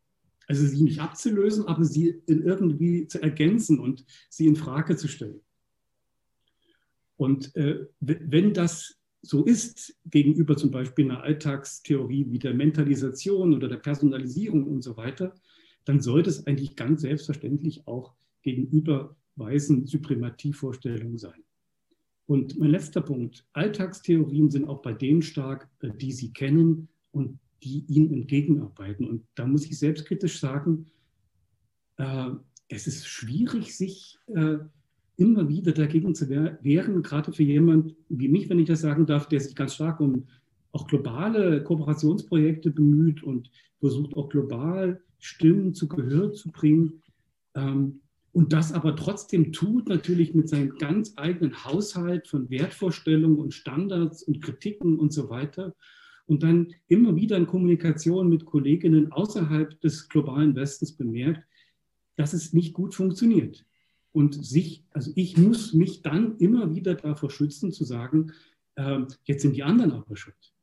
[0.47, 5.41] Also sie nicht abzulösen, aber sie irgendwie zu ergänzen und sie in Frage zu stellen.
[7.17, 13.67] Und äh, wenn das so ist gegenüber zum Beispiel einer Alltagstheorie wie der Mentalisation oder
[13.67, 15.35] der Personalisierung und so weiter,
[15.85, 21.43] dann sollte es eigentlich ganz selbstverständlich auch gegenüber weißen Supremativvorstellungen sein.
[22.29, 27.39] Und mein letzter Punkt, Alltagstheorien sind auch bei denen stark, äh, die Sie kennen und
[27.63, 29.07] die ihnen entgegenarbeiten.
[29.07, 30.85] Und da muss ich selbstkritisch sagen,
[31.97, 32.29] äh,
[32.67, 34.59] es ist schwierig, sich äh,
[35.17, 39.27] immer wieder dagegen zu wehren, gerade für jemand wie mich, wenn ich das sagen darf,
[39.27, 40.27] der sich ganz stark um
[40.71, 43.49] auch globale Kooperationsprojekte bemüht und
[43.79, 47.01] versucht auch global Stimmen zu Gehör zu bringen.
[47.55, 48.01] Ähm,
[48.31, 54.23] und das aber trotzdem tut, natürlich mit seinem ganz eigenen Haushalt von Wertvorstellungen und Standards
[54.23, 55.75] und Kritiken und so weiter.
[56.27, 61.43] Und dann immer wieder in Kommunikation mit Kolleginnen außerhalb des globalen Westens bemerkt,
[62.17, 63.65] dass es nicht gut funktioniert.
[64.11, 68.31] Und sich, also ich muss mich dann immer wieder davor schützen, zu sagen,
[68.75, 70.53] äh, jetzt sind die anderen aber schuld.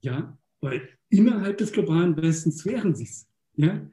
[0.00, 3.28] Ja, weil innerhalb des globalen Westens wären sie es.
[3.56, 3.88] Ja,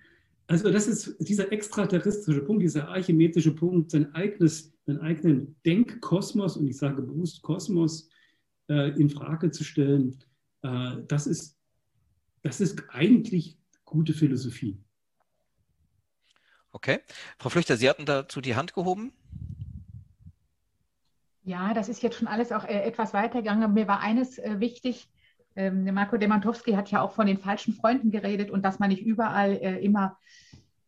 [0.48, 6.68] also das ist dieser extraterrestrische Punkt, dieser archimedrische Punkt, sein eigenes, seinen eigenen Denkkosmos, und
[6.68, 8.10] ich sage bewusst Kosmos,
[8.70, 10.20] äh, in Frage zu stellen,
[10.62, 11.58] äh, das, ist,
[12.44, 14.78] das ist eigentlich gute Philosophie.
[16.72, 17.00] Okay.
[17.40, 19.14] Frau Flüchter, Sie hatten dazu die Hand gehoben.
[21.44, 23.74] Ja, das ist jetzt schon alles auch äh, etwas weitergegangen.
[23.74, 25.08] Mir war eines äh, wichtig.
[25.56, 29.04] Ähm, Marco Demantowski hat ja auch von den falschen Freunden geredet und dass man nicht
[29.04, 30.18] überall äh, immer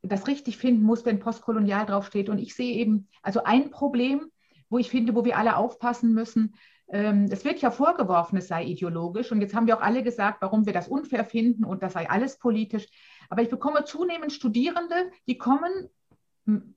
[0.02, 2.30] das richtig finden muss, wenn postkolonial draufsteht.
[2.30, 4.32] Und ich sehe eben, also ein Problem,
[4.70, 6.56] wo ich finde, wo wir alle aufpassen müssen,
[6.90, 9.32] ähm, es wird ja vorgeworfen, es sei ideologisch.
[9.32, 12.10] Und jetzt haben wir auch alle gesagt, warum wir das unfair finden und das sei
[12.10, 12.88] alles politisch.
[13.30, 15.90] Aber ich bekomme zunehmend Studierende, die kommen,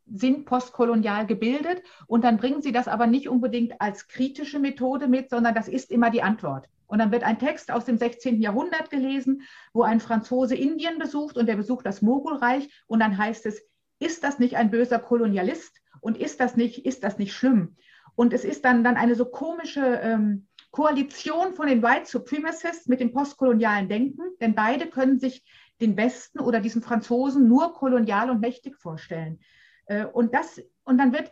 [0.06, 5.30] sind postkolonial gebildet und dann bringen sie das aber nicht unbedingt als kritische Methode mit,
[5.30, 6.66] sondern das ist immer die Antwort.
[6.90, 8.42] Und dann wird ein Text aus dem 16.
[8.42, 13.46] Jahrhundert gelesen, wo ein Franzose Indien besucht und der besucht das Mogulreich und dann heißt
[13.46, 13.62] es,
[14.00, 17.76] ist das nicht ein böser Kolonialist und ist das nicht, ist das nicht schlimm?
[18.16, 22.98] Und es ist dann, dann eine so komische ähm, Koalition von den White Supremacists mit
[22.98, 25.44] dem postkolonialen Denken, denn beide können sich
[25.80, 29.38] den Westen oder diesen Franzosen nur kolonial und mächtig vorstellen.
[29.86, 31.30] Äh, und, das, und dann wird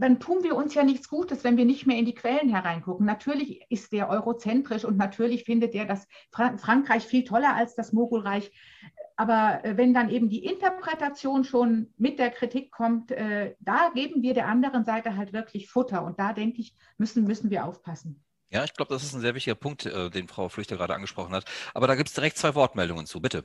[0.00, 3.06] dann tun wir uns ja nichts Gutes, wenn wir nicht mehr in die Quellen hereingucken.
[3.06, 7.92] Natürlich ist der eurozentrisch und natürlich findet er das Fra Frankreich viel toller als das
[7.92, 8.50] Mogulreich.
[9.16, 14.22] Aber äh, wenn dann eben die Interpretation schon mit der Kritik kommt, äh, da geben
[14.22, 16.02] wir der anderen Seite halt wirklich Futter.
[16.04, 18.24] Und da denke ich, müssen, müssen wir aufpassen.
[18.48, 21.34] Ja, ich glaube, das ist ein sehr wichtiger Punkt, äh, den Frau Flüchter gerade angesprochen
[21.34, 21.44] hat.
[21.74, 23.20] Aber da gibt es direkt zwei Wortmeldungen zu.
[23.20, 23.44] Bitte.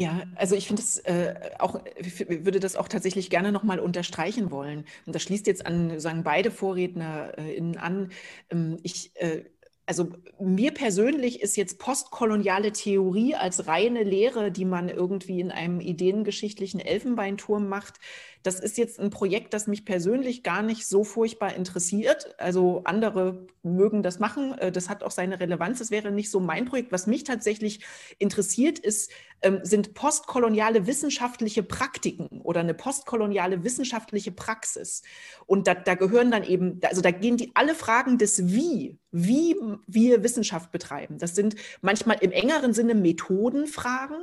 [0.00, 1.80] Ja, also ich finde es äh, auch,
[2.28, 4.84] würde das auch tatsächlich gerne nochmal unterstreichen wollen.
[5.06, 8.12] Und das schließt jetzt an, sagen beide VorrednerInnen an.
[8.48, 9.44] Ähm, ich äh,
[9.86, 15.80] also mir persönlich ist jetzt postkoloniale Theorie als reine Lehre, die man irgendwie in einem
[15.80, 17.94] ideengeschichtlichen Elfenbeinturm macht,
[18.42, 22.34] das ist jetzt ein Projekt, das mich persönlich gar nicht so furchtbar interessiert.
[22.38, 25.78] Also andere mögen das machen, äh, das hat auch seine Relevanz.
[25.78, 26.92] Das wäre nicht so mein Projekt.
[26.92, 27.84] Was mich tatsächlich
[28.18, 29.10] interessiert, ist,
[29.42, 35.02] ähm, sind postkoloniale wissenschaftliche Praktiken oder eine postkoloniale wissenschaftliche Praxis.
[35.46, 39.56] Und da, da gehören dann eben, also da gehen die alle Fragen des Wie, wie
[39.86, 41.18] wir Wissenschaft betreiben.
[41.18, 44.22] Das sind manchmal im engeren Sinne Methodenfragen.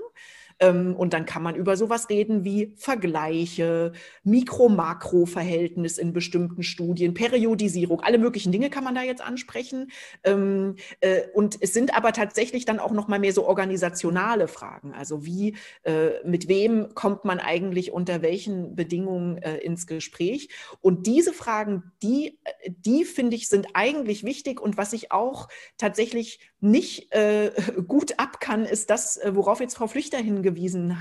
[0.60, 3.91] Ähm, und dann kann man über sowas reden wie Vergleiche,
[4.24, 9.91] Mikro-Makro-Verhältnis in bestimmten Studien, Periodisierung, alle möglichen Dinge kann man da jetzt ansprechen.
[10.24, 14.93] Ähm, äh, und es sind aber tatsächlich dann auch noch mal mehr so organisationale Fragen.
[14.93, 20.49] Also wie, äh, mit wem kommt man eigentlich unter welchen Bedingungen äh, ins Gespräch?
[20.80, 22.39] Und diese Fragen, die,
[22.70, 24.62] die finde ich, sind eigentlich wichtig.
[24.62, 27.10] Und was ich auch tatsächlich nicht
[27.88, 30.45] gut ab kann, ist das, worauf jetzt Frau Flüchter hingewiesen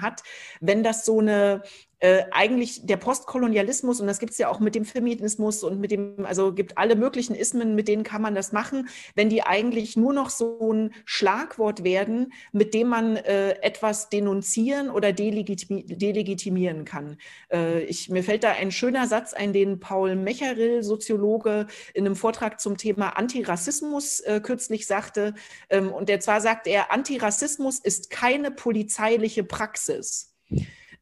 [0.01, 0.23] hat,
[0.61, 1.63] wenn das so eine
[2.05, 5.91] äh, eigentlich der Postkolonialismus, und das gibt es ja auch mit dem Feminismus und mit
[5.91, 9.97] dem, also gibt alle möglichen Ismen, mit denen kann man das machen, wenn die eigentlich
[9.97, 16.85] nur noch so ein Schlagwort werden, mit dem man äh, etwas denunzieren oder delegitimi delegitimieren
[16.85, 17.17] kann.
[17.51, 22.17] Äh, ich, mir fällt da ein schöner Satz ein, den Paul Mecherill, Soziologe, in einem
[22.17, 25.33] Vortrag zum Thema Antirassismus äh, kürzlich sagte.
[25.71, 30.35] Ähm, und der zwar sagt er, Antirassismus ist keine polizeiliche Praxis.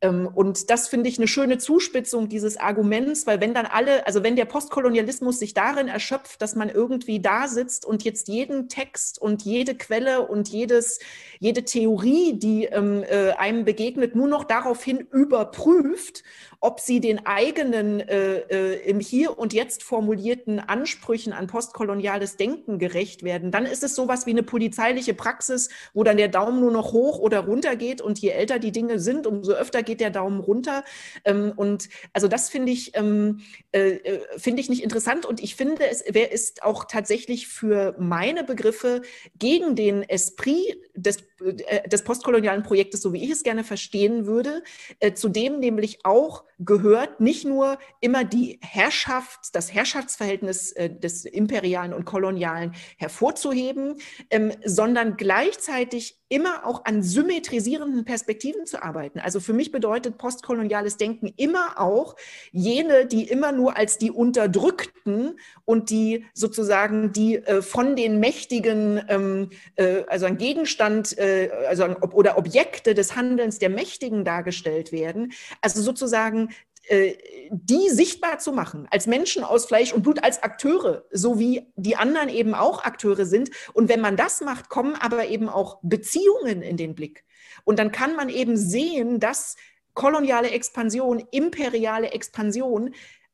[0.02, 4.22] Ähm, und das finde ich eine schöne Zuspitzung dieses Arguments, weil wenn dann alle, also
[4.22, 9.22] wenn der Postkolonialismus sich darin erschöpft, dass man irgendwie da sitzt und jetzt jeden Text
[9.22, 10.98] und jede Quelle und jedes,
[11.38, 16.24] jede Theorie, die ähm, äh, einem begegnet, nur noch daraufhin überprüft
[16.62, 22.78] ob sie den eigenen äh, äh, im Hier und Jetzt formulierten Ansprüchen an postkoloniales Denken
[22.78, 26.70] gerecht werden, dann ist es sowas wie eine polizeiliche Praxis, wo dann der Daumen nur
[26.70, 30.10] noch hoch oder runter geht und je älter die Dinge sind, umso öfter geht der
[30.10, 30.84] Daumen runter.
[31.24, 33.40] Ähm, und also das finde ich, ähm,
[33.72, 37.94] äh, äh finde ich nicht interessant und ich finde, es wer ist auch tatsächlich für
[37.98, 39.02] meine Begriffe
[39.38, 44.62] gegen den Esprit des, äh, des postkolonialen Projektes, so wie ich es gerne verstehen würde,
[45.00, 51.24] äh, zu dem nämlich auch gehört nicht nur immer die Herrschaft, das Herrschaftsverhältnis äh, des
[51.24, 53.96] Imperialen und Kolonialen hervorzuheben,
[54.30, 59.18] ähm, sondern gleichzeitig immer auch an symmetrisierenden Perspektiven zu arbeiten.
[59.18, 62.16] Also für mich bedeutet postkoloniales Denken immer auch
[62.50, 69.02] jene, die immer nur als die Unterdrückten und die sozusagen die äh, von den Mächtigen,
[69.08, 74.92] ähm, äh, also ein Gegenstand, äh, also ein, oder Objekte des Handelns der Mächtigen dargestellt
[74.92, 75.32] werden.
[75.60, 76.50] Also sozusagen
[76.88, 77.16] äh,
[77.50, 81.94] die sichtbar zu machen, als Menschen aus Fleisch und Blut, als Akteure, so wie die
[81.94, 83.50] anderen eben auch Akteure sind.
[83.72, 87.24] Und wenn man das macht, kommen aber eben auch Beziehungen in den Blick.
[87.64, 89.56] Und dann kann man eben sehen, dass
[89.94, 92.90] koloniale Expansion, imperiale Expansion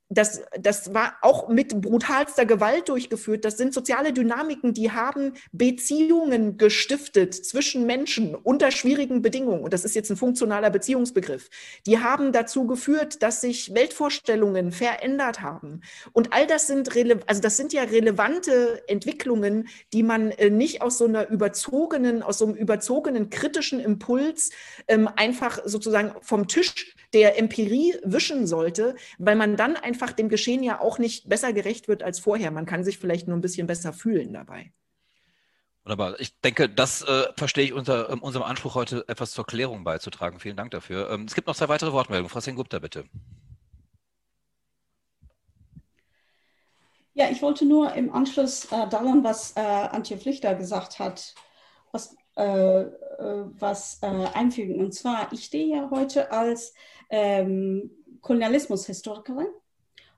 [0.08, 3.44] das, das war auch mit brutalster Gewalt durchgeführt.
[3.44, 9.62] Das sind soziale Dynamiken, die haben Beziehungen gestiftet zwischen Menschen unter schwierigen Bedingungen.
[9.62, 11.50] Und das ist jetzt ein funktionaler Beziehungsbegriff.
[11.86, 15.82] Die haben dazu geführt, dass sich Weltvorstellungen verändert haben.
[16.12, 16.90] Und all das sind,
[17.26, 22.38] also das sind ja relevante Entwicklungen, die man äh, nicht aus so einer überzogenen, aus
[22.38, 24.50] so einem überzogenen kritischen Impuls
[24.86, 30.62] ähm, einfach sozusagen vom Tisch der Empirie wischen sollte, weil man dann einfach dem Geschehen
[30.62, 32.50] ja auch nicht besser gerecht wird als vorher.
[32.50, 34.72] Man kann sich vielleicht nur ein bisschen besser fühlen dabei.
[35.84, 36.20] Wunderbar.
[36.20, 40.38] Ich denke, das äh, verstehe ich unter ähm, unserem Anspruch heute etwas zur Klärung beizutragen.
[40.38, 41.10] Vielen Dank dafür.
[41.10, 42.28] Ähm, es gibt noch zwei weitere Wortmeldungen.
[42.28, 43.04] Frau Sengupta, bitte.
[47.14, 51.34] Ja, ich wollte nur im Anschluss äh, daran, was äh, Antje Pflichter gesagt hat,
[51.90, 54.78] was, äh, äh, was äh, einfügen.
[54.78, 56.74] Und zwar, ich stehe ja heute als
[57.10, 57.90] ähm,
[58.20, 59.48] Kolonialismus-Historikerin.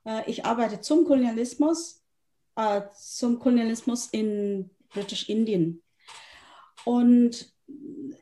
[0.05, 2.03] Äh, ich arbeite zum Kolonialismus,
[2.57, 5.83] äh, zum Kolonialismus in Britisch-Indien.
[6.85, 7.53] Und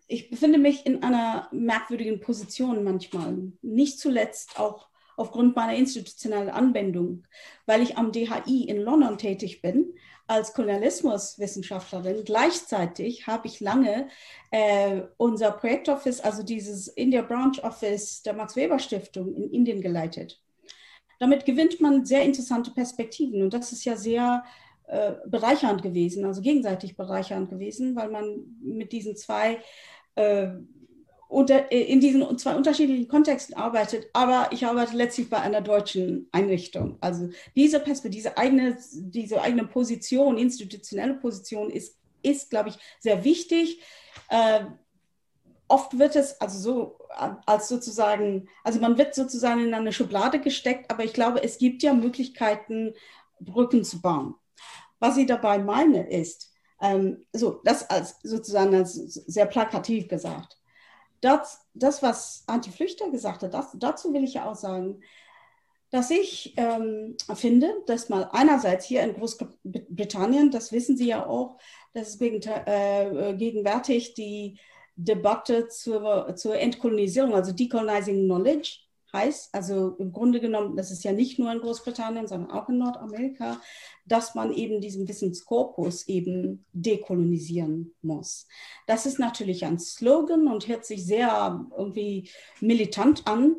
[0.07, 7.25] ich befinde mich in einer merkwürdigen Position manchmal, nicht zuletzt auch aufgrund meiner institutionellen Anwendung,
[7.67, 9.95] weil ich am DHI in London tätig bin
[10.29, 12.25] als Kolonialismuswissenschaftlerin.
[12.25, 14.09] Gleichzeitig habe ich lange
[14.51, 20.41] äh, unser Projektoffice, also dieses India Branch Office der Max Weber Stiftung in Indien geleitet.
[21.19, 24.45] Damit gewinnt man sehr interessante Perspektiven und das ist ja sehr
[24.87, 29.59] äh, bereichernd gewesen, also gegenseitig bereichernd gewesen, weil man mit diesen zwei
[30.15, 30.49] äh,
[31.29, 36.29] unter, äh, in diesen zwei unterschiedlichen Kontexten arbeitet, aber ich arbeite letztlich bei einer deutschen
[36.33, 36.97] Einrichtung.
[37.01, 43.25] Also diese Perspektive, diese eigene, diese eigene Position, institutionelle Position ist, ist glaube ich, sehr
[43.25, 43.81] wichtig.
[44.31, 44.61] Äh,
[45.69, 46.99] oft wird es also so
[47.47, 51.83] als sozusagen, also man wird sozusagen in eine Schublade gesteckt, aber ich glaube, es gibt
[51.83, 52.95] ja Möglichkeiten,
[53.41, 54.35] Brücken zu bauen.
[54.99, 60.59] Was ich dabei meine ist, ähm, so das als sozusagen als sehr plakativ gesagt
[61.21, 65.03] das, das was Antje Flüchter gesagt hat, das, dazu will ich ja auch sagen,
[65.91, 71.57] dass ich ähm, finde, dass mal einerseits hier in Großbritannien, das wissen Sie ja auch,
[71.95, 74.61] dass es gegen, äh, gegenwärtig die
[75.01, 78.81] Debatte zur, zur Entkolonisierung, also Decolonizing Knowledge,
[79.13, 82.79] heißt, also im Grunde genommen, das ist ja nicht nur in Großbritannien, sondern auch in
[82.79, 83.61] Nordamerika,
[84.05, 88.47] dass man eben diesen Wissenskorpus eben dekolonisieren muss.
[88.87, 92.29] Das ist natürlich ein Slogan und hört sich sehr irgendwie
[92.61, 93.57] militant an,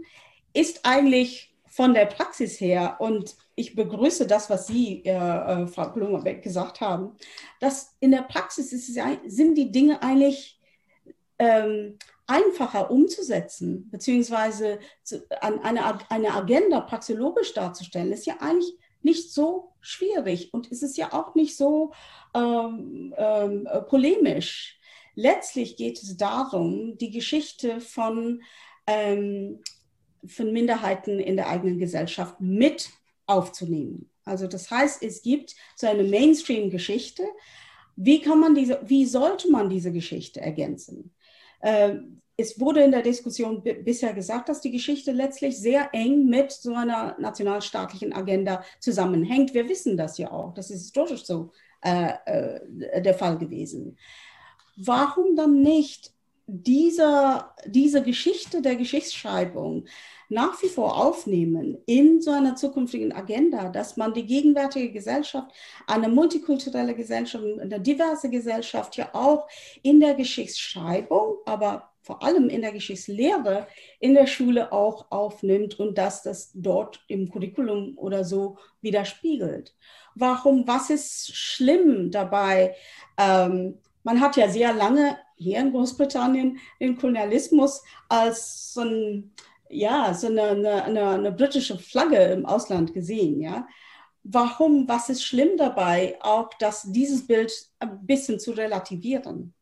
[0.53, 5.89] ist eigentlich von der Praxis her und ich begrüße das, was Sie, äh, äh Frau
[5.89, 7.15] Blumenbeck, gesagt haben,
[7.59, 10.58] dass in der Praxis ist, sind die Dinge eigentlich
[11.39, 14.79] ähm, einfacher umzusetzen, beziehungsweise
[15.41, 18.71] eine, eine Agenda praxeologisch darzustellen, ist ja eigentlich
[19.01, 21.91] nicht so schwierig und es ist ja auch nicht so
[22.35, 24.79] ähm, ähm, polemisch.
[25.15, 28.43] Letztlich geht es darum, die Geschichte von,
[28.85, 29.61] ähm,
[30.25, 32.89] von Minderheiten in der eigenen Gesellschaft mit
[33.25, 34.11] aufzunehmen.
[34.23, 37.23] Also das heißt, es gibt so eine Mainstream-Geschichte.
[37.95, 41.13] Wie kann man diese, wie sollte man diese Geschichte ergänzen?
[41.61, 46.51] Ähm, es wurde in der Diskussion bisher gesagt, dass die Geschichte letztlich sehr eng mit
[46.51, 49.53] so einer nationalstaatlichen Agenda zusammenhängt.
[49.53, 50.53] Wir wissen das ja auch.
[50.53, 51.51] Das ist historisch so
[51.81, 53.97] äh, äh, der Fall gewesen.
[54.77, 56.13] Warum dann nicht
[56.51, 59.85] dieser, diese Geschichte der Geschichtsschreibung
[60.29, 65.51] nach wie vor aufnehmen in so einer zukünftigen Agenda, dass man die gegenwärtige Gesellschaft,
[65.87, 69.47] eine multikulturelle Gesellschaft, eine diverse Gesellschaft ja auch
[69.81, 73.67] in der Geschichtsschreibung, aber vor allem in der Geschichtslehre
[73.99, 79.75] in der Schule auch aufnimmt und dass das dort im Curriculum oder so widerspiegelt.
[80.15, 82.75] Warum, was ist schlimm dabei?
[83.17, 89.33] Ähm, man hat ja sehr lange hier in Großbritannien den Kolonialismus als so ein
[89.69, 93.67] ja, so eine, eine, eine, britische Flagge im Ausland gesehen, ja.
[94.23, 99.53] Warum, was ist schlimm dabei, auch dass dieses Bild ein bisschen zu relativieren?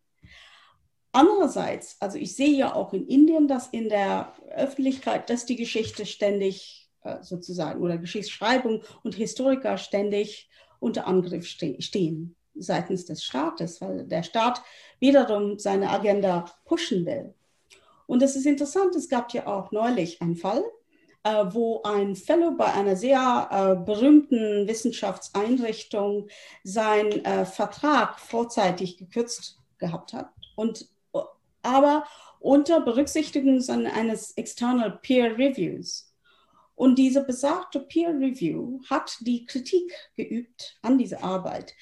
[1.11, 6.05] Andererseits, also ich sehe ja auch in Indien, dass in der Öffentlichkeit, dass die Geschichte
[6.05, 10.49] ständig äh, sozusagen oder Geschichtsschreibung und Historiker ständig
[10.79, 14.61] unter Angriff ste stehen seitens des Staates, weil der Staat
[14.99, 17.33] wiederum seine Agenda pushen will.
[18.05, 20.63] Und es ist interessant, es gab ja auch neulich einen Fall,
[21.23, 26.27] äh, wo ein Fellow bei einer sehr äh, berühmten Wissenschaftseinrichtung
[26.63, 30.29] seinen äh, Vertrag vorzeitig gekürzt gehabt hat.
[30.55, 30.89] Und,
[31.61, 32.05] aber
[32.39, 36.06] unter Berücksichtigung eines External Peer Reviews.
[36.77, 41.73] Und diese besagte Peer Review hat die Kritik geübt an diese Arbeit,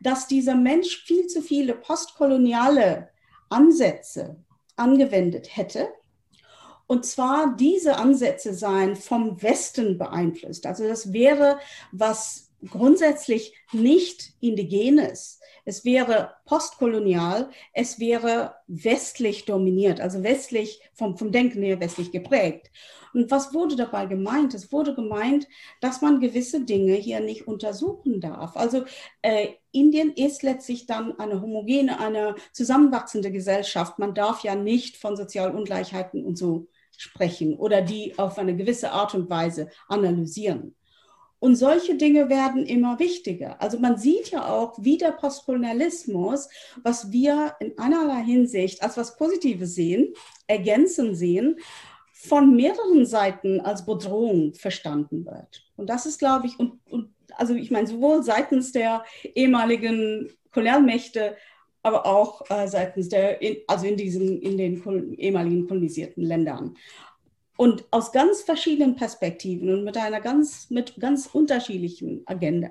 [0.00, 3.10] dass dieser Mensch viel zu viele postkoloniale
[3.50, 4.36] Ansätze
[4.76, 5.88] angewendet hätte.
[6.86, 10.66] Und zwar diese Ansätze seien vom Westen beeinflusst.
[10.66, 11.58] Also das wäre
[11.90, 15.40] was grundsätzlich nicht indigenes.
[15.64, 22.70] Es wäre postkolonial, es wäre westlich dominiert, also westlich, vom, vom Denken her westlich geprägt.
[23.14, 24.54] Und was wurde dabei gemeint?
[24.54, 25.46] Es wurde gemeint,
[25.80, 28.56] dass man gewisse Dinge hier nicht untersuchen darf.
[28.56, 28.84] Also
[29.22, 33.98] äh, Indien ist letztlich dann eine homogene, eine zusammenwachsende Gesellschaft.
[33.98, 39.14] Man darf ja nicht von Sozialungleichheiten und so sprechen oder die auf eine gewisse Art
[39.14, 40.74] und Weise analysieren.
[41.44, 43.60] Und solche Dinge werden immer wichtiger.
[43.60, 46.48] Also man sieht ja auch, wie der Postkolonialismus,
[46.82, 50.14] was wir in einerlei Hinsicht als was Positives sehen,
[50.46, 51.56] ergänzen sehen,
[52.14, 55.70] von mehreren Seiten als Bedrohung verstanden wird.
[55.76, 61.36] Und das ist, glaube ich, und, und also ich meine, sowohl seitens der ehemaligen Kolonialmächte,
[61.82, 64.82] aber auch äh, seitens der, in, also in diesen, in den
[65.18, 66.74] ehemaligen kolonisierten Ländern.
[67.56, 72.70] Und aus ganz verschiedenen Perspektiven und mit einer ganz, mit ganz unterschiedlichen Agenda.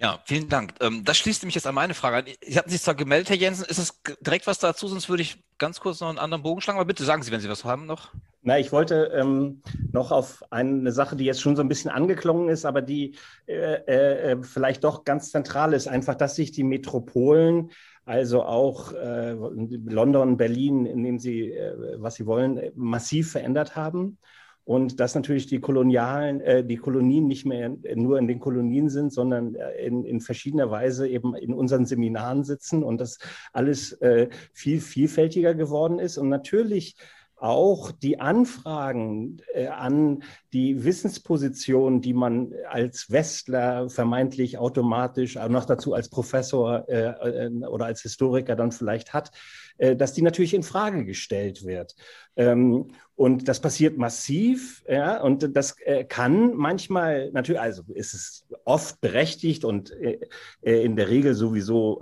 [0.00, 0.74] Ja, vielen Dank.
[0.80, 2.24] Ähm, das schließt mich jetzt an meine Frage an.
[2.40, 3.64] Sie hatten sich zwar gemeldet, Herr Jensen.
[3.64, 4.86] Ist es direkt was dazu?
[4.86, 6.78] Sonst würde ich ganz kurz noch einen anderen Bogen schlagen.
[6.78, 8.12] Aber bitte sagen Sie, wenn Sie was haben noch.
[8.42, 9.60] Na, ich wollte ähm,
[9.92, 14.32] noch auf eine Sache, die jetzt schon so ein bisschen angeklungen ist, aber die äh,
[14.32, 17.72] äh, vielleicht doch ganz zentral ist, einfach, dass sich die Metropolen,
[18.08, 24.16] also auch äh, London, Berlin, nehmen Sie, äh, was Sie wollen, massiv verändert haben
[24.64, 29.12] und dass natürlich die Kolonialen, äh, die Kolonien nicht mehr nur in den Kolonien sind,
[29.12, 33.18] sondern äh, in, in verschiedener Weise eben in unseren Seminaren sitzen und das
[33.52, 36.16] alles äh, viel vielfältiger geworden ist.
[36.16, 36.96] Und natürlich
[37.40, 40.22] auch die Anfragen äh, an
[40.52, 47.66] die Wissensposition, die man als Westler vermeintlich automatisch, auch noch dazu als Professor äh, äh,
[47.66, 49.30] oder als Historiker dann vielleicht hat,
[49.78, 51.94] äh, dass die natürlich in Frage gestellt wird.
[52.36, 58.46] Ähm, und das passiert massiv, ja, und das äh, kann manchmal natürlich, also ist es
[58.64, 60.18] oft berechtigt und äh,
[60.62, 62.00] in der Regel sowieso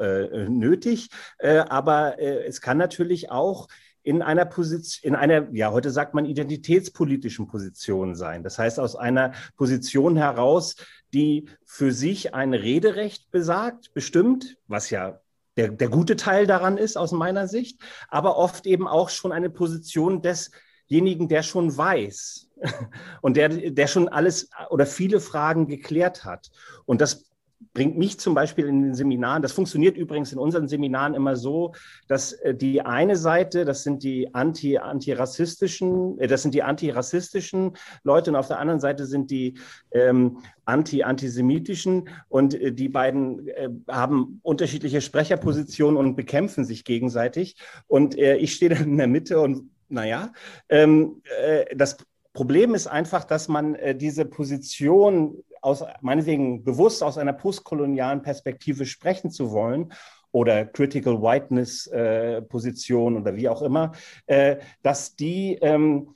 [0.49, 1.09] nötig,
[1.39, 3.68] aber es kann natürlich auch
[4.07, 8.45] in einer Position, in einer, ja, heute sagt man identitätspolitischen Position sein.
[8.45, 10.77] Das heißt, aus einer Position heraus,
[11.13, 15.21] die für sich ein Rederecht besagt, bestimmt, was ja
[15.57, 19.51] der, der gute Teil daran ist aus meiner Sicht, aber oft eben auch schon eine
[19.51, 22.49] Position desjenigen, der schon weiß
[23.23, 26.53] und der, der schon alles oder viele Fragen geklärt hat.
[26.85, 27.25] Und das
[27.73, 31.73] bringt mich zum Beispiel in den Seminaren, das funktioniert übrigens in unseren Seminaren immer so,
[32.09, 37.77] dass äh, die eine Seite, das sind die anti, antirassistischen, äh, das sind die antirassistischen
[38.03, 39.59] Leute und auf der anderen Seite sind die
[39.93, 47.57] ähm, anti-antisemitischen und äh, die beiden äh, haben unterschiedliche Sprecherpositionen und bekämpfen sich gegenseitig.
[47.87, 50.33] Und äh, ich stehe dann in der Mitte und naja,
[50.69, 51.97] ähm, äh, das
[52.33, 59.31] Problem ist einfach, dass man diese Position aus meinetwegen bewusst aus einer postkolonialen Perspektive sprechen
[59.31, 59.93] zu wollen
[60.31, 63.93] oder Critical Whiteness äh, Position oder wie auch immer,
[64.27, 66.14] äh, dass die ähm,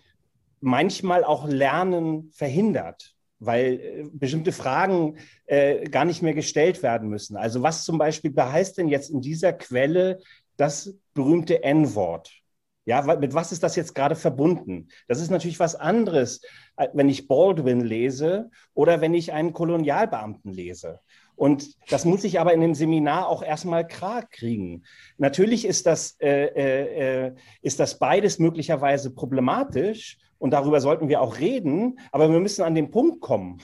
[0.61, 7.37] manchmal auch Lernen verhindert weil äh, bestimmte Fragen äh, gar nicht mehr gestellt werden müssen.
[7.37, 10.21] Also was zum Beispiel heißt denn jetzt in dieser Quelle
[10.57, 12.40] das berühmte N-Wort?
[12.87, 14.89] Ja, mit was ist das jetzt gerade verbunden?
[15.07, 16.41] Das ist natürlich was anderes,
[16.77, 21.01] äh, wenn ich Baldwin lese oder wenn ich einen Kolonialbeamten lese.
[21.37, 24.83] Und das muss ich aber in dem Seminar auch erstmal klar kriegen.
[25.17, 31.21] Natürlich ist das, äh, äh, äh ist das beides möglicherweise problematisch und darüber sollten wir
[31.21, 33.63] auch reden, aber wir müssen an den Punkt kommen.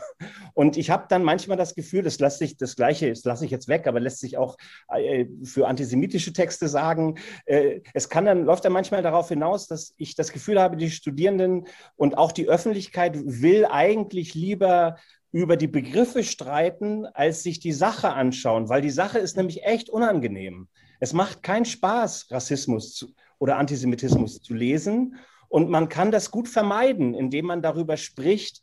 [0.53, 3.51] Und ich habe dann manchmal das Gefühl, das lasse ich, das Gleiche, das lasse ich
[3.51, 4.59] jetzt weg, aber lässt sich auch
[4.89, 7.17] äh, für antisemitische Texte sagen.
[7.47, 10.91] Äh, es kann dann, läuft dann manchmal darauf hinaus, dass ich das Gefühl habe, die
[10.91, 11.67] Studierenden
[11.97, 14.97] und auch die Öffentlichkeit will eigentlich lieber
[15.33, 19.89] über die Begriffe streiten, als sich die Sache anschauen, weil die Sache ist nämlich echt
[19.89, 20.69] unangenehm.
[21.01, 25.17] Es macht keinen Spaß, Rassismus oder Antisemitismus zu lesen.
[25.49, 28.63] Und man kann das gut vermeiden, indem man darüber spricht,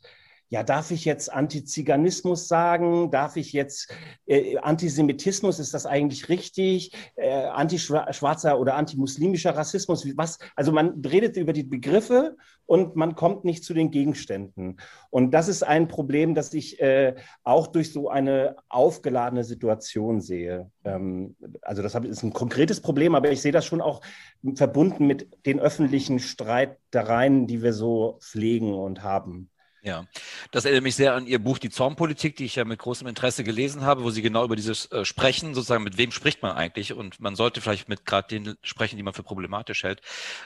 [0.54, 3.10] ja, darf ich jetzt Antiziganismus sagen?
[3.10, 3.92] Darf ich jetzt
[4.26, 5.58] äh, Antisemitismus?
[5.58, 6.92] Ist das eigentlich richtig?
[7.16, 10.06] Äh, antischwarzer oder antimuslimischer Rassismus?
[10.16, 10.38] Was?
[10.54, 12.36] Also man redet über die Begriffe
[12.66, 14.76] und man kommt nicht zu den Gegenständen.
[15.10, 20.70] Und das ist ein Problem, das ich äh, auch durch so eine aufgeladene Situation sehe.
[20.84, 24.02] Ähm, also das ist ein konkretes Problem, aber ich sehe das schon auch
[24.54, 29.50] verbunden mit den öffentlichen Streitereien, die wir so pflegen und haben.
[29.84, 30.06] Ja,
[30.50, 33.44] das erinnert mich sehr an Ihr Buch Die Zornpolitik, die ich ja mit großem Interesse
[33.44, 36.94] gelesen habe, wo Sie genau über dieses äh, Sprechen, sozusagen, mit wem spricht man eigentlich?
[36.94, 40.00] Und man sollte vielleicht mit gerade denen sprechen, die man für problematisch hält.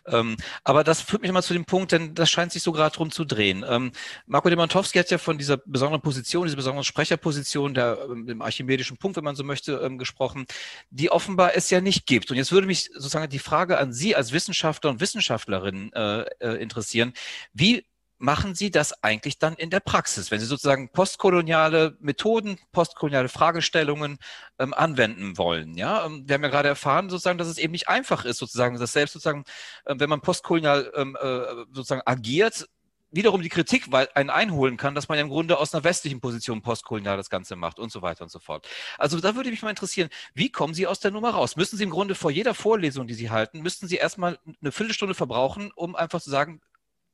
[0.06, 2.96] Ähm, aber das führt mich mal zu dem Punkt, denn das scheint sich so gerade
[2.96, 3.64] drum zu drehen.
[3.68, 3.92] Ähm,
[4.26, 8.96] Marco Demantowski hat ja von dieser besonderen Position, dieser besonderen Sprecherposition, der, ähm, dem archimedischen
[8.96, 10.46] Punkt, wenn man so möchte, ähm, gesprochen,
[10.90, 12.32] die offenbar es ja nicht gibt.
[12.32, 16.60] Und jetzt würde mich sozusagen die Frage an Sie als Wissenschaftler und Wissenschaftlerin äh, äh,
[16.60, 17.12] interessieren.
[17.52, 17.84] Wie
[18.18, 24.18] machen Sie das eigentlich dann in der Praxis, wenn Sie sozusagen postkoloniale Methoden, postkoloniale Fragestellungen
[24.58, 25.74] ähm, anwenden wollen?
[25.74, 28.78] Ja, ähm, wir haben ja gerade erfahren, sozusagen, dass es eben nicht einfach ist, sozusagen,
[28.78, 29.44] dass selbst sozusagen,
[29.84, 32.68] äh, wenn man postkolonial ähm, äh, sozusagen agiert,
[33.10, 37.16] wiederum die Kritik einen einholen kann, dass man im Grunde aus einer westlichen Position postkolonial
[37.16, 38.68] das Ganze macht und so weiter und so fort.
[38.98, 41.56] Also da würde mich mal interessieren, wie kommen Sie aus der Nummer raus?
[41.56, 45.14] Müssen Sie im Grunde vor jeder Vorlesung, die Sie halten, müssten Sie erstmal eine Viertelstunde
[45.14, 46.60] verbrauchen, um einfach zu sagen,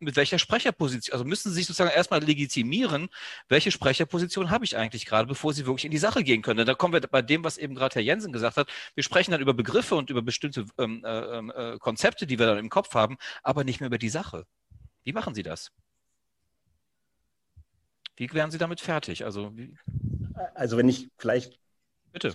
[0.05, 3.09] mit welcher Sprecherposition, also müssen Sie sich sozusagen erstmal legitimieren,
[3.49, 6.65] welche Sprecherposition habe ich eigentlich gerade, bevor Sie wirklich in die Sache gehen können.
[6.67, 8.69] da kommen wir bei dem, was eben gerade Herr Jensen gesagt hat.
[8.95, 12.47] Wir sprechen dann über Begriffe und über bestimmte ähm, äh, ähm, äh, Konzepte, die wir
[12.47, 14.47] dann im Kopf haben, aber nicht mehr über die Sache.
[15.05, 15.71] Wie machen Sie das?
[18.17, 19.25] Wie werden Sie damit fertig?
[19.25, 19.53] Also,
[20.55, 21.59] also wenn ich vielleicht
[22.13, 22.35] Bitte.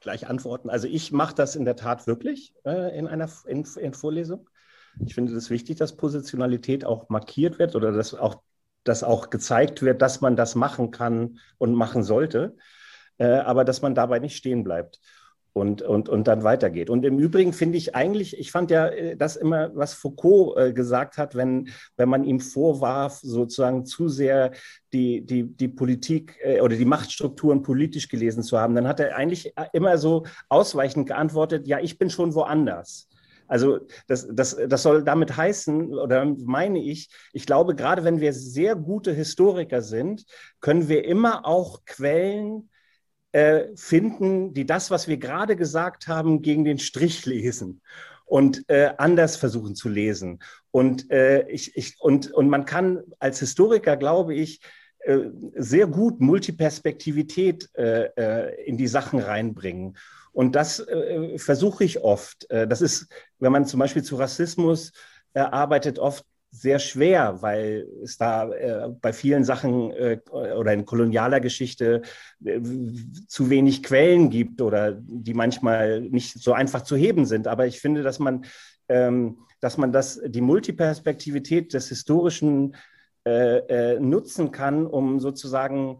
[0.00, 0.70] gleich antworten.
[0.70, 4.48] Also ich mache das in der Tat wirklich äh, in einer in, in Vorlesung.
[4.98, 8.42] Ich finde es wichtig, dass Positionalität auch markiert wird oder dass auch,
[8.84, 12.56] dass auch gezeigt wird, dass man das machen kann und machen sollte,
[13.18, 15.00] äh, aber dass man dabei nicht stehen bleibt
[15.52, 16.90] und, und, und dann weitergeht.
[16.90, 20.72] Und im Übrigen finde ich eigentlich, ich fand ja äh, das immer, was Foucault äh,
[20.72, 24.52] gesagt hat, wenn, wenn man ihm vorwarf, sozusagen zu sehr
[24.92, 29.16] die, die, die Politik äh, oder die Machtstrukturen politisch gelesen zu haben, dann hat er
[29.16, 33.09] eigentlich immer so ausweichend geantwortet, ja, ich bin schon woanders.
[33.50, 38.32] Also das, das, das soll damit heißen, oder meine ich, ich glaube, gerade wenn wir
[38.32, 40.24] sehr gute Historiker sind,
[40.60, 42.70] können wir immer auch Quellen
[43.32, 47.80] äh, finden, die das, was wir gerade gesagt haben, gegen den Strich lesen
[48.24, 50.38] und äh, anders versuchen zu lesen.
[50.70, 54.60] Und, äh, ich, ich, und, und man kann als Historiker, glaube ich,
[55.00, 55.24] äh,
[55.56, 59.96] sehr gut Multiperspektivität äh, äh, in die Sachen reinbringen.
[60.40, 62.50] Und das äh, versuche ich oft.
[62.50, 63.08] Äh, das ist,
[63.40, 64.92] wenn man zum Beispiel zu Rassismus
[65.34, 70.86] äh, arbeitet, oft sehr schwer, weil es da äh, bei vielen Sachen äh, oder in
[70.86, 72.00] kolonialer Geschichte
[72.42, 72.58] äh,
[73.28, 77.46] zu wenig Quellen gibt oder die manchmal nicht so einfach zu heben sind.
[77.46, 78.46] Aber ich finde, dass man,
[78.88, 82.74] ähm, dass man das, die Multiperspektivität des Historischen
[84.00, 85.98] nutzen kann, um sozusagen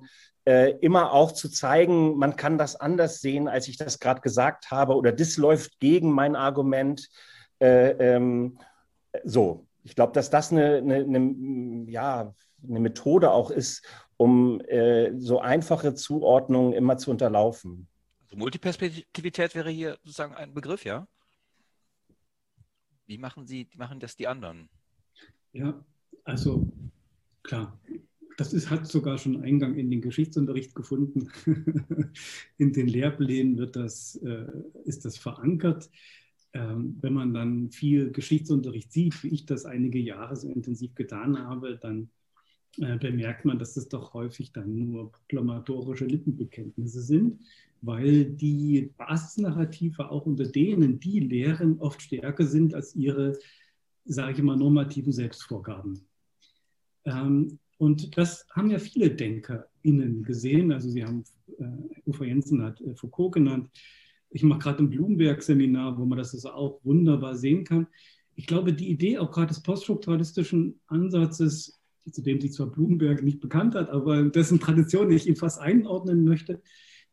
[0.50, 4.72] äh, immer auch zu zeigen, man kann das anders sehen, als ich das gerade gesagt
[4.72, 7.08] habe, oder das läuft gegen mein Argument.
[7.60, 8.58] Äh, ähm,
[9.22, 12.34] so, ich glaube, dass das eine, eine, eine, ja,
[12.68, 13.86] eine Methode auch ist,
[14.16, 17.86] um äh, so einfache Zuordnungen immer zu unterlaufen.
[18.24, 21.06] Also Multiperspektivität wäre hier sozusagen ein Begriff, ja?
[23.06, 24.68] Wie machen Sie, wie machen das die anderen?
[25.52, 25.84] Ja,
[26.24, 26.66] also
[27.44, 27.78] klar,
[28.40, 31.28] das ist, hat sogar schon Eingang in den Geschichtsunterricht gefunden.
[32.56, 34.46] in den Lehrplänen wird das, äh,
[34.86, 35.90] ist das verankert.
[36.54, 41.38] Ähm, wenn man dann viel Geschichtsunterricht sieht, wie ich das einige Jahre so intensiv getan
[41.38, 42.08] habe, dann
[42.78, 47.42] äh, bemerkt man, dass das doch häufig dann nur proklamatorische Lippenbekenntnisse sind,
[47.82, 53.38] weil die Basisnarrative auch unter denen, die lehren, oft stärker sind als ihre,
[54.06, 56.00] sage ich mal, normativen Selbstvorgaben.
[57.04, 60.70] Ähm, und das haben ja viele DenkerInnen gesehen.
[60.70, 61.24] Also Sie haben,
[61.58, 61.64] äh,
[62.04, 63.70] Ufa Jensen hat äh, Foucault genannt.
[64.28, 67.86] Ich mache gerade ein Bloomberg-Seminar, wo man das also auch wunderbar sehen kann.
[68.34, 71.80] Ich glaube, die Idee auch gerade des poststrukturalistischen Ansatzes,
[72.12, 76.22] zu dem sich zwar Blumenberg nicht bekannt hat, aber dessen Tradition ich ihn fast einordnen
[76.22, 76.60] möchte,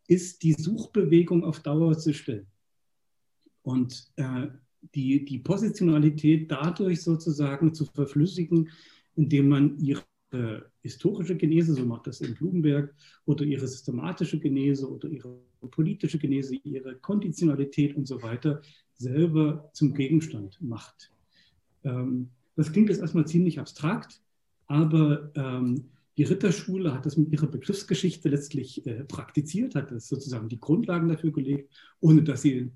[0.08, 2.48] ist die Suchbewegung auf Dauer zu stellen.
[3.62, 4.48] Und äh,
[4.94, 8.70] die, die Positionalität dadurch sozusagen zu verflüssigen,
[9.16, 12.94] indem man ihre äh, historische Genese, so macht das in Blumenberg,
[13.26, 15.40] oder ihre systematische Genese oder ihre
[15.72, 18.62] politische Genese, ihre Konditionalität und so weiter
[18.94, 21.12] selber zum Gegenstand macht.
[21.84, 24.22] Ähm, das klingt jetzt erstmal ziemlich abstrakt,
[24.66, 25.86] aber ähm,
[26.18, 31.08] die Ritterschule hat das mit ihrer Begriffsgeschichte letztlich äh, praktiziert, hat das sozusagen die Grundlagen
[31.08, 32.72] dafür gelegt, ohne dass sie ein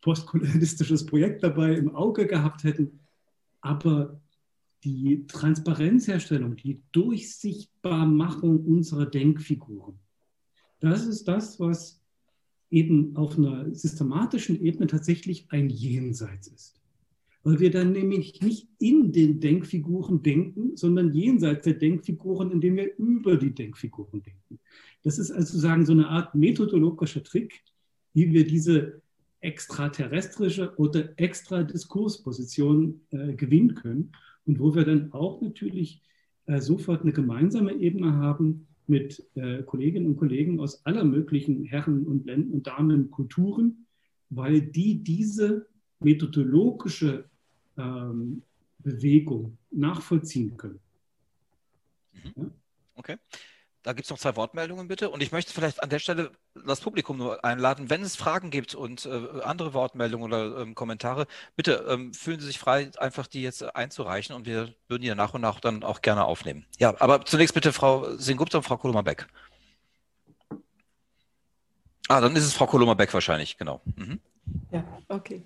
[0.00, 3.00] postkolonialistisches Projekt dabei im Auge gehabt hätten.
[3.60, 4.20] Aber
[4.84, 9.98] die Transparenzherstellung, die Durchsichtbarmachung unserer Denkfiguren.
[10.80, 12.00] Das ist das, was
[12.70, 16.80] eben auf einer systematischen Ebene tatsächlich ein Jenseits ist.
[17.42, 22.96] Weil wir dann nämlich nicht in den Denkfiguren denken, sondern jenseits der Denkfiguren, indem wir
[22.96, 24.60] über die Denkfiguren denken.
[25.02, 27.62] Das ist also sozusagen so eine Art methodologischer Trick,
[28.12, 29.00] wie wir diese
[29.40, 34.12] extraterrestrische oder extra-Diskursposition äh, gewinnen können
[34.46, 36.02] und wo wir dann auch natürlich
[36.46, 42.06] äh, sofort eine gemeinsame Ebene haben mit äh, Kolleginnen und Kollegen aus aller möglichen Herren
[42.06, 43.86] und Ländern und Damen Kulturen,
[44.30, 45.66] weil die diese
[46.00, 47.24] methodologische
[47.76, 48.42] ähm,
[48.78, 50.80] Bewegung nachvollziehen können.
[52.36, 52.50] Mhm.
[52.94, 53.16] Okay.
[53.82, 55.08] Da gibt es noch zwei Wortmeldungen bitte.
[55.08, 56.32] Und ich möchte vielleicht an der Stelle
[56.66, 61.26] das Publikum nur einladen, wenn es Fragen gibt und äh, andere Wortmeldungen oder ähm, Kommentare,
[61.56, 65.32] bitte ähm, fühlen Sie sich frei, einfach die jetzt einzureichen und wir würden die nach
[65.32, 66.66] und nach dann auch gerne aufnehmen.
[66.78, 69.26] Ja, aber zunächst bitte Frau Singupta und Frau Koloma-Beck.
[72.08, 73.80] Ah, dann ist es Frau Koloma-Beck wahrscheinlich, genau.
[73.96, 74.20] Mhm.
[74.72, 75.44] Ja, okay.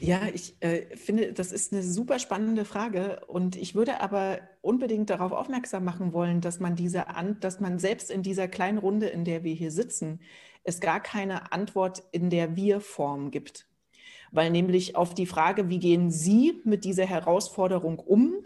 [0.00, 5.10] Ja, ich äh, finde, das ist eine super spannende Frage und ich würde aber unbedingt
[5.10, 9.06] darauf aufmerksam machen wollen, dass man diese An dass man selbst in dieser kleinen Runde,
[9.06, 10.20] in der wir hier sitzen,
[10.62, 13.66] es gar keine Antwort in der Wir-Form gibt.
[14.30, 18.44] Weil nämlich auf die Frage, wie gehen Sie mit dieser Herausforderung um,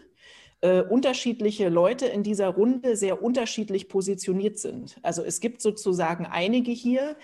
[0.61, 4.97] äh, unterschiedliche Leute in dieser Runde sehr unterschiedlich positioniert sind.
[5.03, 7.15] Also es gibt sozusagen einige hier,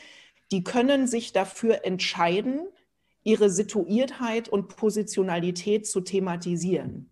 [0.51, 2.67] die können sich dafür entscheiden,
[3.24, 7.09] ihre Situiertheit und Positionalität zu thematisieren.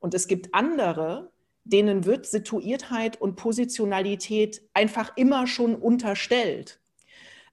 [0.00, 1.32] Und es gibt andere,
[1.64, 6.81] denen wird Situiertheit und Positionalität einfach immer schon unterstellt.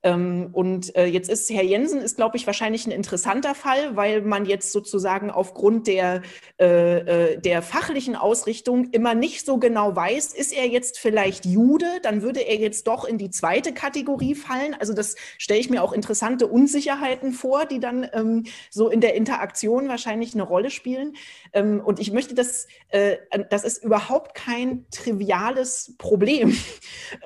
[0.01, 4.21] Ähm, und äh, jetzt ist Herr Jensen, ist, glaube ich, wahrscheinlich ein interessanter Fall, weil
[4.21, 6.21] man jetzt sozusagen aufgrund der,
[6.57, 11.99] äh, äh, der fachlichen Ausrichtung immer nicht so genau weiß, ist er jetzt vielleicht Jude,
[12.01, 14.73] dann würde er jetzt doch in die zweite Kategorie fallen.
[14.79, 19.15] Also das stelle ich mir auch interessante Unsicherheiten vor, die dann ähm, so in der
[19.15, 21.15] Interaktion wahrscheinlich eine Rolle spielen.
[21.51, 23.17] Ähm, und ich möchte, dass äh,
[23.49, 26.57] das ist überhaupt kein triviales Problem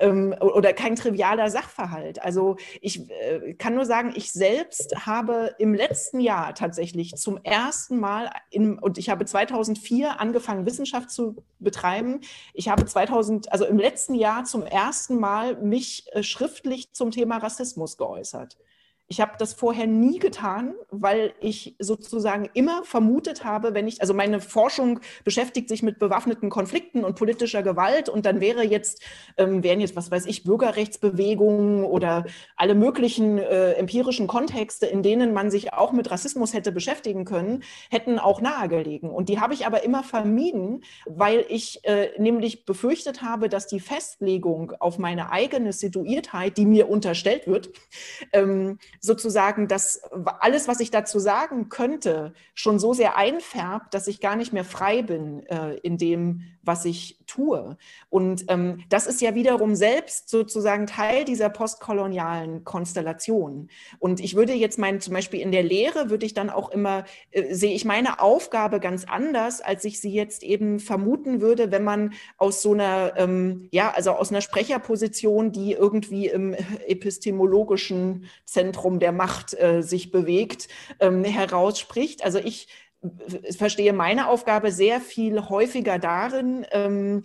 [0.40, 2.20] oder kein trivialer Sachverhalt.
[2.20, 7.98] Also ich äh, kann nur sagen, ich selbst habe im letzten Jahr tatsächlich zum ersten
[7.98, 12.20] Mal, in, und ich habe 2004 angefangen, Wissenschaft zu betreiben.
[12.52, 17.38] Ich habe 2000, also im letzten Jahr zum ersten Mal mich äh, schriftlich zum Thema
[17.38, 18.56] Rassismus geäußert
[19.06, 24.14] Ich habe das vorher nie getan, weil ich sozusagen immer vermutet habe, wenn ich, also
[24.14, 29.02] meine Forschung beschäftigt sich mit bewaffneten Konflikten und politischer Gewalt und dann wäre jetzt,
[29.36, 32.24] ähm, wären jetzt, was weiß ich, Bürgerrechtsbewegungen oder
[32.56, 37.62] alle möglichen äh, empirischen Kontexte, in denen man sich auch mit Rassismus hätte beschäftigen können,
[37.90, 39.10] hätten auch nahegelegen.
[39.10, 43.80] Und die habe ich aber immer vermieden, weil ich äh, nämlich befürchtet habe, dass die
[43.80, 47.68] Festlegung auf meine eigene Situiertheit, die mir unterstellt wird,
[48.32, 50.00] ähm, sozusagen dass
[50.40, 54.64] alles, was ich dazu sagen könnte, schon so sehr einfärbt, dass ich gar nicht mehr
[54.64, 57.76] frei bin äh, in dem, was ich tue.
[58.08, 63.68] Und ähm, das ist ja wiederum selbst sozusagen Teil dieser postkolonialen Konstellation.
[63.98, 67.04] Und ich würde jetzt meinen, zum Beispiel in der Lehre würde ich dann auch immer,
[67.30, 71.84] äh, sehe ich meine Aufgabe ganz anders, als ich sie jetzt eben vermuten würde, wenn
[71.84, 76.54] man aus so einer, ähm, ja, also aus einer Sprecherposition, die irgendwie im
[76.86, 80.68] epistemologischen Zentrum der Macht äh, sich bewegt,
[81.00, 82.24] ähm, herausspricht.
[82.24, 82.68] Also ich
[83.56, 87.22] verstehe meine Aufgabe sehr viel häufiger darin, ähm,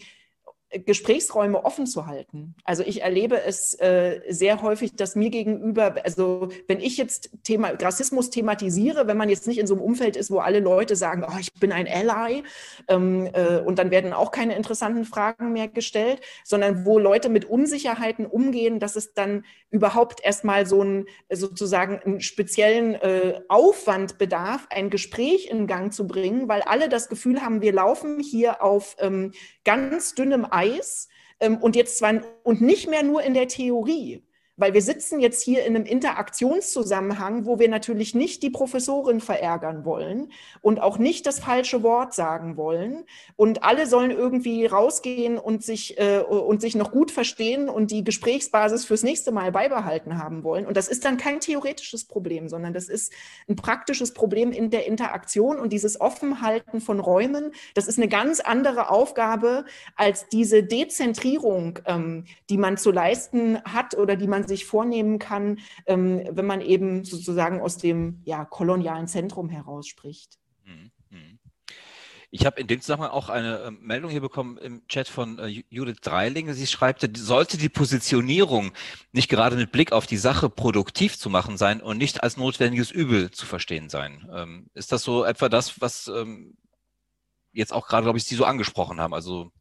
[0.72, 2.54] Gesprächsräume offen zu halten.
[2.64, 7.70] Also ich erlebe es äh, sehr häufig, dass mir gegenüber, also wenn ich jetzt Thema
[7.70, 11.26] Rassismus thematisiere, wenn man jetzt nicht in so einem Umfeld ist, wo alle Leute sagen,
[11.28, 12.44] oh, ich bin ein Ally
[12.88, 17.46] ähm, äh, und dann werden auch keine interessanten Fragen mehr gestellt, sondern wo Leute mit
[17.46, 24.68] Unsicherheiten umgehen, dass es dann überhaupt erstmal so einen sozusagen einen speziellen äh, Aufwand bedarf,
[24.70, 28.96] ein Gespräch in Gang zu bringen, weil alle das Gefühl haben, wir laufen hier auf
[29.00, 29.32] ähm,
[29.64, 30.59] ganz dünnem Eis
[31.39, 34.24] ähm, und jetzt zwar und nicht mehr nur in der Theorie,
[34.60, 39.86] weil wir sitzen jetzt hier in einem Interaktionszusammenhang, wo wir natürlich nicht die Professorin verärgern
[39.86, 40.32] wollen
[40.62, 43.05] und auch nicht das falsche Wort sagen wollen.
[43.38, 48.03] Und alle sollen irgendwie rausgehen und sich, äh, und sich noch gut verstehen und die
[48.03, 50.66] Gesprächsbasis fürs nächste Mal beibehalten haben wollen.
[50.66, 53.14] Und das ist dann kein theoretisches Problem, sondern das ist
[53.47, 57.53] ein praktisches Problem in der Interaktion und dieses Offenhalten von Räumen.
[57.76, 59.64] Das ist eine ganz andere Aufgabe
[59.95, 65.60] als diese Dezentrierung, ähm, die man zu leisten hat oder die man sich vornehmen kann,
[65.86, 70.38] ähm, wenn man eben sozusagen aus dem ja, kolonialen Zentrum heraus spricht.
[70.66, 71.39] Mhm, mhm.
[72.32, 75.64] Ich habe in dem Zusammenhang auch eine äh, Meldung hier bekommen im Chat von äh,
[75.70, 76.54] Judith Dreiling.
[76.54, 78.72] Sie schreibt, sollte die Positionierung
[79.12, 82.91] nicht gerade mit Blick auf die Sache produktiv zu machen sein und nicht als notwendiges
[82.91, 84.30] Übel zu verstehen sein.
[84.32, 86.56] Ähm, ist das so etwa das, was ähm,
[87.52, 89.16] jetzt auch gerade, glaube ich, Sie so angesprochen haben?
[89.16, 89.52] Also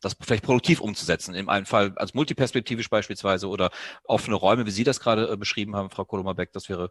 [0.00, 1.34] das vielleicht produktiv umzusetzen.
[1.34, 3.70] In einem Fall als multiperspektivisch beispielsweise oder
[4.04, 6.90] offene Räume, wie Sie das gerade äh, beschrieben haben, Frau Kolomer-Beck, das wäre,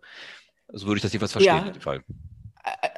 [0.67, 1.67] so würde ich das jedenfalls verstehen ja.
[1.67, 2.03] in dem Fall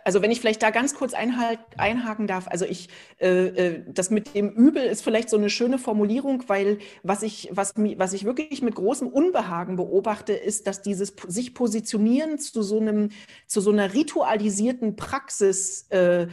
[0.04, 2.90] also wenn ich vielleicht da ganz kurz einhalt, einhaken darf, also ich,
[3.20, 7.50] äh, äh, das mit dem Übel ist vielleicht so eine schöne Formulierung, weil was ich,
[7.52, 12.80] was, was ich wirklich mit großem Unbehagen beobachte, ist, dass dieses sich positionieren zu so
[12.80, 13.10] einem,
[13.48, 16.28] zu so einer ritualisierten Praxis äh,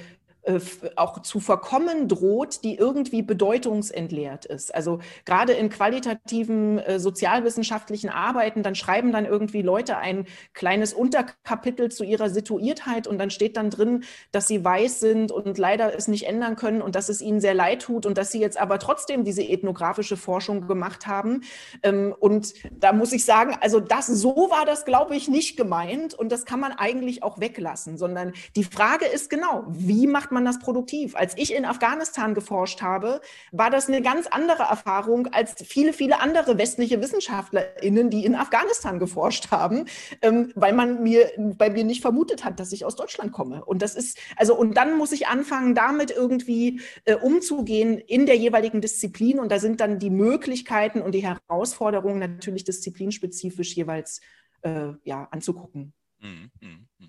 [0.97, 4.74] auch zu verkommen droht, die irgendwie bedeutungsentleert ist.
[4.74, 11.90] Also gerade in qualitativen äh, sozialwissenschaftlichen Arbeiten, dann schreiben dann irgendwie Leute ein kleines Unterkapitel
[11.90, 16.09] zu ihrer Situiertheit und dann steht dann drin, dass sie weiß sind und leider es
[16.09, 18.78] nicht ändern können und dass es ihnen sehr leid tut und dass sie jetzt aber
[18.78, 21.42] trotzdem diese ethnografische Forschung gemacht haben.
[21.82, 26.12] Ähm, und da muss ich sagen, also das, so war das, glaube ich, nicht gemeint
[26.12, 30.45] und das kann man eigentlich auch weglassen, sondern die Frage ist genau, wie macht man
[30.45, 31.16] das produktiv?
[31.16, 33.20] Als ich in Afghanistan geforscht habe,
[33.53, 38.99] war das eine ganz andere Erfahrung als viele, viele andere westliche WissenschaftlerInnen, die in Afghanistan
[38.99, 39.87] geforscht haben,
[40.20, 43.64] ähm, weil man mir bei mir nicht vermutet hat, dass ich aus Deutschland komme.
[43.64, 48.37] Und das ist, also, und dann muss ich anfangen, damit irgendwie äh, umzugehen in der
[48.37, 49.39] jeweiligen Disziplin.
[49.39, 54.20] Und da sind dann die Möglichkeiten und die Herausforderungen natürlich disziplinspezifisch jeweils
[54.62, 55.93] äh, ja, anzugucken.
[56.20, 57.07] Mhm, mh, mh.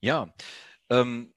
[0.00, 0.32] Ja,
[0.90, 1.34] ähm,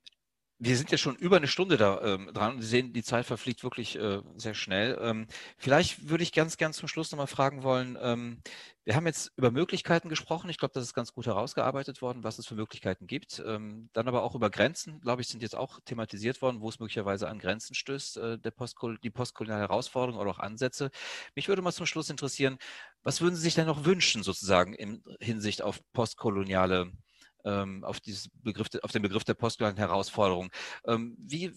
[0.64, 3.26] wir sind ja schon über eine Stunde da ähm, dran und Sie sehen, die Zeit
[3.26, 4.96] verfliegt wirklich äh, sehr schnell.
[5.02, 5.26] Ähm,
[5.58, 8.44] vielleicht würde ich ganz gern zum Schluss nochmal fragen wollen, ähm,
[8.84, 10.50] wir haben jetzt über Möglichkeiten gesprochen.
[10.50, 13.42] Ich glaube, das ist ganz gut herausgearbeitet worden, was es für Möglichkeiten gibt.
[13.46, 16.80] Ähm, dann aber auch über Grenzen, glaube ich, sind jetzt auch thematisiert worden, wo es
[16.80, 20.90] möglicherweise an Grenzen stößt, äh, der Postkol die postkoloniale Herausforderung oder auch Ansätze.
[21.36, 22.58] Mich würde mal zum Schluss interessieren,
[23.04, 26.98] was würden Sie sich denn noch wünschen, sozusagen in Hinsicht auf postkoloniale ähm,
[27.44, 30.50] auf, dieses Begriff, auf den Begriff der postkolonialen Herausforderung.
[30.86, 31.52] Ähm, wie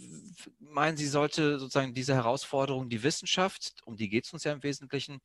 [0.59, 4.63] meinen Sie, sollte sozusagen diese Herausforderung die Wissenschaft, um die geht es uns ja im
[4.63, 5.21] Wesentlichen,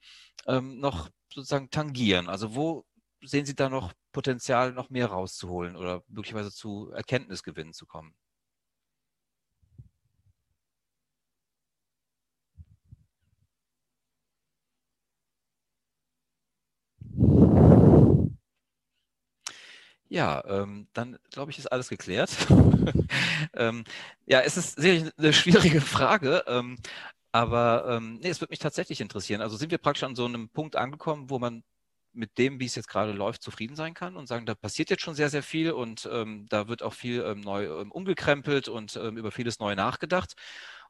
[0.48, 2.30] ähm, noch sozusagen tangieren?
[2.30, 2.86] Also wo
[3.22, 8.14] sehen Sie da noch Potenzial, noch mehr rauszuholen oder möglicherweise zu Erkenntnisgewinnen zu kommen?
[20.10, 22.36] Ja, ähm, dann glaube ich, ist alles geklärt.
[23.54, 23.84] ähm,
[24.26, 26.78] ja, es ist sicherlich eine schwierige Frage, ähm,
[27.32, 29.42] aber ähm, nee, es würde mich tatsächlich interessieren.
[29.42, 31.64] Also sind wir praktisch an so einem Punkt angekommen, wo man
[32.12, 35.04] mit dem, wie es jetzt gerade läuft, zufrieden sein kann und sagen, da passiert jetzt
[35.04, 39.32] schon sehr, sehr viel und ähm, da wird auch viel ähm, neu umgekrempelt und über
[39.32, 40.34] vieles neu nachgedacht?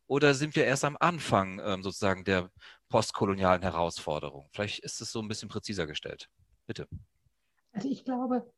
[0.07, 2.49] Oder sind wir erst am Anfang sozusagen der
[2.87, 4.49] postkolonialen Herausforderung?
[4.53, 6.29] Vielleicht ist es so ein bisschen präziser gestellt.
[6.65, 6.87] Bitte.
[7.73, 8.51] Also ich glaube,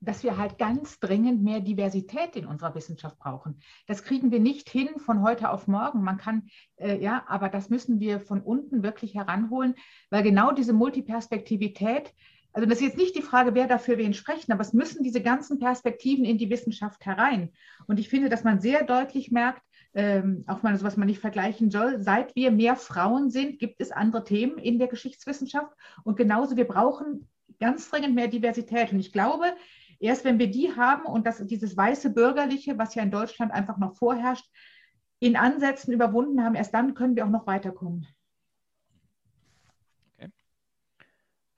[0.00, 3.60] dass wir halt ganz dringend mehr Diversität in unserer Wissenschaft brauchen.
[3.86, 6.02] Das kriegen wir nicht hin von heute auf morgen.
[6.02, 9.74] Man kann, äh, ja, aber das müssen wir von unten wirklich heranholen,
[10.08, 12.14] weil genau diese Multiperspektivität,
[12.52, 15.20] also das ist jetzt nicht die Frage, wer dafür wen sprechen, aber es müssen diese
[15.20, 17.50] ganzen Perspektiven in die Wissenschaft herein.
[17.86, 19.62] Und ich finde, dass man sehr deutlich merkt,
[19.92, 23.80] ähm, auch mal so was man nicht vergleichen soll, seit wir mehr Frauen sind, gibt
[23.80, 25.72] es andere Themen in der Geschichtswissenschaft.
[26.04, 27.28] Und genauso, wir brauchen
[27.60, 28.92] ganz dringend mehr Diversität.
[28.92, 29.54] Und ich glaube,
[30.00, 33.78] erst wenn wir die haben und das, dieses weiße Bürgerliche, was ja in Deutschland einfach
[33.78, 34.46] noch vorherrscht,
[35.20, 38.08] in Ansätzen überwunden haben, erst dann können wir auch noch weiterkommen.
[40.16, 40.30] Okay.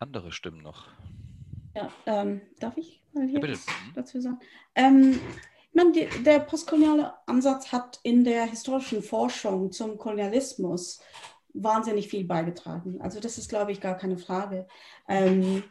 [0.01, 0.89] Andere Stimmen noch.
[1.75, 3.57] Ja, ähm, darf ich mal hier ja,
[3.95, 4.41] dazu sagen?
[4.75, 5.19] Ähm,
[5.73, 11.01] meine, die, der postkoloniale Ansatz hat in der historischen Forschung zum Kolonialismus
[11.55, 13.01] wahnsinnig viel beigetragen.
[13.01, 14.67] Also das ist, glaube ich, gar keine Frage.
[15.09, 15.63] Ähm, äh,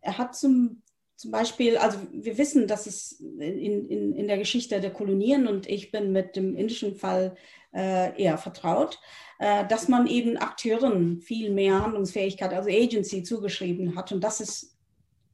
[0.00, 0.82] er hat zum,
[1.16, 5.68] zum Beispiel, also wir wissen, dass es in, in, in der Geschichte der Kolonien, und
[5.68, 7.36] ich bin mit dem indischen Fall
[7.74, 8.98] äh, eher vertraut,
[9.38, 14.12] äh, dass man eben Akteuren viel mehr Handlungsfähigkeit, also Agency zugeschrieben hat.
[14.12, 14.76] Und das ist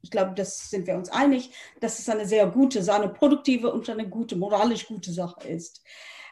[0.07, 3.91] ich glaube, das sind wir uns einig, dass es eine sehr gute, eine produktive und
[3.91, 5.83] eine gute, moralisch gute Sache ist.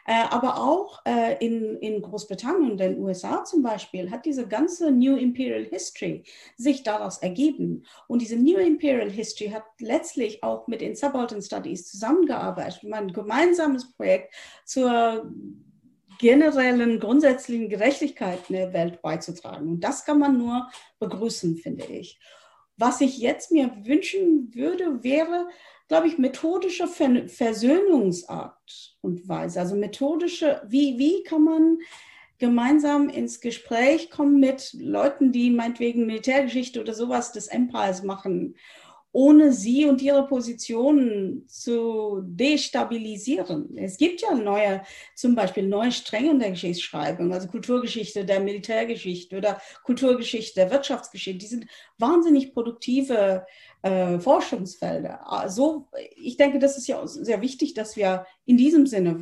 [0.07, 4.91] Äh, aber auch äh, in, in Großbritannien und den USA zum Beispiel hat diese ganze
[4.91, 6.23] New Imperial History
[6.57, 7.85] sich daraus ergeben.
[8.07, 13.13] Und diese New Imperial History hat letztlich auch mit den Subaltern Studies zusammengearbeitet, um ein
[13.13, 14.33] gemeinsames Projekt
[14.63, 15.31] zur
[16.19, 19.67] generellen, grundsätzlichen Gerechtigkeit in der Welt beizutragen.
[19.67, 20.69] Und das kann man nur
[20.99, 22.19] begrüßen, finde ich.
[22.77, 25.47] Was ich jetzt mir wünschen würde, wäre,
[25.87, 29.59] glaube ich, methodische Versöhnungsart und Weise.
[29.59, 31.77] Also methodische, wie, wie kann man
[32.37, 38.55] gemeinsam ins Gespräch kommen mit Leuten, die meinetwegen Militärgeschichte oder sowas des Empires machen
[39.15, 43.77] ohne sie und ihre Positionen zu destabilisieren.
[43.77, 44.81] Es gibt ja neue,
[45.15, 51.37] zum Beispiel neue Stränge in der Geschichtsschreibung, also Kulturgeschichte der Militärgeschichte oder Kulturgeschichte der Wirtschaftsgeschichte.
[51.37, 51.65] Die sind
[51.97, 53.45] wahnsinnig produktive
[53.83, 55.31] äh, Forschungsfelder.
[55.31, 55.87] Also
[56.17, 59.21] ich denke, das ist ja sehr wichtig, dass wir in diesem Sinne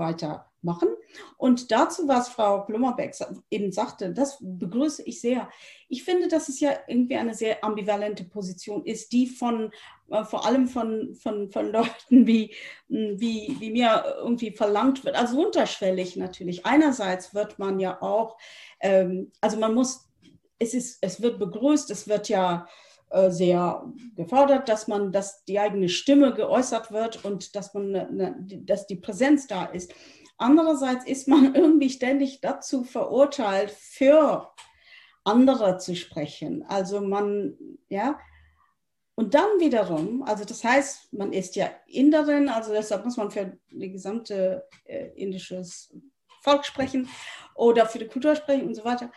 [0.64, 0.90] weitermachen.
[1.38, 3.16] Und dazu, was Frau Plummerbeck
[3.50, 5.50] eben sagte, das begrüße ich sehr.
[5.90, 9.72] Ich finde, dass es ja irgendwie eine sehr ambivalente Position ist, die von
[10.10, 12.54] äh, vor allem von, von, von Leuten wie,
[12.90, 16.66] hm, wie, wie mir irgendwie verlangt wird, also unterschwellig natürlich.
[16.66, 18.38] Einerseits wird man ja auch,
[18.80, 20.10] ähm, also man muss,
[20.60, 22.68] es, ist, es wird begrüßt, es wird ja
[23.10, 23.86] äh, sehr
[24.16, 28.96] gefordert, dass man, dass die eigene Stimme geäußert wird und dass man, ne, dass die
[28.96, 29.94] Präsenz da ist.
[30.38, 34.52] Andererseits ist man irgendwie ständig dazu verurteilt, für
[35.24, 36.64] andere zu sprechen.
[36.68, 37.58] Also man,
[37.90, 38.20] ja,
[39.16, 43.58] und dann wiederum, also das heißt, man ist ja Inderin, also deshalb muss man für
[43.70, 45.94] die gesamte äh, indisches
[46.42, 47.08] Volk sprechen
[47.56, 49.12] oder für die Kultur sprechen und so weiter.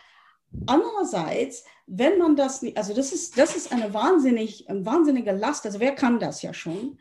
[0.65, 5.65] Andererseits, wenn man das nicht, also das ist, das ist eine wahnsinnig, eine wahnsinnige Last,
[5.65, 6.99] also wer kann das ja schon?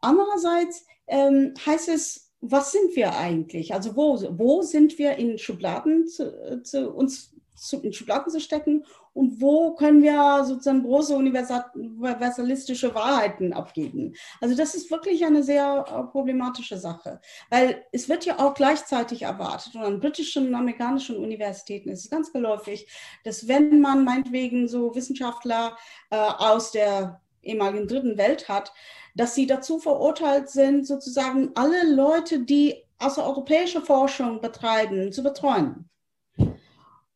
[0.00, 3.72] Andererseits ähm, heißt es, was sind wir eigentlich?
[3.72, 7.32] Also wo, wo sind wir in Schubladen zu, zu uns
[7.62, 14.14] zu, in Schubladen zu stecken und wo können wir sozusagen große universalistische Wahrheiten abgeben.
[14.40, 17.20] Also das ist wirklich eine sehr äh, problematische Sache,
[17.50, 22.10] weil es wird ja auch gleichzeitig erwartet und an britischen und amerikanischen Universitäten ist es
[22.10, 22.88] ganz geläufig,
[23.24, 25.76] dass wenn man meinetwegen so Wissenschaftler
[26.10, 28.72] äh, aus der ehemaligen dritten Welt hat,
[29.14, 35.88] dass sie dazu verurteilt sind, sozusagen alle Leute, die außereuropäische Forschung betreiben, zu betreuen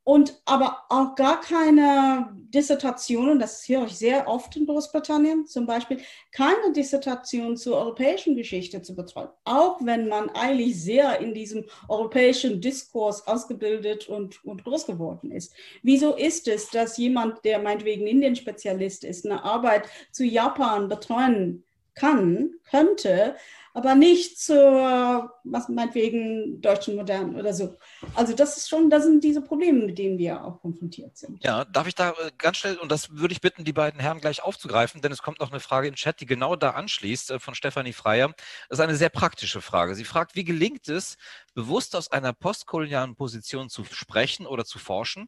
[0.06, 5.98] und aber auch gar keine Dissertationen, das höre ich sehr oft in Großbritannien zum Beispiel,
[6.30, 12.60] keine Dissertation zur europäischen Geschichte zu betreuen, auch wenn man eigentlich sehr in diesem europäischen
[12.60, 15.52] Diskurs ausgebildet und, und groß geworden ist.
[15.82, 21.64] Wieso ist es, dass jemand, der meinetwegen Indien-Spezialist ist, eine Arbeit zu Japan betreuen
[21.96, 23.34] kann, könnte,
[23.76, 27.76] aber nicht zur, was meinetwegen, deutschen Modernen oder so.
[28.14, 31.44] Also das ist schon, das sind diese Probleme, mit denen wir auch konfrontiert sind.
[31.44, 34.22] Ja, darf ich da äh, ganz schnell, und das würde ich bitten, die beiden Herren
[34.22, 37.38] gleich aufzugreifen, denn es kommt noch eine Frage im Chat, die genau da anschließt, äh,
[37.38, 38.32] von Stefanie Freier.
[38.70, 39.94] Das ist eine sehr praktische Frage.
[39.94, 41.18] Sie fragt, wie gelingt es,
[41.56, 45.26] bewusst aus einer postkolonialen Position zu sprechen oder zu forschen,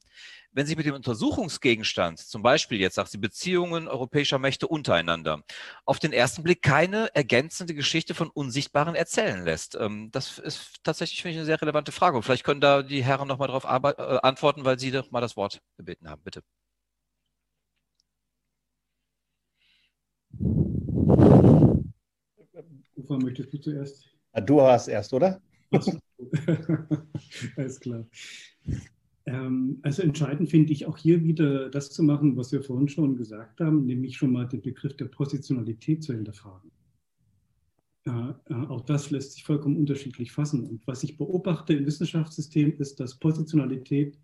[0.52, 5.42] wenn sich mit dem Untersuchungsgegenstand, zum Beispiel jetzt sagt sie Beziehungen europäischer Mächte untereinander,
[5.86, 9.74] auf den ersten Blick keine ergänzende Geschichte von Unsichtbaren erzählen lässt.
[9.76, 12.18] Ähm, das ist tatsächlich, finde ich, eine sehr relevante Frage.
[12.18, 15.34] Und vielleicht können da die Herren nochmal darauf äh, antworten, weil Sie doch mal das
[15.34, 16.20] Wort gebeten haben.
[16.22, 16.42] Bitte.
[22.96, 24.04] Ufa, möchtest du zuerst?
[24.44, 25.40] Du hast erst, oder?
[27.56, 28.06] Alles klar.
[29.26, 33.16] Ähm, also entscheidend finde ich auch hier wieder das zu machen, was wir vorhin schon
[33.16, 36.70] gesagt haben, nämlich schon mal den Begriff der Positionalität zu hinterfragen.
[38.68, 40.64] Auch das lässt sich vollkommen unterschiedlich fassen.
[40.64, 44.18] Und was ich beobachte im Wissenschaftssystem ist, dass Positionalität,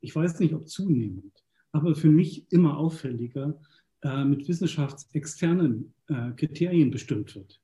[0.00, 3.58] ich weiß nicht, ob zunehmend, aber für mich immer auffälliger
[4.02, 7.60] äh, mit wissenschaftsexternen äh, Kriterien bestimmt wird.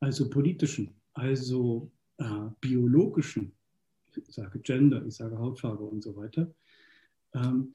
[0.00, 3.52] Also politischen, also äh, biologischen,
[4.14, 6.52] ich sage Gender, ich sage Hautfarbe und so weiter,
[7.34, 7.72] ähm,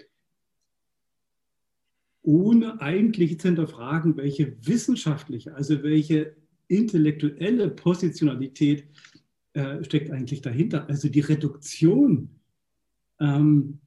[2.22, 6.36] ohne eigentlich zu hinterfragen, welche wissenschaftliche, also welche
[6.68, 8.88] intellektuelle Positionalität
[9.54, 10.88] äh, steckt eigentlich dahinter.
[10.90, 12.30] Also die Reduktion
[13.20, 13.80] ähm,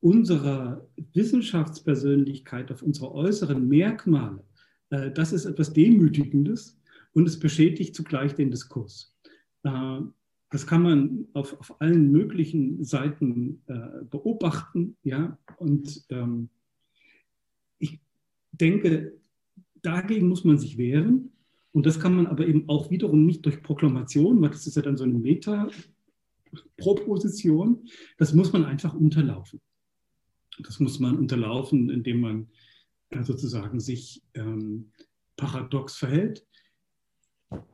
[0.00, 4.44] unserer Wissenschaftspersönlichkeit auf unsere äußeren Merkmale,
[4.90, 6.78] äh, das ist etwas Demütigendes
[7.14, 9.11] und es beschädigt zugleich den Diskurs.
[9.64, 10.00] Äh,
[10.50, 14.98] das kann man auf, auf allen möglichen Seiten äh, beobachten.
[15.02, 15.38] Ja?
[15.56, 16.50] Und ähm,
[17.78, 18.00] ich
[18.52, 19.18] denke,
[19.80, 21.32] dagegen muss man sich wehren.
[21.72, 24.82] Und das kann man aber eben auch wiederum nicht durch Proklamation, weil das ist ja
[24.82, 27.88] dann so eine Meta-Proposition.
[28.18, 29.58] Das muss man einfach unterlaufen.
[30.58, 32.50] Das muss man unterlaufen, indem man
[33.22, 34.92] sozusagen sich ähm,
[35.36, 36.46] paradox verhält.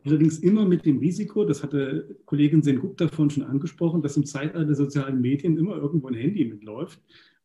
[0.04, 4.64] Allerdings immer mit dem Risiko, das hatte Kollegin Sengupta vorhin schon angesprochen, dass im Zeitalter
[4.64, 7.00] der sozialen Medien immer irgendwo ein Handy mitläuft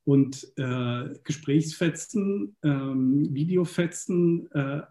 [0.06, 4.82] und äh, Gesprächsfetzen, ähm, Videofetzen äh,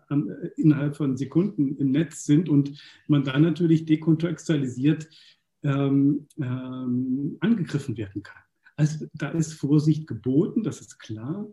[0.56, 5.09] innerhalb von Sekunden im Netz sind und man dann natürlich dekontextualisiert
[5.62, 8.43] ähm, ähm, angegriffen werden kann.
[8.77, 11.47] Also da ist Vorsicht geboten, das ist klar,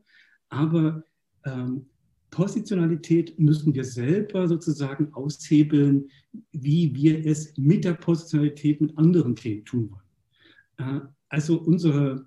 [0.49, 1.03] aber
[1.45, 1.85] ähm,
[2.31, 6.09] Positionalität müssen wir selber sozusagen aushebeln,
[6.51, 11.01] wie wir es mit der Positionalität mit anderen Themen tun wollen.
[11.01, 12.25] Äh, also unsere,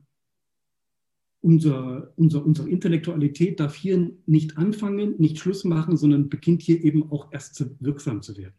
[1.41, 7.11] unser, unser, unsere Intellektualität darf hier nicht anfangen, nicht Schluss machen, sondern beginnt hier eben
[7.11, 8.55] auch erst zu, wirksam zu werden.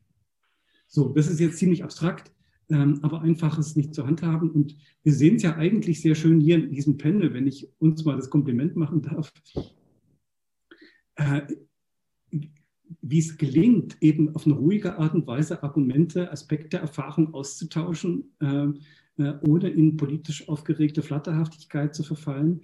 [0.88, 2.32] So, das ist jetzt ziemlich abstrakt,
[2.70, 4.52] ähm, aber einfach es nicht zu handhaben.
[4.52, 8.06] Und wir sehen es ja eigentlich sehr schön hier in diesem Panel, wenn ich uns
[8.06, 9.34] mal das Kompliment machen darf
[11.16, 11.42] äh,
[13.02, 18.68] wie es gelingt, eben auf eine ruhige Art und Weise Argumente, Aspekte, Erfahrung auszutauschen, äh,
[19.18, 22.62] äh, ohne in politisch aufgeregte Flatterhaftigkeit zu verfallen,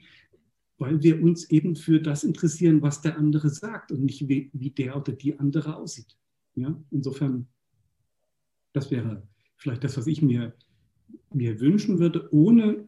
[0.77, 4.71] weil wir uns eben für das interessieren, was der andere sagt und nicht wie, wie
[4.71, 6.17] der oder die andere aussieht.
[6.55, 6.81] Ja?
[6.89, 7.47] Insofern,
[8.73, 9.27] das wäre
[9.57, 10.55] vielleicht das, was ich mir,
[11.33, 12.87] mir wünschen würde, ohne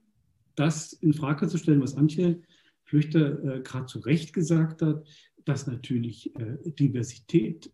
[0.56, 2.42] das in Frage zu stellen, was Antje
[2.84, 5.08] Flüchter äh, gerade zu Recht gesagt hat,
[5.46, 7.72] dass natürlich äh, Diversität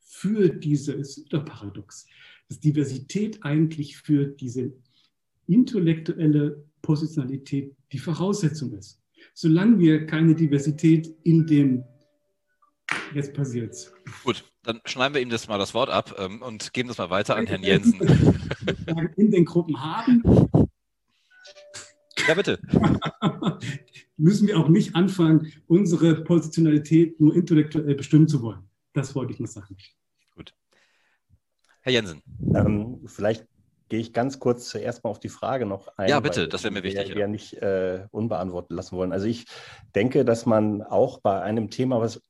[0.00, 2.06] für dieses Paradox,
[2.48, 4.72] dass Diversität eigentlich für diese
[5.46, 9.00] intellektuelle Positionalität die Voraussetzung ist.
[9.34, 11.84] Solange wir keine Diversität in dem,
[13.14, 13.92] jetzt passiert's.
[14.24, 17.10] Gut, dann schneiden wir ihm das mal das Wort ab ähm, und geben das mal
[17.10, 18.00] weiter an Herrn Jensen.
[19.16, 20.22] In den Gruppen haben.
[22.28, 22.60] Ja, bitte.
[24.22, 28.60] müssen wir auch nicht anfangen, unsere Positionalität nur intellektuell bestimmen zu wollen.
[28.92, 29.76] Das wollte ich noch sagen.
[30.34, 30.54] Gut.
[31.80, 32.22] Herr Jensen.
[32.54, 33.46] Ähm, vielleicht
[33.88, 36.08] gehe ich ganz kurz zuerst mal auf die Frage noch ein.
[36.08, 37.08] Ja, bitte, das wäre mir wichtig.
[37.10, 39.12] Wir ja nicht äh, unbeantwortet lassen wollen.
[39.12, 39.46] Also ich
[39.94, 42.22] denke, dass man auch bei einem Thema, was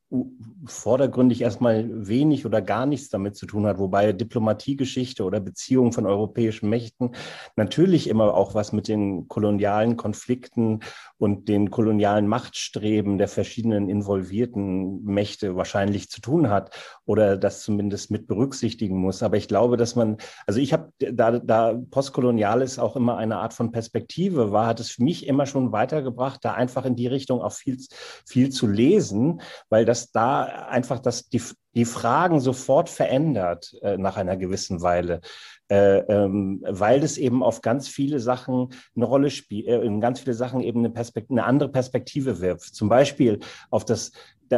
[0.65, 6.05] vordergründig erstmal wenig oder gar nichts damit zu tun hat, wobei Diplomatiegeschichte oder Beziehungen von
[6.05, 7.11] europäischen Mächten
[7.55, 10.79] natürlich immer auch was mit den kolonialen Konflikten
[11.17, 16.75] und den kolonialen Machtstreben der verschiedenen involvierten Mächte wahrscheinlich zu tun hat
[17.05, 19.23] oder das zumindest mit berücksichtigen muss.
[19.23, 20.17] Aber ich glaube, dass man,
[20.47, 24.91] also ich habe da, da Postkoloniales auch immer eine Art von Perspektive war, hat es
[24.91, 27.77] für mich immer schon weitergebracht, da einfach in die Richtung auch viel,
[28.25, 31.41] viel zu lesen, weil das da einfach das, die,
[31.75, 35.21] die Fragen sofort verändert äh, nach einer gewissen Weile,
[35.69, 40.19] äh, ähm, weil es eben auf ganz viele Sachen eine Rolle spielt, äh, in ganz
[40.19, 40.93] viele Sachen eben eine,
[41.29, 42.75] eine andere Perspektive wirft.
[42.75, 43.39] Zum Beispiel
[43.69, 44.11] auf das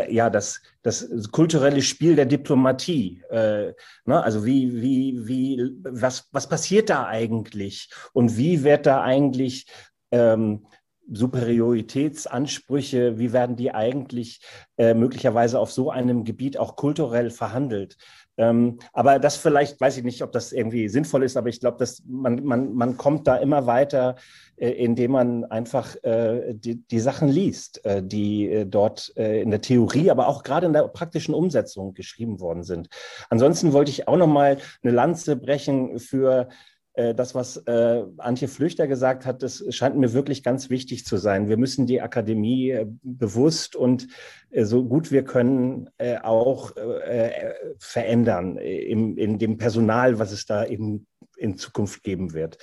[0.09, 3.21] ja, das, das kulturelle Spiel der Diplomatie.
[3.29, 3.73] Äh,
[4.05, 4.23] ne?
[4.23, 7.89] Also wie, wie, wie, was, was passiert da eigentlich?
[8.11, 9.67] Und wie wird da eigentlich
[10.11, 10.65] ähm,
[11.11, 14.41] Superioritätsansprüche, wie werden die eigentlich
[14.77, 17.97] äh, möglicherweise auf so einem Gebiet auch kulturell verhandelt?
[18.37, 21.77] Ähm, aber das vielleicht, weiß ich nicht, ob das irgendwie sinnvoll ist, aber ich glaube,
[21.77, 24.15] dass man, man, man kommt da immer weiter,
[24.57, 29.51] äh, indem man einfach äh, die, die Sachen liest, äh, die äh, dort äh, in
[29.51, 32.89] der Theorie, aber auch gerade in der praktischen Umsetzung geschrieben worden sind.
[33.29, 36.49] Ansonsten wollte ich auch noch mal eine Lanze brechen für
[36.95, 41.49] das, was äh, Antje Flüchter gesagt hat, das scheint mir wirklich ganz wichtig zu sein.
[41.49, 44.07] Wir müssen die Akademie äh, bewusst und
[44.57, 45.89] so gut wir können
[46.21, 46.71] auch
[47.77, 52.57] verändern im, in dem Personal, was es da eben in Zukunft geben wird.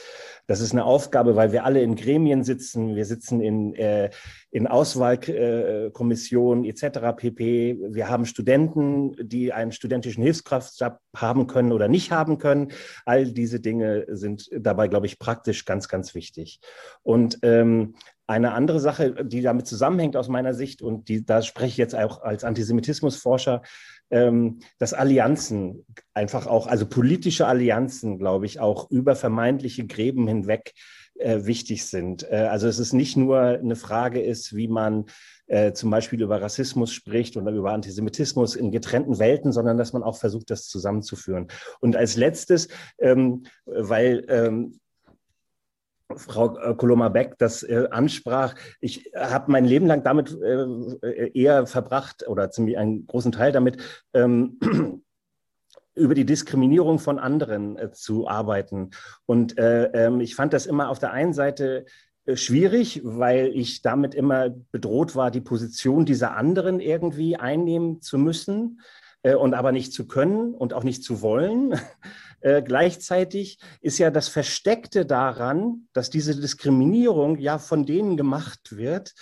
[0.47, 4.11] Das ist eine Aufgabe, weil wir alle in Gremien sitzen, wir sitzen in, äh,
[4.51, 7.17] in Auswahlkommissionen etc.
[7.17, 7.79] pp.
[7.91, 12.73] Wir haben Studenten, die einen studentischen Hilfskraftstab haben können oder nicht haben können.
[13.05, 16.61] All diese Dinge sind dabei, glaube ich, praktisch ganz, ganz wichtig.
[17.03, 17.95] Und ähm,
[18.33, 21.95] eine andere Sache, die damit zusammenhängt aus meiner Sicht, und die, da spreche ich jetzt
[21.95, 23.63] auch als Antisemitismusforscher,
[24.11, 25.85] ähm, dass Allianzen
[26.15, 30.73] einfach auch, also politische Allianzen, glaube ich, auch über vermeintliche Gräben hinweg
[31.19, 32.31] äh, wichtig sind.
[32.31, 35.07] Äh, also es ist nicht nur eine Frage ist, wie man
[35.47, 40.03] äh, zum Beispiel über Rassismus spricht oder über Antisemitismus in getrennten Welten, sondern dass man
[40.03, 41.49] auch versucht, das zusammenzuführen.
[41.81, 42.69] Und als letztes,
[42.99, 44.81] ähm, weil ähm,
[46.17, 48.55] Frau äh, Koloma-Beck das äh, ansprach.
[48.81, 53.79] Ich habe mein Leben lang damit äh, eher verbracht oder ziemlich einen großen Teil damit,
[54.15, 54.59] ähm,
[55.95, 58.91] über die Diskriminierung von anderen äh, zu arbeiten.
[59.27, 61.85] Und äh, ähm, ich fand das immer auf der einen Seite
[62.25, 68.19] äh, schwierig, weil ich damit immer bedroht war, die Position dieser anderen irgendwie einnehmen zu
[68.19, 68.81] müssen
[69.39, 71.79] und aber nicht zu können und auch nicht zu wollen.
[72.43, 79.15] Äh, gleichzeitig ist ja das Versteckte daran, dass diese Diskriminierung ja von denen gemacht wird,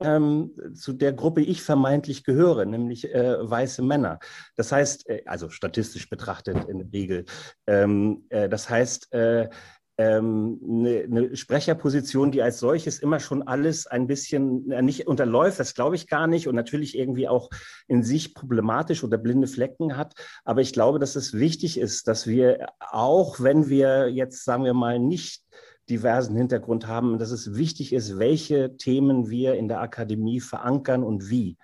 [0.00, 4.18] ähm, zu der Gruppe ich vermeintlich gehöre, nämlich äh, weiße Männer.
[4.56, 7.24] Das heißt, äh, also statistisch betrachtet in der Regel.
[7.66, 9.48] Ähm, äh, das heißt, äh,
[9.96, 15.60] ähm, eine, eine, Sprecherposition, die als solches immer schon alles ein bisschen äh, nicht unterläuft,
[15.60, 17.48] das glaube ich gar nicht und natürlich irgendwie auch
[17.86, 20.14] in sich problematisch oder blinde Flecken hat.
[20.44, 24.74] Aber ich glaube, dass es wichtig ist, dass wir auch, wenn wir jetzt, sagen wir
[24.74, 25.44] mal, nicht
[25.88, 31.28] diversen Hintergrund haben, dass es wichtig ist, welche Themen wir in der Akademie verankern und
[31.28, 31.56] wie.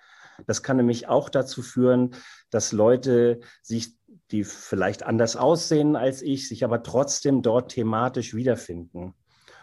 [0.47, 2.11] Das kann nämlich auch dazu führen,
[2.49, 3.95] dass Leute sich
[4.31, 9.13] die vielleicht anders aussehen als ich, sich aber trotzdem dort thematisch wiederfinden.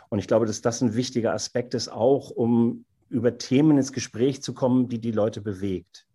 [0.09, 4.43] Und ich glaube, dass das ein wichtiger Aspekt ist, auch um über Themen ins Gespräch
[4.43, 6.07] zu kommen, die die Leute bewegt.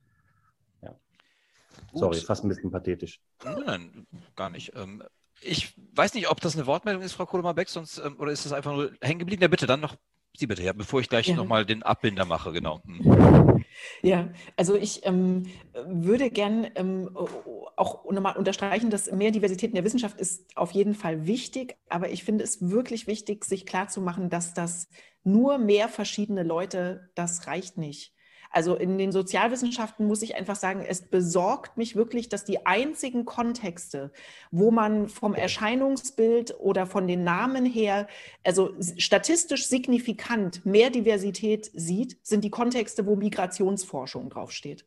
[0.82, 0.96] Ja.
[1.94, 3.22] Sorry, fast ein bisschen pathetisch.
[3.44, 4.74] Nein, nein gar nicht.
[4.76, 5.04] Ähm,
[5.42, 8.54] ich weiß nicht, ob das eine Wortmeldung ist, Frau Kohlemer-Beck, sonst ähm, oder ist das
[8.54, 9.42] einfach nur hängen geblieben?
[9.42, 9.96] Ja, bitte, dann noch
[10.36, 11.36] Sie bitte, ja, bevor ich gleich ja.
[11.36, 12.82] nochmal den Abbinder mache, genau.
[12.86, 13.53] Hm.
[14.02, 15.44] Ja, also ich ähm,
[15.86, 17.10] würde gern ähm,
[17.76, 22.10] auch nochmal unterstreichen, dass mehr Diversität in der Wissenschaft ist auf jeden Fall wichtig, aber
[22.10, 24.90] ich finde es wirklich wichtig, sich klarzumachen, dass das
[25.24, 28.13] nur mehr verschiedene Leute, das reicht nicht.
[28.54, 33.26] Also in den Sozialwissenschaften muss ich einfach sagen, es besorgt mich wirklich, dass die einzigen
[33.26, 34.12] Kontexte,
[34.52, 38.08] wo man vom Erscheinungsbild oder von den Namen her,
[38.44, 44.86] also statistisch signifikant mehr Diversität sieht, sind die Kontexte, wo Migrationsforschung draufsteht.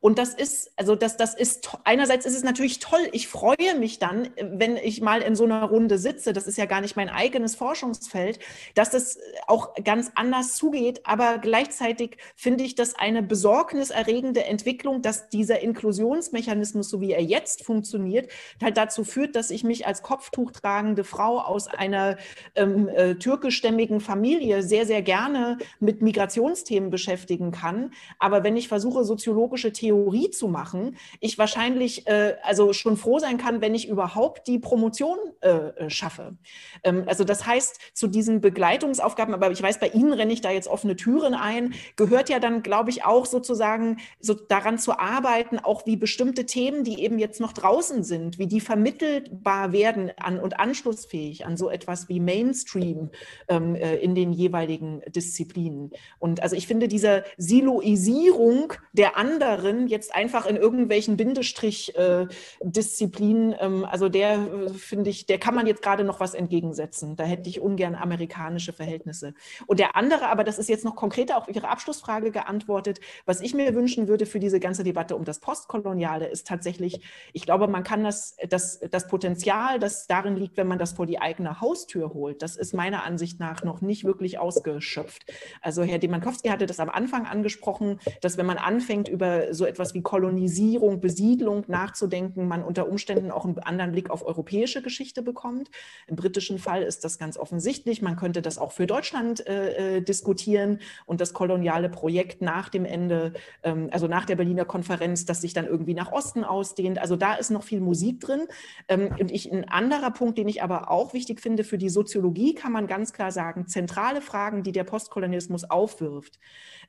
[0.00, 3.08] Und das ist, also das, das ist, einerseits ist es natürlich toll.
[3.12, 6.32] Ich freue mich dann, wenn ich mal in so einer Runde sitze.
[6.32, 8.38] Das ist ja gar nicht mein eigenes Forschungsfeld,
[8.74, 11.00] dass das auch ganz anders zugeht.
[11.04, 17.64] Aber gleichzeitig finde ich das eine besorgniserregende Entwicklung, dass dieser Inklusionsmechanismus, so wie er jetzt
[17.64, 18.30] funktioniert,
[18.62, 22.16] halt dazu führt, dass ich mich als Kopftuch tragende Frau aus einer
[22.54, 27.92] ähm, äh, türkischstämmigen Familie sehr, sehr gerne mit Migrationsthemen beschäftigen kann.
[28.18, 33.38] Aber wenn ich versuche, soziologische Theorie zu machen, ich wahrscheinlich äh, also schon froh sein
[33.38, 36.36] kann, wenn ich überhaupt die Promotion äh, äh, schaffe.
[36.84, 40.50] Ähm, also das heißt, zu diesen Begleitungsaufgaben, aber ich weiß, bei Ihnen renne ich da
[40.50, 45.58] jetzt offene Türen ein, gehört ja dann, glaube ich, auch sozusagen so daran zu arbeiten,
[45.58, 50.38] auch wie bestimmte Themen, die eben jetzt noch draußen sind, wie die vermittelbar werden an,
[50.38, 53.10] und anschlussfähig an so etwas wie Mainstream
[53.48, 55.90] ähm, äh, in den jeweiligen Disziplinen.
[56.18, 63.64] Und also ich finde, diese Siloisierung der anderen anderen jetzt einfach in irgendwelchen Bindestrich-Disziplinen, äh,
[63.64, 67.16] ähm, also der äh, finde ich, der kann man jetzt gerade noch was entgegensetzen.
[67.16, 69.34] Da hätte ich ungern amerikanische Verhältnisse.
[69.66, 73.52] Und der andere, aber das ist jetzt noch konkreter auf Ihre Abschlussfrage geantwortet, was ich
[73.54, 77.84] mir wünschen würde für diese ganze Debatte um das Postkoloniale, ist tatsächlich, ich glaube, man
[77.84, 82.14] kann das, das, das Potenzial, das darin liegt, wenn man das vor die eigene Haustür
[82.14, 85.26] holt, das ist meiner Ansicht nach noch nicht wirklich ausgeschöpft.
[85.60, 89.94] Also Herr Demankowski hatte das am Anfang angesprochen, dass wenn man anfängt, über so etwas
[89.94, 95.70] wie Kolonisierung, Besiedlung nachzudenken, man unter Umständen auch einen anderen Blick auf europäische Geschichte bekommt.
[96.06, 98.02] Im britischen Fall ist das ganz offensichtlich.
[98.02, 102.84] Man könnte das auch für Deutschland äh, äh diskutieren und das koloniale Projekt nach dem
[102.84, 106.98] Ende, ähm, also nach der Berliner Konferenz, das sich dann irgendwie nach Osten ausdehnt.
[106.98, 108.46] Also da ist noch viel Musik drin.
[108.88, 112.54] Ähm, und ich, ein anderer Punkt, den ich aber auch wichtig finde für die Soziologie,
[112.54, 116.38] kann man ganz klar sagen, zentrale Fragen, die der Postkolonialismus aufwirft,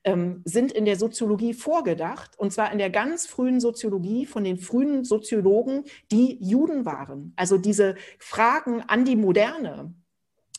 [0.03, 4.57] ähm, sind in der Soziologie vorgedacht, und zwar in der ganz frühen Soziologie von den
[4.57, 7.33] frühen Soziologen, die Juden waren.
[7.35, 9.93] Also diese Fragen an die Moderne,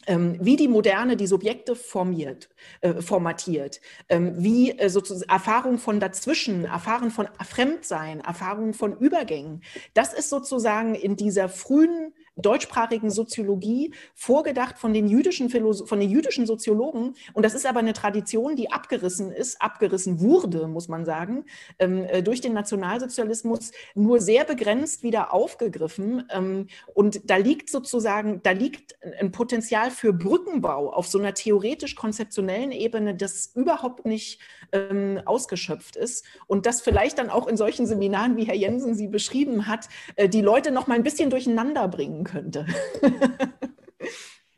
[0.06, 2.50] ähm, wie die Moderne die Subjekte formiert,
[2.82, 9.64] äh, formatiert, ähm, wie äh, sozusagen Erfahrung von dazwischen, Erfahrung von Fremdsein, Erfahrung von Übergängen.
[9.92, 16.10] Das ist sozusagen in dieser frühen deutschsprachigen Soziologie vorgedacht von den jüdischen Philosoph von den
[16.10, 17.14] jüdischen Soziologen.
[17.34, 21.44] Und das ist aber eine Tradition, die abgerissen ist, abgerissen wurde, muss man sagen,
[21.78, 26.24] ähm, äh, durch den Nationalsozialismus nur sehr begrenzt wieder aufgegriffen.
[26.30, 32.72] Ähm, und da liegt sozusagen, da liegt ein Potenzial für Brückenbau auf so einer theoretisch-konzeptionellen
[32.72, 34.40] Ebene, das überhaupt nicht
[34.72, 36.24] ähm, ausgeschöpft ist.
[36.46, 40.28] Und das vielleicht dann auch in solchen Seminaren, wie Herr Jensen sie beschrieben hat, äh,
[40.28, 42.66] die Leute noch mal ein bisschen durcheinander bringen könnte.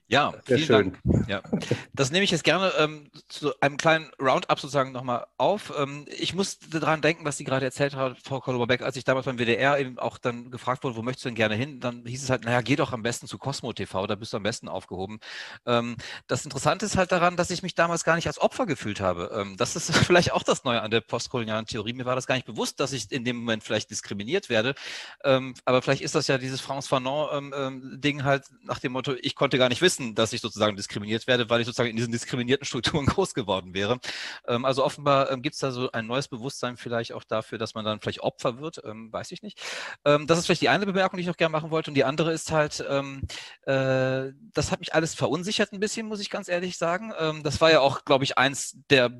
[0.08, 0.96] Ja, Sehr schön.
[1.04, 1.28] Dank.
[1.28, 1.42] Ja.
[1.94, 5.72] Das nehme ich jetzt gerne ähm, zu einem kleinen Roundup sozusagen nochmal auf.
[5.78, 9.26] Ähm, ich musste daran denken, was Sie gerade erzählt haben, Frau Kolberbeck, als ich damals
[9.26, 11.78] beim WDR eben auch dann gefragt wurde, wo möchtest du denn gerne hin?
[11.78, 14.36] Dann hieß es halt, naja, geh doch am besten zu Cosmo TV, da bist du
[14.36, 15.20] am besten aufgehoben.
[15.66, 19.00] Ähm, das Interessante ist halt daran, dass ich mich damals gar nicht als Opfer gefühlt
[19.00, 19.30] habe.
[19.34, 21.92] Ähm, das ist vielleicht auch das Neue an der postkolonialen Theorie.
[21.92, 24.74] Mir war das gar nicht bewusst, dass ich in dem Moment vielleicht diskriminiert werde.
[25.22, 29.36] Ähm, aber vielleicht ist das ja dieses France Fanon-Ding ähm, halt nach dem Motto, ich
[29.36, 32.12] konnte gar nicht wissen, wissen, dass ich sozusagen diskriminiert werde, weil ich sozusagen in diesen
[32.12, 33.98] diskriminierten Strukturen groß geworden wäre.
[34.46, 37.74] Ähm, also offenbar ähm, gibt es da so ein neues Bewusstsein vielleicht auch dafür, dass
[37.74, 39.60] man dann vielleicht Opfer wird, ähm, weiß ich nicht.
[40.04, 41.90] Das ist vielleicht die eine Bemerkung, die ich noch gerne machen wollte.
[41.90, 46.30] Und die andere ist halt, äh, das hat mich alles verunsichert ein bisschen, muss ich
[46.30, 47.12] ganz ehrlich sagen.
[47.42, 49.10] Das war ja auch, glaube ich, eins der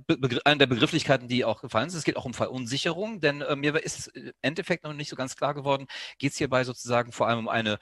[0.45, 1.99] eine der Begrifflichkeiten, die auch gefallen sind.
[1.99, 5.37] Es geht auch um Verunsicherung, denn äh, mir ist im Endeffekt noch nicht so ganz
[5.37, 5.87] klar geworden,
[6.19, 7.79] geht es hierbei sozusagen vor allem um eine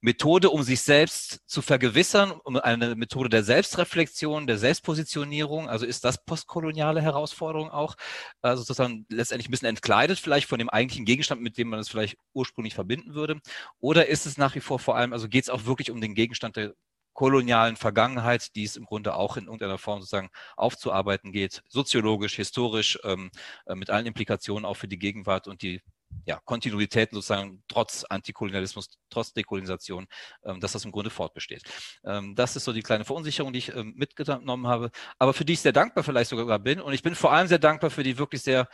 [0.00, 5.68] Methode, um sich selbst zu vergewissern, vergewissern, um eine Methode der Selbstreflexion, der Selbstpositionierung.
[5.68, 7.94] Also ist das postkoloniale Herausforderung auch
[8.42, 11.88] also sozusagen letztendlich ein bisschen entkleidet vielleicht von dem eigentlichen Gegenstand, mit dem man es
[11.88, 13.40] vielleicht ursprünglich verbinden würde?
[13.78, 16.14] Oder ist es nach wie vor vor allem, also geht es auch wirklich um den
[16.16, 16.74] Gegenstand der
[17.12, 22.98] kolonialen Vergangenheit, die es im Grunde auch in irgendeiner Form sozusagen aufzuarbeiten geht, soziologisch, historisch,
[23.04, 23.30] ähm,
[23.66, 25.80] äh, mit allen Implikationen auch für die Gegenwart und die
[26.24, 30.06] ja, Kontinuitäten sozusagen trotz Antikolonialismus, trotz Dekolonisation,
[30.44, 31.62] ähm, dass das im Grunde fortbesteht.
[32.04, 35.54] Ähm, das ist so die kleine Verunsicherung, die ich ähm, mitgenommen habe, aber für die
[35.54, 36.80] ich sehr dankbar vielleicht sogar bin.
[36.80, 38.68] Und ich bin vor allem sehr dankbar für die wirklich sehr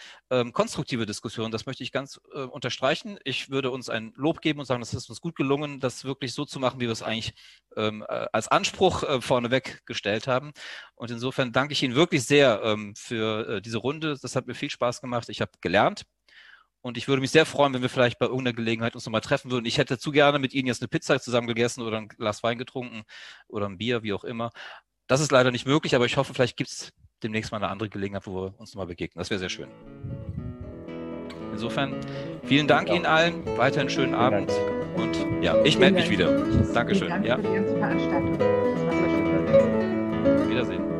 [0.52, 1.50] konstruktive Diskussion.
[1.50, 3.18] Das möchte ich ganz äh, unterstreichen.
[3.24, 6.34] Ich würde uns ein Lob geben und sagen, das ist uns gut gelungen, das wirklich
[6.34, 7.34] so zu machen, wie wir es eigentlich
[7.76, 8.00] äh,
[8.32, 10.52] als Anspruch äh, vorneweg gestellt haben.
[10.94, 14.16] Und insofern danke ich Ihnen wirklich sehr für diese Runde.
[14.20, 15.28] Das hat mir viel Spaß gemacht.
[15.28, 16.04] Ich habe gelernt.
[16.84, 19.50] Und ich würde mich sehr freuen, wenn wir vielleicht bei irgendeiner Gelegenheit uns nochmal treffen
[19.50, 19.64] würden.
[19.64, 22.58] Ich hätte zu gerne mit Ihnen jetzt eine Pizza zusammen gegessen oder ein Glas Wein
[22.58, 23.04] getrunken
[23.48, 24.50] oder ein Bier, wie auch immer.
[25.06, 26.92] Das ist leider nicht möglich, aber ich hoffe, vielleicht gibt es
[27.22, 29.18] demnächst mal eine andere Gelegenheit, wo wir uns nochmal begegnen.
[29.18, 29.68] Das wäre sehr schön.
[31.52, 31.96] Insofern
[32.44, 34.52] vielen Dank Ihnen allen, weiterhin schönen Abend
[34.96, 36.38] und ja, ich melde mich wieder.
[36.74, 37.08] Dankeschön.
[37.08, 37.38] Danke ja.
[40.48, 40.93] Wiedersehen.